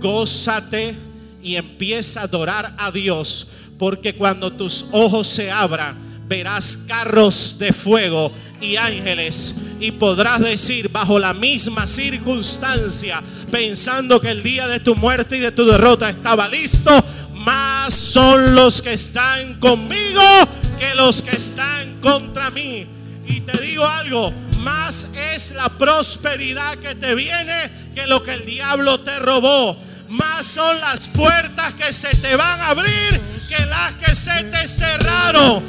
gózate 0.00 0.94
y 1.42 1.56
empieza 1.56 2.20
a 2.20 2.24
adorar 2.24 2.74
a 2.78 2.90
Dios, 2.90 3.48
porque 3.78 4.14
cuando 4.14 4.52
tus 4.52 4.86
ojos 4.92 5.28
se 5.28 5.50
abran, 5.50 6.26
verás 6.28 6.84
carros 6.86 7.58
de 7.58 7.72
fuego 7.72 8.30
y 8.60 8.76
ángeles 8.76 9.54
y 9.80 9.92
podrás 9.92 10.40
decir 10.40 10.88
bajo 10.90 11.18
la 11.18 11.34
misma 11.34 11.86
circunstancia, 11.86 13.22
pensando 13.50 14.20
que 14.20 14.30
el 14.30 14.42
día 14.42 14.66
de 14.66 14.80
tu 14.80 14.94
muerte 14.94 15.36
y 15.36 15.40
de 15.40 15.52
tu 15.52 15.64
derrota 15.64 16.10
estaba 16.10 16.48
listo, 16.48 16.90
más 17.44 17.94
son 17.94 18.54
los 18.54 18.82
que 18.82 18.94
están 18.94 19.54
conmigo 19.60 20.22
que 20.78 20.94
los 20.94 21.22
que 21.22 21.36
están 21.36 22.00
contra 22.00 22.50
mí. 22.50 22.86
Y 23.26 23.40
te 23.40 23.60
digo 23.60 23.86
algo, 23.86 24.32
más 24.58 25.08
es 25.34 25.52
la 25.52 25.68
prosperidad 25.68 26.76
que 26.76 26.94
te 26.94 27.14
viene 27.14 27.70
que 27.94 28.06
lo 28.06 28.22
que 28.22 28.34
el 28.34 28.44
diablo 28.44 29.00
te 29.00 29.18
robó. 29.18 29.76
Más 30.08 30.46
son 30.46 30.80
las 30.80 31.06
puertas 31.08 31.74
que 31.74 31.92
se 31.92 32.14
te 32.16 32.34
van 32.34 32.60
a 32.60 32.68
abrir 32.70 33.20
que 33.48 33.66
las 33.66 33.94
que 33.94 34.14
se 34.14 34.44
te 34.44 34.66
cerraron 34.66 35.62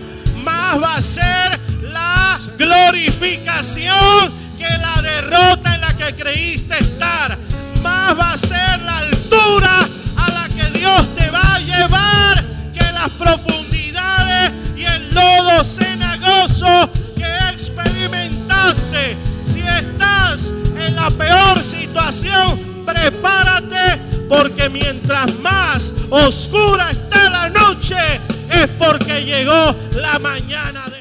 más 0.44 0.82
va 0.82 0.96
a 0.96 1.02
ser 1.02 1.60
la 1.82 2.40
glorificación 2.58 4.32
que 4.58 4.70
la 4.78 5.02
derrota 5.02 5.76
en 5.76 5.82
la 5.82 5.96
que 5.96 6.16
creíste 6.16 6.78
estar. 6.80 7.38
Más 7.82 8.18
va 8.18 8.32
a 8.32 8.38
ser 8.38 8.80
la 8.82 8.98
altura 9.00 9.88
a 10.18 10.32
la 10.32 10.48
que 10.50 10.80
Dios 10.80 11.16
te 11.16 11.30
va 11.30 11.56
a 11.56 11.60
llevar 11.60 12.44
que 12.74 12.92
las 12.92 13.10
profundidades 13.12 14.52
y 14.76 14.86
el 14.86 15.14
lodo 15.14 15.64
cenagoso 15.64 16.90
que 17.16 17.52
experimentaste. 17.54 19.18
Si 19.50 19.62
estás 19.62 20.54
en 20.78 20.96
la 20.96 21.10
peor 21.10 21.64
situación, 21.64 22.60
prepárate 22.86 24.00
porque 24.30 24.70
mientras 24.70 25.34
más 25.40 25.92
oscura 26.12 26.92
está 26.92 27.32
la 27.32 27.50
noche 27.50 27.98
es 28.52 28.68
porque 28.78 29.26
llegó 29.26 29.76
la 29.96 30.20
mañana 30.20 30.88
de 30.90 30.99